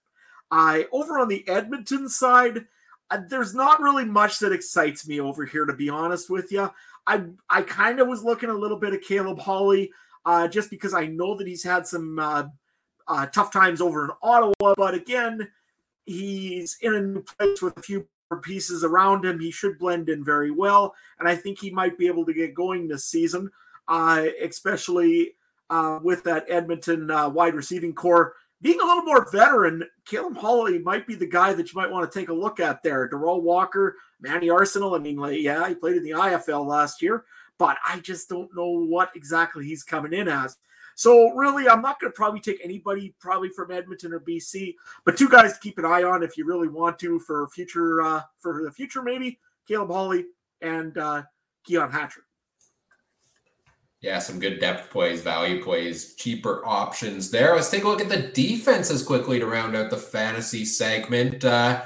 [0.51, 2.67] I over on the Edmonton side,
[3.11, 6.71] uh, there's not really much that excites me over here, to be honest with you.
[7.07, 9.91] I I kind of was looking a little bit at Caleb Holley,
[10.25, 12.45] uh, just because I know that he's had some uh,
[13.09, 15.49] uh, tough times over in Ottawa, but again,
[16.05, 18.07] he's in a new place with a few
[18.43, 19.39] pieces around him.
[19.39, 22.55] He should blend in very well, and I think he might be able to get
[22.55, 23.51] going this season,
[23.89, 25.35] uh, especially
[25.71, 31.07] uh, with that Edmonton wide receiving core being a little more veteran, Caleb Holley might
[31.07, 33.09] be the guy that you might want to take a look at there.
[33.09, 34.97] Derel Walker, Manny Arceneaux.
[34.97, 37.25] I mean, like, yeah, he played in the IFL last year,
[37.59, 40.57] but I just don't know what exactly he's coming in as.
[40.95, 44.75] So really, I'm not going to probably take anybody probably from Edmonton or BC,
[45.05, 48.01] but two guys to keep an eye on if you really want to for future
[48.01, 49.39] uh, for the future maybe
[49.69, 50.25] Caleb Holley
[50.63, 51.23] and uh,
[51.65, 52.26] Keon Hatcher.
[54.01, 57.55] Yeah, some good depth plays, value plays, cheaper options there.
[57.55, 61.45] Let's take a look at the defenses quickly to round out the fantasy segment.
[61.45, 61.83] Uh,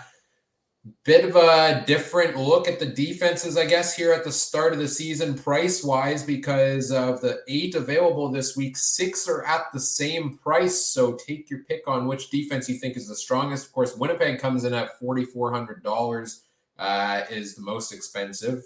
[1.05, 4.79] bit of a different look at the defenses, I guess, here at the start of
[4.79, 9.81] the season, price wise, because of the eight available this week, six are at the
[9.81, 10.87] same price.
[10.87, 13.67] So take your pick on which defense you think is the strongest.
[13.67, 16.41] Of course, Winnipeg comes in at $4,400,
[16.79, 18.65] uh, is the most expensive.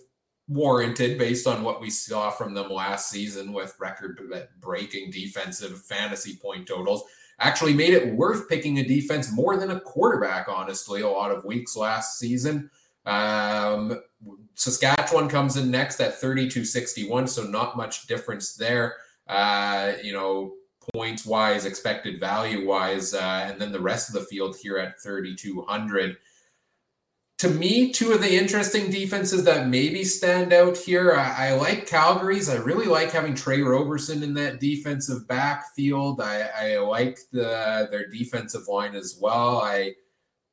[0.49, 4.21] Warranted based on what we saw from them last season with record
[4.61, 7.05] breaking defensive fantasy point totals
[7.41, 11.45] actually made it worth picking a defense more than a quarterback, honestly, a lot of
[11.45, 12.71] weeks last season.
[13.07, 14.01] Um,
[14.55, 18.97] Saskatchewan comes in next at 3261, so not much difference there.
[19.27, 20.55] Uh, you know,
[20.93, 25.01] points wise, expected value wise, uh, and then the rest of the field here at
[25.01, 26.17] 3200
[27.45, 31.13] to me, two of the interesting defenses that maybe stand out here.
[31.13, 32.49] I, I, like Calgary's.
[32.49, 36.23] I really like having Tre Roberson in that defensive backfield.
[36.23, 39.61] I, I like the their defensive line as well.
[39.61, 39.93] I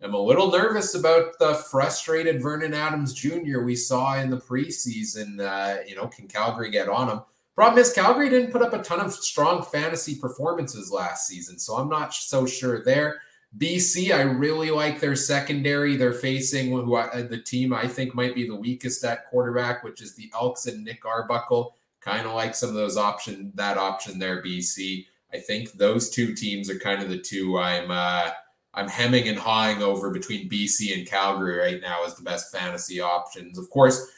[0.01, 3.61] am a little nervous about the frustrated Vernon Adams Jr.
[3.61, 5.39] we saw in the preseason.
[5.39, 7.21] Uh, you know, can Calgary get on him?
[7.55, 11.77] Problem is, Calgary didn't put up a ton of strong fantasy performances last season, so
[11.77, 13.21] I'm not so sure there.
[13.57, 15.97] BC, I really like their secondary.
[15.97, 20.01] They're facing who I, the team I think might be the weakest at quarterback, which
[20.01, 21.75] is the Elks and Nick Arbuckle.
[21.99, 25.05] Kind of like some of those option that option there, BC.
[25.33, 28.31] I think those two teams are kind of the two I'm uh,
[28.73, 33.01] I'm hemming and hawing over between BC and Calgary right now as the best fantasy
[33.01, 33.57] options.
[33.57, 34.11] Of course,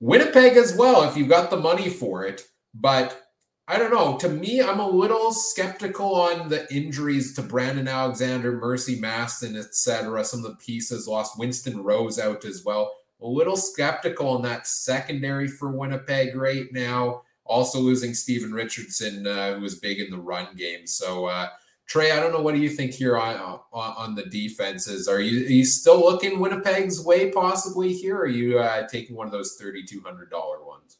[0.00, 3.27] Winnipeg as well if you've got the money for it, but
[3.70, 4.16] I don't know.
[4.16, 10.24] To me, I'm a little skeptical on the injuries to Brandon Alexander, Mercy Maston, etc.
[10.24, 12.90] Some of the pieces lost Winston Rose out as well.
[13.20, 17.24] A little skeptical on that secondary for Winnipeg right now.
[17.44, 20.86] Also losing Steven Richardson, uh, who was big in the run game.
[20.86, 21.48] So, uh,
[21.86, 22.40] Trey, I don't know.
[22.40, 25.08] What do you think here on on, on the defenses?
[25.08, 28.16] Are you, are you still looking Winnipeg's way possibly here?
[28.16, 30.97] Are you uh, taking one of those thirty two hundred dollar ones?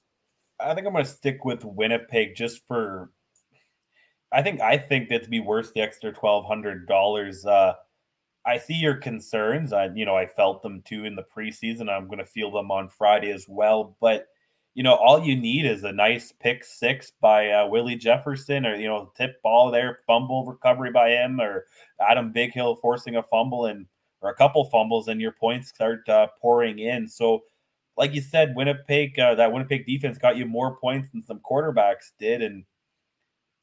[0.61, 3.11] I think I'm going to stick with Winnipeg just for.
[4.31, 7.47] I think I think that to be worth the extra twelve hundred dollars.
[7.47, 7.75] Uh,
[8.47, 9.73] I see your concerns.
[9.73, 11.89] I you know I felt them too in the preseason.
[11.89, 13.97] I'm going to feel them on Friday as well.
[14.01, 14.27] But
[14.75, 18.75] you know all you need is a nice pick six by uh, Willie Jefferson, or
[18.75, 21.67] you know tip ball there, fumble recovery by him, or
[22.01, 23.87] Adam Bighill forcing a fumble and
[24.21, 27.09] or a couple fumbles, and your points start uh, pouring in.
[27.09, 27.45] So
[27.99, 32.13] like you said, Winnipeg, uh, that Winnipeg defense got you more points than some quarterbacks
[32.17, 32.43] did.
[32.43, 32.65] And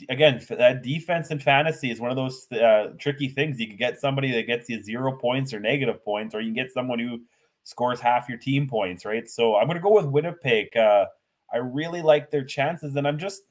[0.09, 3.59] again, that defense in fantasy is one of those uh, tricky things.
[3.59, 6.65] You can get somebody that gets you zero points or negative points, or you can
[6.65, 7.21] get someone who
[7.63, 9.27] scores half your team points, right?
[9.27, 10.75] So I'm going to go with Winnipeg.
[10.75, 11.05] Uh,
[11.53, 13.41] I really like their chances, and I'm just.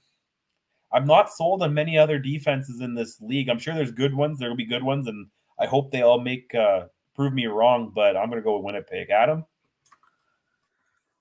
[0.93, 3.48] I'm not sold on many other defenses in this league.
[3.48, 4.39] I'm sure there's good ones.
[4.39, 5.27] There will be good ones, and
[5.59, 6.82] I hope they all make uh,
[7.16, 7.90] prove me wrong.
[7.93, 9.11] But I'm going to go with Winnipeg.
[9.11, 9.44] Adam.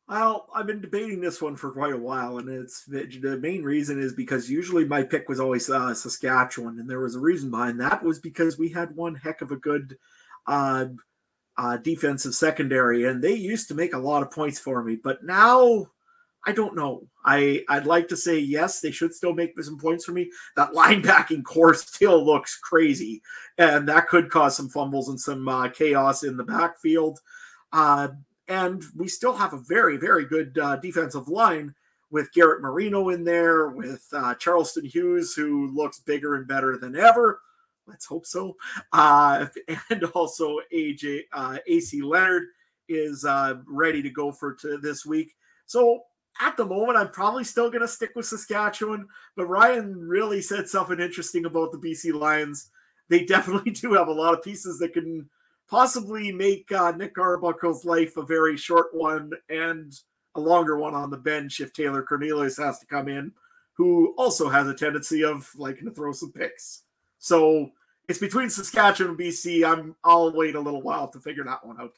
[0.07, 4.01] Well, I've been debating this one for quite a while, and it's the main reason
[4.01, 7.79] is because usually my pick was always uh, Saskatchewan, and there was a reason behind
[7.79, 9.97] that was because we had one heck of a good
[10.45, 10.85] uh,
[11.57, 14.97] uh, defensive secondary, and they used to make a lot of points for me.
[15.01, 15.87] But now,
[16.45, 17.07] I don't know.
[17.23, 20.29] I I'd like to say yes, they should still make some points for me.
[20.57, 23.21] That linebacking core still looks crazy,
[23.57, 27.21] and that could cause some fumbles and some uh, chaos in the backfield.
[28.47, 31.75] And we still have a very, very good uh, defensive line
[32.11, 36.95] with Garrett Marino in there, with uh, Charleston Hughes, who looks bigger and better than
[36.95, 37.41] ever.
[37.87, 38.55] Let's hope so.
[38.91, 39.47] Uh,
[39.89, 42.43] and also AJ uh, AC Leonard
[42.87, 45.35] is uh, ready to go for to this week.
[45.65, 46.03] So
[46.41, 49.07] at the moment, I'm probably still going to stick with Saskatchewan.
[49.35, 52.69] But Ryan really said something interesting about the BC Lions.
[53.09, 55.29] They definitely do have a lot of pieces that can
[55.73, 59.91] possibly make uh, Nick Arbuckle's life a very short one and
[60.35, 63.31] a longer one on the bench if Taylor Cornelius has to come in,
[63.73, 66.83] who also has a tendency of liking to throw some picks.
[67.17, 67.71] So
[68.07, 69.67] it's between Saskatchewan and BC.
[69.67, 71.95] I'm I'll wait a little while to figure that one out.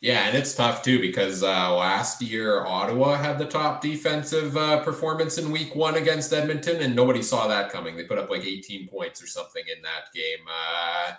[0.00, 4.82] Yeah, and it's tough too because uh, last year Ottawa had the top defensive uh,
[4.82, 7.94] performance in Week One against Edmonton, and nobody saw that coming.
[7.94, 10.46] They put up like 18 points or something in that game.
[10.48, 11.12] Uh,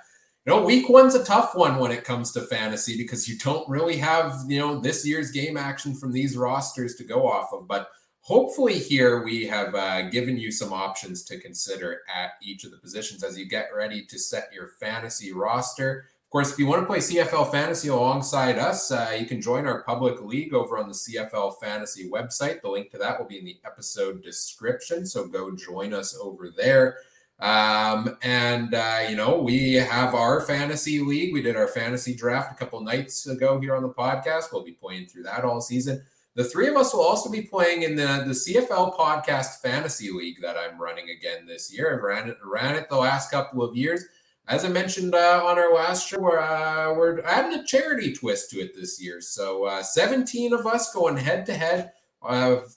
[0.46, 3.68] you know, week one's a tough one when it comes to fantasy because you don't
[3.70, 7.66] really have, you know, this year's game action from these rosters to go off of.
[7.66, 7.90] But
[8.20, 12.78] hopefully, here we have uh, given you some options to consider at each of the
[12.78, 16.10] positions as you get ready to set your fantasy roster.
[16.26, 19.66] Of course, if you want to play CFL Fantasy alongside us, uh, you can join
[19.66, 22.62] our public league over on the CFL Fantasy website.
[22.62, 25.06] The link to that will be in the episode description.
[25.06, 26.98] So go join us over there.
[27.40, 31.34] Um, and uh, you know, we have our fantasy league.
[31.34, 34.54] We did our fantasy draft a couple nights ago here on the podcast.
[34.54, 36.04] We'll be playing through that all season.
[36.36, 40.42] The three of us will also be playing in the, the CFL podcast fantasy league
[40.42, 41.94] that I'm running again this year.
[41.94, 44.04] I ran it, ran it the last couple of years.
[44.48, 48.50] As I mentioned uh, on our last show, we're, uh, we're adding a charity twist
[48.50, 49.22] to it this year.
[49.22, 51.92] So uh, 17 of us going head to head,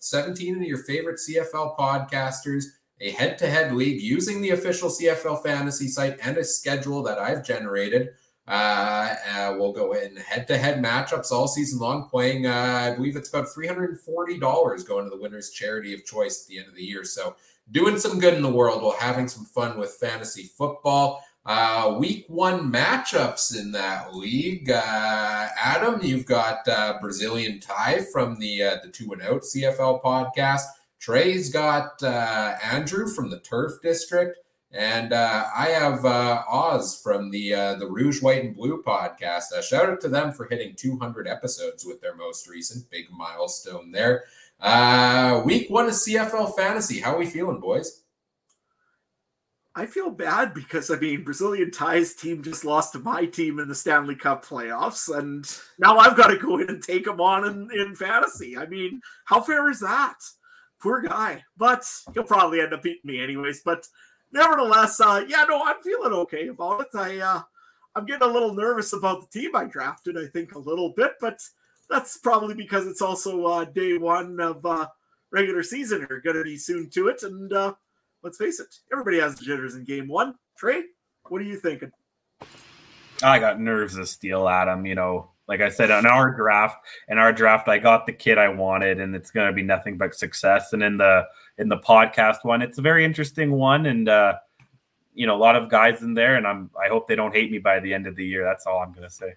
[0.00, 2.64] 17 of your favorite CFL podcasters,
[3.00, 7.18] a head to head league using the official CFL fantasy site and a schedule that
[7.18, 8.10] I've generated.
[8.48, 12.46] Uh, uh, we'll go in head-to-head matchups all season long, playing.
[12.46, 15.92] Uh, I believe it's about three hundred and forty dollars going to the winner's charity
[15.94, 17.02] of choice at the end of the year.
[17.04, 17.34] So
[17.72, 21.22] doing some good in the world while having some fun with fantasy football.
[21.44, 24.68] Uh, week one matchups in that league.
[24.70, 30.02] Uh, Adam, you've got uh, Brazilian Ty from the uh, the Two and Out CFL
[30.02, 30.62] podcast.
[31.06, 34.40] Trey's got uh, Andrew from the Turf District.
[34.72, 39.52] And uh, I have uh, Oz from the uh, the Rouge, White, and Blue podcast.
[39.56, 43.92] Uh, shout out to them for hitting 200 episodes with their most recent big milestone
[43.92, 44.24] there.
[44.58, 46.98] Uh, week one of CFL fantasy.
[46.98, 48.02] How are we feeling, boys?
[49.76, 53.68] I feel bad because I mean Brazilian Ties team just lost to my team in
[53.68, 55.46] the Stanley Cup playoffs, and
[55.78, 58.58] now I've got to go in and take them on in, in fantasy.
[58.58, 60.16] I mean, how fair is that?
[60.86, 61.84] Poor guy, but
[62.14, 63.62] he'll probably end up beating me anyways.
[63.64, 63.88] But
[64.30, 66.86] nevertheless, uh, yeah, no, I'm feeling okay about it.
[66.94, 67.42] I, uh,
[67.96, 70.16] I'm getting a little nervous about the team I drafted.
[70.16, 71.40] I think a little bit, but
[71.90, 74.86] that's probably because it's also uh, day one of uh,
[75.32, 76.06] regular season.
[76.08, 77.74] Are going to be soon to it, and uh,
[78.22, 80.36] let's face it, everybody has jitters in game one.
[80.56, 80.84] Trey,
[81.30, 81.90] what are you thinking?
[83.24, 84.86] I got nerves of steel, Adam.
[84.86, 86.76] You know, like I said, on our draft,
[87.08, 89.96] in our draft, I got the kid I wanted, and it's going to be nothing
[89.96, 90.72] but success.
[90.72, 91.24] And in the
[91.58, 94.34] in the podcast one, it's a very interesting one, and uh,
[95.14, 97.50] you know, a lot of guys in there, and I'm I hope they don't hate
[97.50, 98.44] me by the end of the year.
[98.44, 99.34] That's all I'm going to say.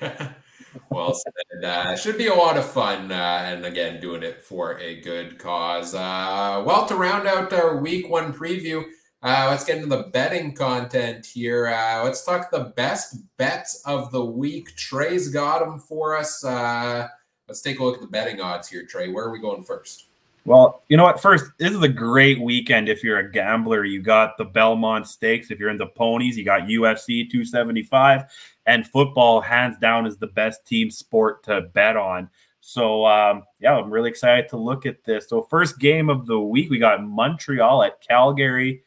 [0.90, 1.64] well said.
[1.64, 5.38] Uh, should be a lot of fun, uh, and again, doing it for a good
[5.38, 5.94] cause.
[5.94, 8.84] Uh, well, to round out our week one preview.
[9.26, 11.66] Uh, let's get into the betting content here.
[11.66, 14.76] Uh, let's talk the best bets of the week.
[14.76, 16.44] Trey's got them for us.
[16.44, 17.08] Uh,
[17.48, 19.08] let's take a look at the betting odds here, Trey.
[19.08, 20.04] Where are we going first?
[20.44, 21.20] Well, you know what?
[21.20, 23.84] First, this is a great weekend if you're a gambler.
[23.84, 25.50] You got the Belmont Stakes.
[25.50, 28.26] If you're into ponies, you got UFC 275.
[28.66, 32.30] And football, hands down, is the best team sport to bet on.
[32.60, 35.28] So, um, yeah, I'm really excited to look at this.
[35.28, 38.84] So, first game of the week, we got Montreal at Calgary.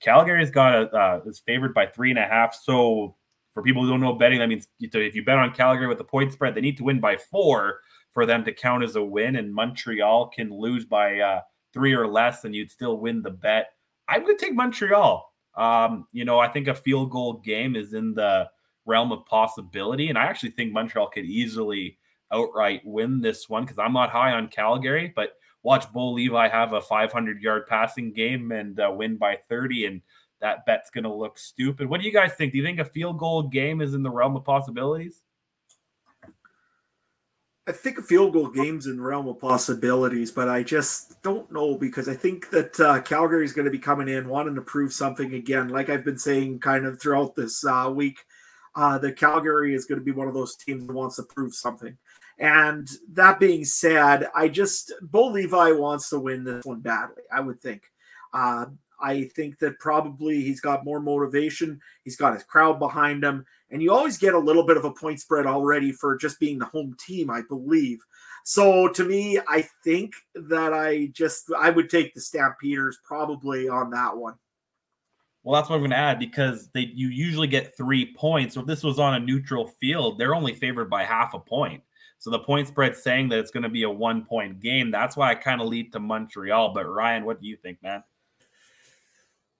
[0.00, 2.54] Calgary's got a uh, is favored by three and a half.
[2.54, 3.16] So
[3.52, 6.04] for people who don't know betting, that means if you bet on Calgary with the
[6.04, 7.80] point spread, they need to win by four
[8.12, 9.36] for them to count as a win.
[9.36, 11.40] And Montreal can lose by uh,
[11.72, 13.72] three or less, and you'd still win the bet.
[14.08, 15.32] I'm going to take Montreal.
[15.56, 18.48] Um, you know, I think a field goal game is in the
[18.86, 21.98] realm of possibility, and I actually think Montreal could easily
[22.32, 25.32] outright win this one because I'm not high on Calgary, but
[25.62, 30.02] watch Bo Levi have a 500 yard passing game and uh, win by 30, and
[30.40, 31.88] that bet's going to look stupid.
[31.88, 32.52] What do you guys think?
[32.52, 35.22] Do you think a field goal game is in the realm of possibilities?
[37.68, 41.52] I think a field goal game's in the realm of possibilities, but I just don't
[41.52, 44.62] know because I think that uh, Calgary is going to be coming in wanting to
[44.62, 45.68] prove something again.
[45.68, 48.20] Like I've been saying kind of throughout this uh, week,
[48.74, 51.54] uh, the Calgary is going to be one of those teams that wants to prove
[51.54, 51.98] something.
[52.38, 57.22] And that being said, I just Bo Levi wants to win this one badly.
[57.32, 57.82] I would think.
[58.32, 58.66] Uh,
[59.00, 61.80] I think that probably he's got more motivation.
[62.04, 64.92] He's got his crowd behind him, and you always get a little bit of a
[64.92, 67.98] point spread already for just being the home team, I believe.
[68.44, 73.90] So to me, I think that I just I would take the Stampeders probably on
[73.90, 74.34] that one.
[75.42, 78.54] Well, that's what I'm going to add because they you usually get three points.
[78.54, 81.82] So if this was on a neutral field, they're only favored by half a point.
[82.18, 84.90] So the point spread saying that it's going to be a one point game.
[84.90, 86.74] That's why I kind of lead to Montreal.
[86.74, 88.02] But Ryan, what do you think, man?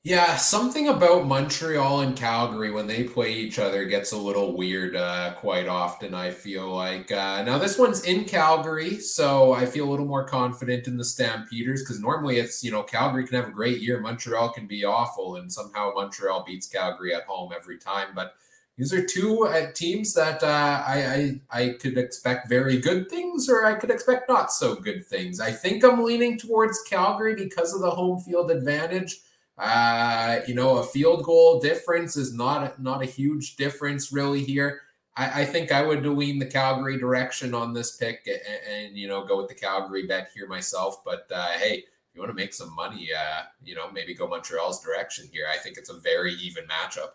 [0.04, 4.96] Yeah, something about Montreal and Calgary when they play each other gets a little weird
[4.96, 6.14] uh, quite often.
[6.14, 10.24] I feel like uh, now this one's in Calgary, so I feel a little more
[10.24, 14.00] confident in the Stampeders because normally it's you know Calgary can have a great year,
[14.00, 18.08] Montreal can be awful, and somehow Montreal beats Calgary at home every time.
[18.14, 18.34] But
[18.78, 23.48] these are two uh, teams that uh, I, I, I could expect very good things,
[23.48, 25.40] or I could expect not so good things.
[25.40, 29.16] I think I'm leaning towards Calgary because of the home field advantage.
[29.58, 34.82] Uh, you know, a field goal difference is not not a huge difference really here.
[35.16, 39.08] I, I think I would lean the Calgary direction on this pick, and, and, you
[39.08, 41.04] know go with the Calgary bet here myself.
[41.04, 44.28] But uh, hey, if you want to make some money, uh, you know, maybe go
[44.28, 45.46] Montreal's direction here.
[45.52, 47.10] I think it's a very even matchup.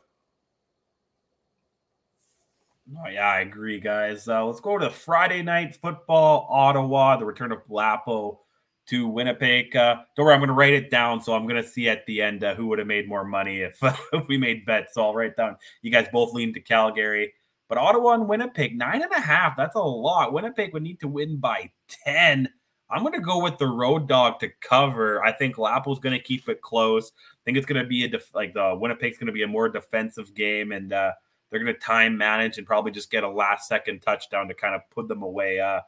[2.92, 4.28] Oh, yeah, I agree, guys.
[4.28, 8.42] Uh, let's go to Friday night football, Ottawa, the return of Lapo
[8.88, 9.76] to Winnipeg.
[9.76, 11.22] Uh, don't worry, I'm going to write it down.
[11.22, 13.62] So I'm going to see at the end uh, who would have made more money
[13.62, 13.78] if,
[14.14, 14.96] if we made bets.
[14.96, 15.56] So I'll write down.
[15.82, 17.34] You guys both lean to Calgary.
[17.70, 19.56] But Ottawa and Winnipeg, nine and a half.
[19.56, 20.34] That's a lot.
[20.34, 21.72] Winnipeg would need to win by
[22.06, 22.50] 10.
[22.90, 25.24] I'm going to go with the road dog to cover.
[25.24, 27.12] I think Lapo's going to keep it close.
[27.16, 29.48] I think it's going to be a def- like the Winnipeg's going to be a
[29.48, 31.14] more defensive game, and uh,
[31.54, 34.74] they're going to time manage and probably just get a last second touchdown to kind
[34.74, 35.60] of put them away.
[35.60, 35.82] Uh,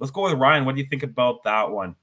[0.00, 0.64] let's go with Ryan.
[0.64, 1.94] What do you think about that one?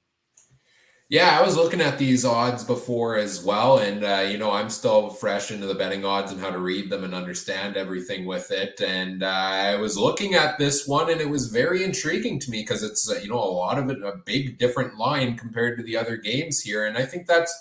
[1.10, 4.70] Yeah, I was looking at these odds before as well, and uh, you know I'm
[4.70, 8.52] still fresh into the betting odds and how to read them and understand everything with
[8.52, 8.82] it.
[8.82, 12.62] And uh, I was looking at this one, and it was very intriguing to me
[12.62, 15.84] because it's uh, you know a lot of it a big different line compared to
[15.84, 17.54] the other games here, and I think that's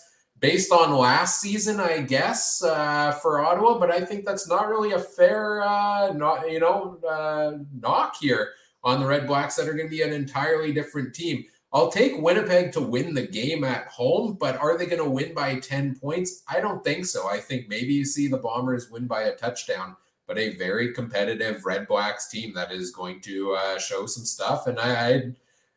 [0.42, 3.78] based on last season, I guess, uh, for Ottawa.
[3.78, 8.50] But I think that's not really a fair, uh, not you know, uh, knock here
[8.84, 11.44] on the Redblacks that are going to be an entirely different team.
[11.72, 15.32] I'll take Winnipeg to win the game at home, but are they going to win
[15.32, 16.42] by 10 points?
[16.46, 17.28] I don't think so.
[17.28, 19.96] I think maybe you see the Bombers win by a touchdown,
[20.26, 24.66] but a very competitive Redblacks team that is going to uh, show some stuff.
[24.66, 25.22] And I, I,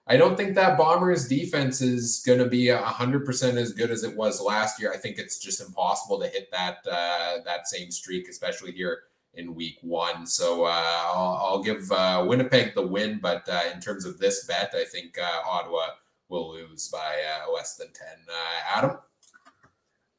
[0.07, 4.15] I don't think that Bombers defense is going to be 100% as good as it
[4.15, 4.94] was last year.
[4.94, 8.99] I think it's just impossible to hit that uh, that same streak, especially here
[9.34, 10.27] in week one.
[10.27, 14.45] So uh, I'll, I'll, give uh, Winnipeg the win, but uh, in terms of this
[14.45, 15.88] bet, I think uh, Ottawa
[16.30, 18.07] will lose by uh, less than 10.
[18.30, 18.98] Uh, Adam?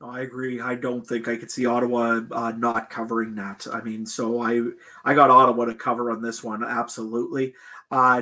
[0.00, 0.60] No, I agree.
[0.60, 2.20] I don't think I could see Ottawa
[2.56, 3.66] not covering that.
[3.72, 4.60] I mean, so I
[5.06, 7.54] I got Ottawa to cover on this one, absolutely.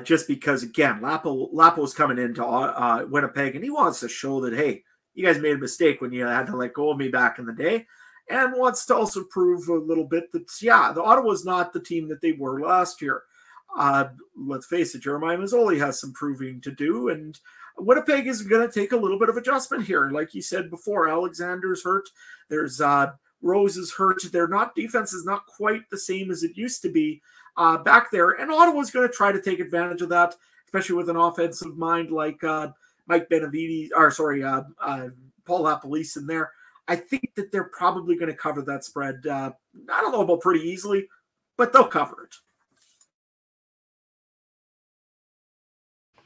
[0.02, 4.82] Just because, again, Lapo Lapo's coming into Winnipeg, and he wants to show that hey,
[5.14, 7.46] you guys made a mistake when you had to let go of me back in
[7.46, 7.86] the day
[8.28, 12.08] and wants to also prove a little bit that yeah, the Ottawa's not the team
[12.08, 13.22] that they were last year.
[13.76, 17.38] Uh, let's face it, Jeremiah Masoli has some proving to do, and
[17.76, 20.10] Winnipeg is going to take a little bit of adjustment here.
[20.10, 22.08] Like you said before, Alexander's hurt.
[22.48, 23.12] There's uh,
[23.42, 24.22] Rose is hurt.
[24.32, 27.20] Their not defense is not quite the same as it used to be
[27.56, 30.34] uh, back there, and Ottawa's going to try to take advantage of that,
[30.66, 32.68] especially with an offensive mind like uh,
[33.06, 35.08] Mike Benevides, or sorry, uh, uh,
[35.44, 36.50] Paul LaPolice in there.
[36.86, 39.26] I think that they're probably going to cover that spread.
[39.26, 39.52] Uh,
[39.90, 41.08] I don't know about pretty easily,
[41.56, 42.34] but they'll cover it.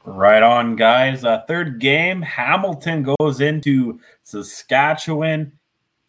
[0.05, 1.23] Right on, guys.
[1.23, 5.58] Uh, third game, Hamilton goes into Saskatchewan.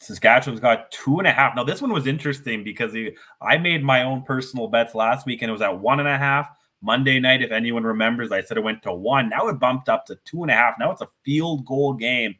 [0.00, 1.54] Saskatchewan's got two and a half.
[1.54, 5.42] Now, this one was interesting because he, I made my own personal bets last week
[5.42, 6.48] and it was at one and a half.
[6.82, 9.28] Monday night, if anyone remembers, I said it went to one.
[9.28, 10.76] Now it bumped up to two and a half.
[10.78, 12.34] Now it's a field goal game.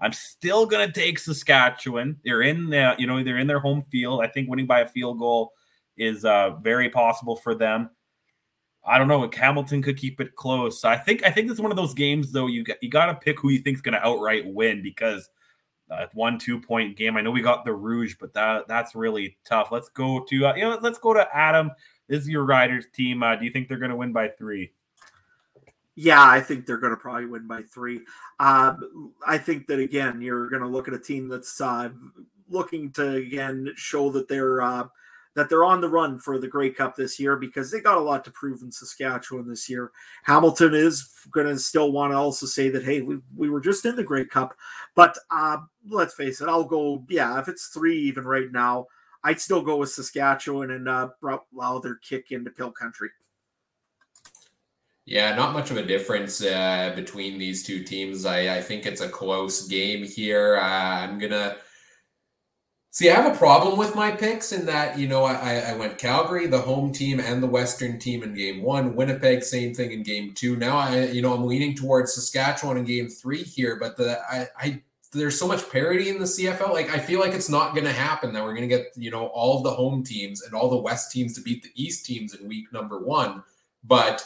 [0.00, 2.18] I'm still going to take Saskatchewan.
[2.24, 4.22] They're in the, you know, they're in their home field.
[4.22, 5.52] I think winning by a field goal
[5.98, 7.90] is uh, very possible for them.
[8.84, 9.30] I don't know.
[9.32, 10.84] Hamilton could keep it close.
[10.84, 12.48] I think I think it's one of those games though.
[12.48, 15.28] You got, you got to pick who you think's going to outright win because
[15.92, 17.16] uh, one two point game.
[17.16, 19.68] I know we got the Rouge, but that that's really tough.
[19.70, 21.70] Let's go to uh, you know let's go to Adam.
[22.08, 23.22] This is your Riders team.
[23.22, 24.72] Uh, do you think they're going to win by three?
[25.94, 28.00] Yeah, I think they're going to probably win by three.
[28.40, 31.90] Um, I think that again, you're going to look at a team that's uh,
[32.48, 34.84] looking to again show that they're uh,
[35.34, 38.00] that they're on the run for the Grey Cup this year because they got a
[38.00, 39.90] lot to prove in Saskatchewan this year.
[40.24, 43.86] Hamilton is going to still want to also say that hey, we, we were just
[43.86, 44.54] in the Grey Cup,
[44.94, 47.04] but uh, let's face it, I'll go.
[47.08, 48.86] Yeah, if it's three even right now,
[49.24, 51.08] I'd still go with Saskatchewan and uh,
[51.54, 53.10] allow their kick into Pill Country.
[55.04, 58.24] Yeah, not much of a difference uh, between these two teams.
[58.24, 60.58] I, I think it's a close game here.
[60.58, 61.56] Uh, I'm gonna
[62.92, 63.10] see.
[63.10, 66.46] I have a problem with my picks in that you know I, I went Calgary,
[66.46, 68.94] the home team, and the Western team in game one.
[68.94, 70.54] Winnipeg, same thing in game two.
[70.56, 74.46] Now I you know I'm leaning towards Saskatchewan in game three here, but the I,
[74.56, 74.82] I
[75.12, 76.72] there's so much parity in the CFL.
[76.72, 79.10] Like I feel like it's not going to happen that we're going to get you
[79.10, 82.06] know all of the home teams and all the West teams to beat the East
[82.06, 83.42] teams in week number one,
[83.84, 84.24] but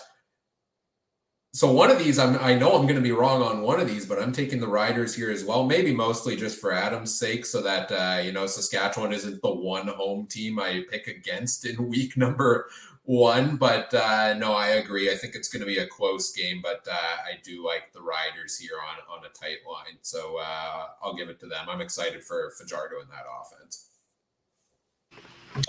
[1.56, 3.88] so one of these, I'm, I know I'm going to be wrong on one of
[3.88, 5.64] these, but I'm taking the Riders here as well.
[5.64, 9.88] Maybe mostly just for Adam's sake, so that uh, you know Saskatchewan isn't the one
[9.88, 12.68] home team I pick against in week number
[13.04, 13.56] one.
[13.56, 15.10] But uh, no, I agree.
[15.10, 18.02] I think it's going to be a close game, but uh, I do like the
[18.02, 19.96] Riders here on on a tight line.
[20.02, 21.68] So uh, I'll give it to them.
[21.70, 23.88] I'm excited for Fajardo in that offense.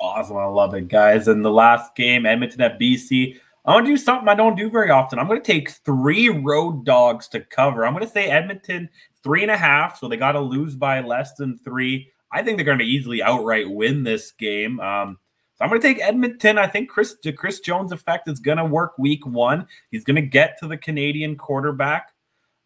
[0.02, 1.30] Awesome, I love it, guys.
[1.30, 3.40] And the last game, Edmonton at BC.
[3.68, 5.20] I want to do something I don't do very often.
[5.20, 7.86] I'm going to take three road dogs to cover.
[7.86, 8.90] I'm going to say Edmonton
[9.24, 12.10] three and a half, so they got to lose by less than three.
[12.32, 14.80] I think they're going to easily outright win this game.
[14.80, 15.18] Um,
[15.56, 16.58] so I'm going to take Edmonton.
[16.58, 19.68] I think Chris the Chris Jones effect is going to work week one.
[19.92, 22.14] He's going to get to the Canadian quarterback.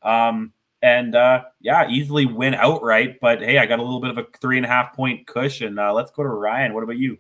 [0.04, 0.54] Um,
[0.84, 3.20] and uh, yeah, easily win outright.
[3.20, 5.80] But hey, I got a little bit of a three and a half point cushion.
[5.80, 6.74] Uh, let's go to Ryan.
[6.74, 7.18] What about you?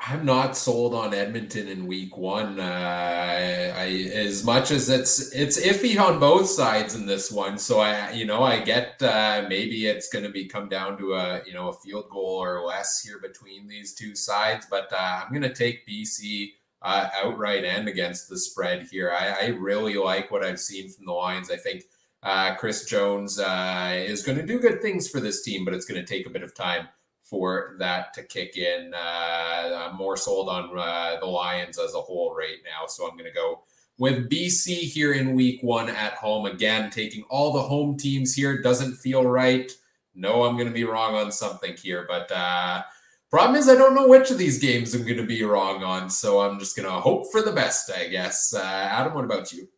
[0.00, 2.60] I'm not sold on Edmonton in week one.
[2.60, 7.58] Uh, I, as much as it's it's iffy on both sides in this one.
[7.58, 11.14] So I, you know, I get uh, maybe it's going to be come down to
[11.14, 14.66] a you know a field goal or less here between these two sides.
[14.70, 19.10] But uh, I'm going to take BC uh, outright and against the spread here.
[19.10, 21.50] I, I, really like what I've seen from the Lions.
[21.50, 21.82] I think
[22.22, 25.86] uh, Chris Jones uh, is going to do good things for this team, but it's
[25.86, 26.86] going to take a bit of time
[27.28, 28.92] for that to kick in.
[28.94, 33.16] Uh, I'm more sold on uh, the Lions as a whole right now, so I'm
[33.16, 33.62] going to go
[33.98, 36.46] with BC here in week one at home.
[36.46, 39.70] Again, taking all the home teams here doesn't feel right.
[40.14, 42.82] No, I'm going to be wrong on something here, but uh,
[43.30, 46.08] problem is I don't know which of these games I'm going to be wrong on,
[46.08, 48.54] so I'm just going to hope for the best, I guess.
[48.54, 49.68] Uh, Adam, what about you?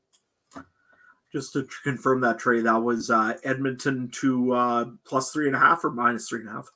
[1.33, 5.61] Just to confirm that trade, that was uh, Edmonton to uh, plus three and a
[5.61, 6.71] half or minus three and a half.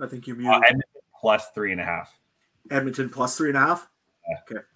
[0.00, 0.54] I think you're muted.
[0.54, 2.16] Uh, Edmonton plus three and a half.
[2.70, 3.88] Edmonton plus three and a half.
[4.28, 4.56] Yeah.
[4.56, 4.66] Okay.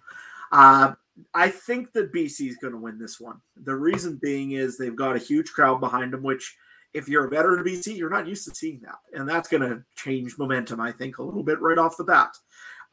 [0.51, 0.93] Uh,
[1.33, 3.41] I think that BC is going to win this one.
[3.55, 6.55] The reason being is they've got a huge crowd behind them, which,
[6.93, 9.61] if you're a veteran of BC, you're not used to seeing that, and that's going
[9.61, 10.79] to change momentum.
[10.79, 12.35] I think a little bit right off the bat.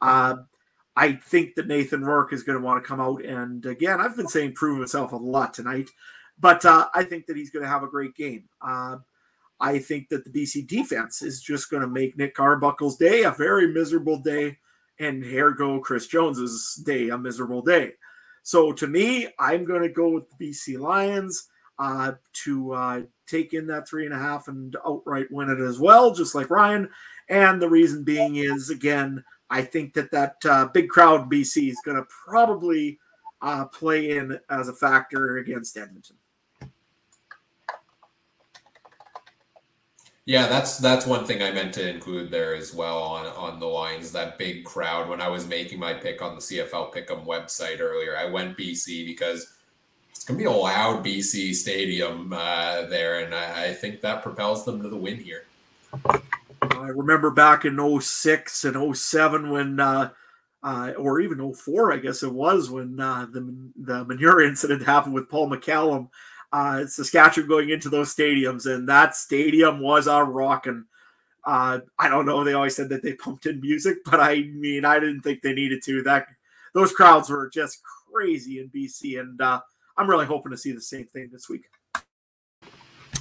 [0.01, 0.35] Uh,
[0.95, 4.17] I think that Nathan Rourke is going to want to come out and again, I've
[4.17, 5.89] been saying prove himself a lot tonight,
[6.37, 8.49] but uh, I think that he's going to have a great game.
[8.61, 8.97] Uh,
[9.59, 13.31] I think that the BC defense is just going to make Nick Arbuckle's day a
[13.31, 14.57] very miserable day,
[14.99, 17.93] and here go Chris Jones's day a miserable day.
[18.43, 23.53] So to me, I'm going to go with the BC Lions uh, to uh, take
[23.53, 26.89] in that three and a half and outright win it as well, just like Ryan.
[27.29, 31.81] And the reason being is again, I think that that uh, big crowd BC is
[31.83, 32.99] going to probably
[33.41, 36.17] uh, play in as a factor against Edmonton.
[40.29, 43.65] Yeah, that's that's one thing I meant to include there as well on on the
[43.65, 44.11] lines.
[44.11, 48.15] That big crowd when I was making my pick on the CFL Pick'em website earlier,
[48.15, 49.51] I went BC because
[50.11, 54.65] it's gonna be a loud BC stadium uh, there, and I, I think that propels
[54.65, 55.45] them to the win here.
[56.05, 60.11] I remember back in 06 and 07 when, uh,
[60.61, 65.15] uh, or even 04, I guess it was, when uh, the, the manure incident happened
[65.15, 66.09] with Paul McCallum
[66.51, 70.85] uh, Saskatchewan going into those stadiums, and that stadium was a rocking.
[71.45, 72.43] Uh, I don't know.
[72.43, 75.53] They always said that they pumped in music, but I mean, I didn't think they
[75.53, 76.03] needed to.
[76.03, 76.27] That
[76.73, 77.81] those crowds were just
[78.11, 79.61] crazy in BC, and uh,
[79.97, 81.65] I'm really hoping to see the same thing this week.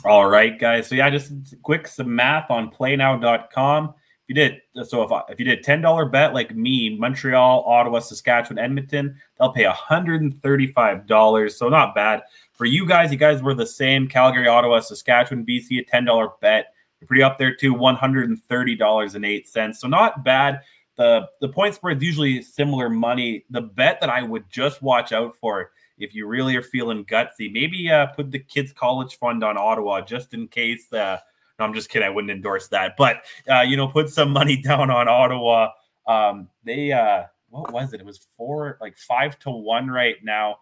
[0.05, 0.87] All right, guys.
[0.87, 1.33] So yeah, just
[1.63, 3.95] quick some math on PlayNow.com.
[4.29, 7.99] If you did so, if if you did ten dollar bet like me, Montreal, Ottawa,
[7.99, 11.57] Saskatchewan, Edmonton, they'll pay hundred and thirty five dollars.
[11.57, 12.23] So not bad.
[12.59, 16.75] For you guys, you guys were the same Calgary, Ottawa, Saskatchewan, BC, a $10 bet.
[17.01, 19.77] You're pretty up there too, $130.08.
[19.77, 20.63] So not bad.
[20.97, 23.45] The the point spread is usually similar money.
[23.51, 27.53] The bet that I would just watch out for if you really are feeling gutsy,
[27.53, 30.93] maybe uh, put the kids' college fund on Ottawa just in case.
[30.93, 31.19] Uh,
[31.61, 32.07] no, I'm just kidding.
[32.07, 35.69] I wouldn't endorse that, but uh, you know, put some money down on Ottawa.
[36.09, 38.01] Um, they uh, what was it?
[38.01, 40.59] It was four, like five to one right now.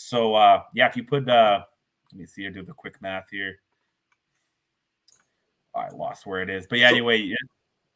[0.00, 1.64] So uh, yeah, if you put uh,
[2.12, 3.58] let me see, I do the quick math here.
[5.74, 6.88] I lost where it is, but yeah.
[6.88, 7.34] Anyway, yeah.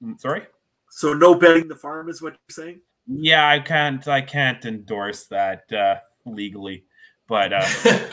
[0.03, 0.43] Mm, sorry.
[0.91, 2.81] So no betting the farm is what you're saying?
[3.07, 4.07] Yeah, I can't.
[4.09, 5.97] I can't endorse that uh,
[6.27, 6.87] legally.
[7.29, 7.67] But uh,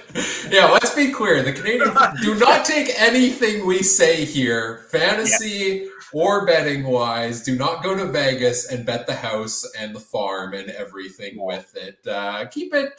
[0.50, 5.90] yeah, let's be clear: the Canadians do not take anything we say here, fantasy yeah.
[6.14, 7.44] or betting wise.
[7.44, 11.76] Do not go to Vegas and bet the house and the farm and everything with
[11.76, 12.06] it.
[12.08, 12.94] Uh, keep it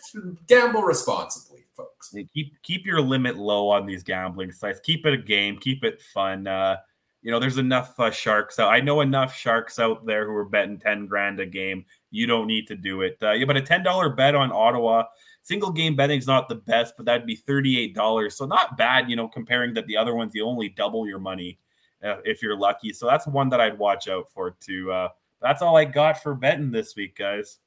[0.48, 2.10] gamble responsibly, folks.
[2.12, 4.80] Yeah, keep keep your limit low on these gambling sites.
[4.80, 5.58] Keep it a game.
[5.58, 6.48] Keep it fun.
[6.48, 6.78] Uh,
[7.22, 8.72] you know, there's enough uh, sharks out.
[8.72, 11.84] I know enough sharks out there who are betting ten grand a game.
[12.10, 13.16] You don't need to do it.
[13.22, 15.04] Uh, yeah, but a ten dollar bet on Ottawa
[15.42, 18.32] Single game betting is not the best, but that'd be $38.
[18.32, 21.58] So not bad, you know, comparing that the other ones, you only double your money
[22.04, 22.92] uh, if you're lucky.
[22.92, 24.92] So that's one that I'd watch out for too.
[24.92, 25.08] Uh,
[25.40, 27.58] that's all I got for betting this week, guys.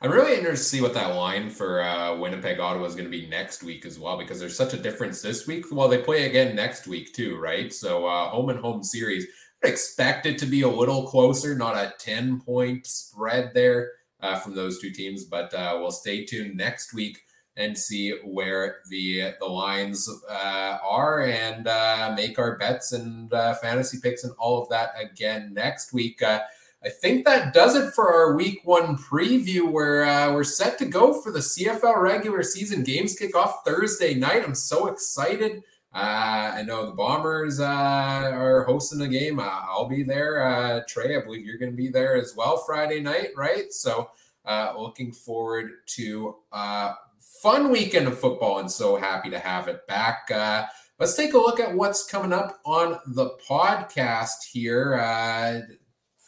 [0.00, 3.10] I'm really interested to see what that line for uh, Winnipeg Ottawa is going to
[3.10, 5.64] be next week as well, because there's such a difference this week.
[5.72, 7.72] Well, they play again next week too, right?
[7.72, 9.26] So uh, home and home series.
[9.64, 13.92] I expect it to be a little closer, not a 10 point spread there
[14.26, 15.24] uh, from those two teams.
[15.24, 17.22] But uh, we'll stay tuned next week
[17.56, 23.54] and see where the the lines uh, are and uh, make our bets and uh,
[23.54, 26.22] fantasy picks and all of that again next week.
[26.22, 26.40] Uh,
[26.84, 29.70] I think that does it for our week one preview.
[29.70, 34.14] Where uh, we're set to go for the CFL regular season games kick off Thursday
[34.14, 34.44] night.
[34.44, 35.62] I'm so excited.
[35.96, 39.38] Uh, I know the Bombers uh, are hosting a game.
[39.38, 40.46] Uh, I'll be there.
[40.46, 43.72] Uh, Trey, I believe you're going to be there as well Friday night, right?
[43.72, 44.10] So,
[44.44, 46.92] uh, looking forward to a
[47.40, 50.30] fun weekend of football and so happy to have it back.
[50.30, 50.66] Uh,
[51.00, 55.66] let's take a look at what's coming up on the podcast here.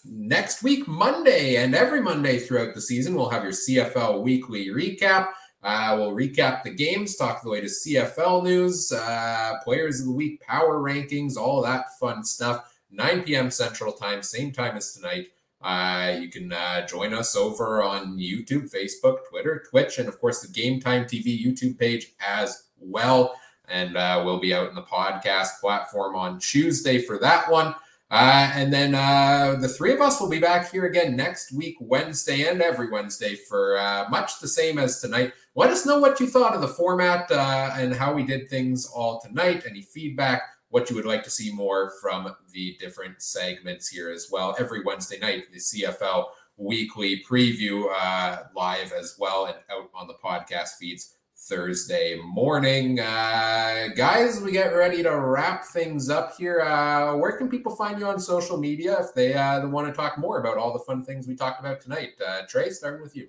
[0.06, 5.28] next week, Monday, and every Monday throughout the season, we'll have your CFL weekly recap.
[5.62, 10.12] Uh, we'll recap the games, talk the way to CFL news, uh, players of the
[10.12, 12.72] week, power rankings, all that fun stuff.
[12.90, 13.50] 9 p.m.
[13.50, 15.28] Central Time, same time as tonight.
[15.60, 20.40] Uh, you can uh, join us over on YouTube, Facebook, Twitter, Twitch, and of course
[20.40, 23.34] the Game Time TV YouTube page as well.
[23.66, 27.74] And uh, we'll be out in the podcast platform on Tuesday for that one.
[28.10, 31.76] Uh, and then uh, the three of us will be back here again next week,
[31.78, 35.32] Wednesday, and every Wednesday for uh, much the same as tonight.
[35.58, 38.86] Let us know what you thought of the format uh, and how we did things
[38.86, 39.64] all tonight.
[39.68, 44.28] Any feedback, what you would like to see more from the different segments here as
[44.30, 44.54] well.
[44.56, 46.26] Every Wednesday night, the CFL
[46.58, 53.00] weekly preview uh, live as well and out on the podcast feeds Thursday morning.
[53.00, 56.60] Uh, guys, we get ready to wrap things up here.
[56.60, 60.18] Uh, where can people find you on social media if they uh, want to talk
[60.18, 62.10] more about all the fun things we talked about tonight?
[62.24, 63.26] Uh, Trey, starting with you.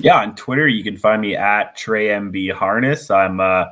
[0.00, 3.10] Yeah, on Twitter, you can find me at TreyMB Harness.
[3.10, 3.64] I'm, uh,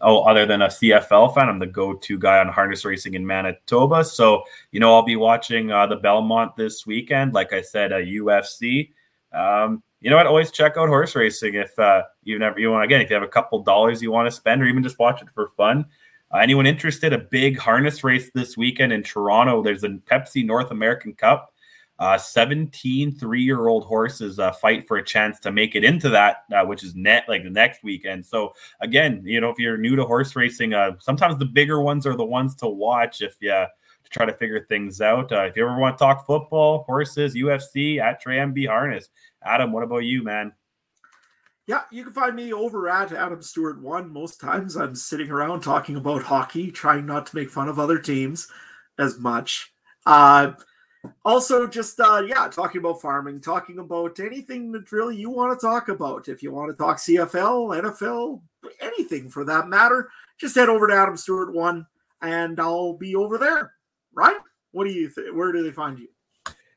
[0.00, 3.26] oh, other than a CFL fan, I'm the go to guy on harness racing in
[3.26, 4.04] Manitoba.
[4.04, 7.34] So, you know, I'll be watching uh, the Belmont this weekend.
[7.34, 8.92] Like I said, a UFC.
[9.32, 10.26] Um, you know what?
[10.26, 12.84] Always check out horse racing if uh, you never you want.
[12.84, 15.22] Again, if you have a couple dollars you want to spend, or even just watch
[15.22, 15.86] it for fun.
[16.32, 17.12] Uh, anyone interested?
[17.12, 19.62] A big harness race this weekend in Toronto.
[19.62, 21.51] There's a Pepsi North American Cup.
[22.02, 26.64] Uh, 17 three-year-old horses uh, fight for a chance to make it into that, uh,
[26.64, 28.26] which is net like the next weekend.
[28.26, 32.04] So again, you know, if you're new to horse racing, uh, sometimes the bigger ones
[32.04, 33.68] are the ones to watch if you to
[34.10, 35.30] try to figure things out.
[35.30, 39.08] Uh, if you ever want to talk football, horses, UFC, at Trey MB Harness.
[39.44, 40.52] Adam, what about you, man?
[41.68, 44.12] Yeah, you can find me over at Adam Stuart One.
[44.12, 48.00] Most times I'm sitting around talking about hockey, trying not to make fun of other
[48.00, 48.48] teams
[48.98, 49.72] as much.
[50.04, 50.54] Uh,
[51.24, 55.66] also just uh yeah talking about farming talking about anything that really you want to
[55.66, 58.40] talk about if you want to talk cfl nfl
[58.80, 60.08] anything for that matter
[60.38, 61.86] just head over to adam stuart one
[62.20, 63.72] and i'll be over there
[64.14, 64.38] right
[64.70, 66.08] what do you think where do they find you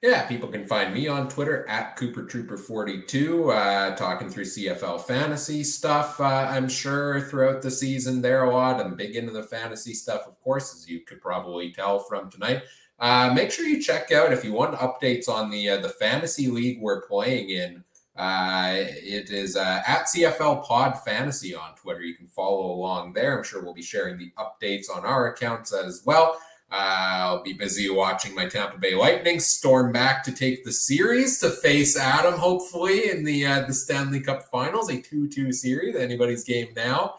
[0.06, 5.02] yeah, people can find me on Twitter at Kooper Trooper 42, uh, talking through CFL
[5.02, 6.20] fantasy stuff.
[6.20, 8.80] Uh, I'm sure throughout the season there a lot.
[8.80, 12.62] I'm big into the fantasy stuff, of course, as you could probably tell from tonight.
[13.00, 16.48] Uh, make sure you check out if you want updates on the uh, the fantasy
[16.48, 17.84] league we're playing in.
[18.16, 22.02] Uh, it is uh, at CFL Pod Fantasy on Twitter.
[22.02, 23.38] You can follow along there.
[23.38, 26.40] I'm sure we'll be sharing the updates on our accounts as well.
[26.72, 31.40] Uh, I'll be busy watching my Tampa Bay Lightning storm back to take the series
[31.40, 35.98] to face Adam, hopefully in the uh, the Stanley Cup Finals, a two-two series.
[35.98, 37.16] Anybody's game now.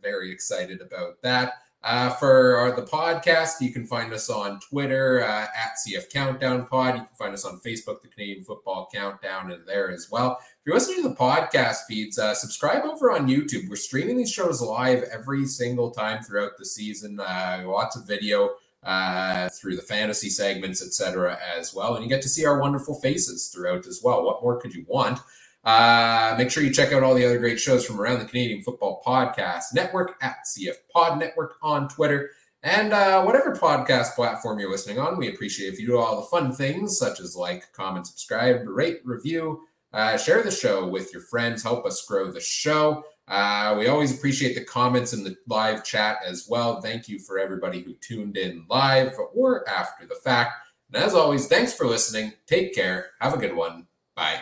[0.00, 1.54] very excited about that.
[1.84, 6.94] Uh, for the podcast, you can find us on Twitter uh, at CF Countdown Pod.
[6.94, 10.38] You can find us on Facebook, the Canadian Football Countdown, and there as well.
[10.40, 13.68] If you're listening to the podcast feeds, uh, subscribe over on YouTube.
[13.68, 17.20] We're streaming these shows live every single time throughout the season.
[17.20, 18.50] Uh, lots of video
[18.82, 22.98] uh, through the fantasy segments, etc., as well, and you get to see our wonderful
[23.00, 24.24] faces throughout as well.
[24.24, 25.20] What more could you want?
[25.64, 28.62] Uh, make sure you check out all the other great shows from around the Canadian
[28.62, 32.30] Football Podcast Network at CF Pod Network on Twitter.
[32.62, 36.26] And uh, whatever podcast platform you're listening on, we appreciate if you do all the
[36.26, 39.60] fun things such as like, comment, subscribe, rate, review,
[39.92, 43.04] uh, share the show with your friends, help us grow the show.
[43.28, 46.80] Uh, we always appreciate the comments in the live chat as well.
[46.80, 50.52] Thank you for everybody who tuned in live or after the fact.
[50.92, 52.32] And as always, thanks for listening.
[52.46, 53.10] Take care.
[53.20, 53.86] Have a good one.
[54.16, 54.40] Bye.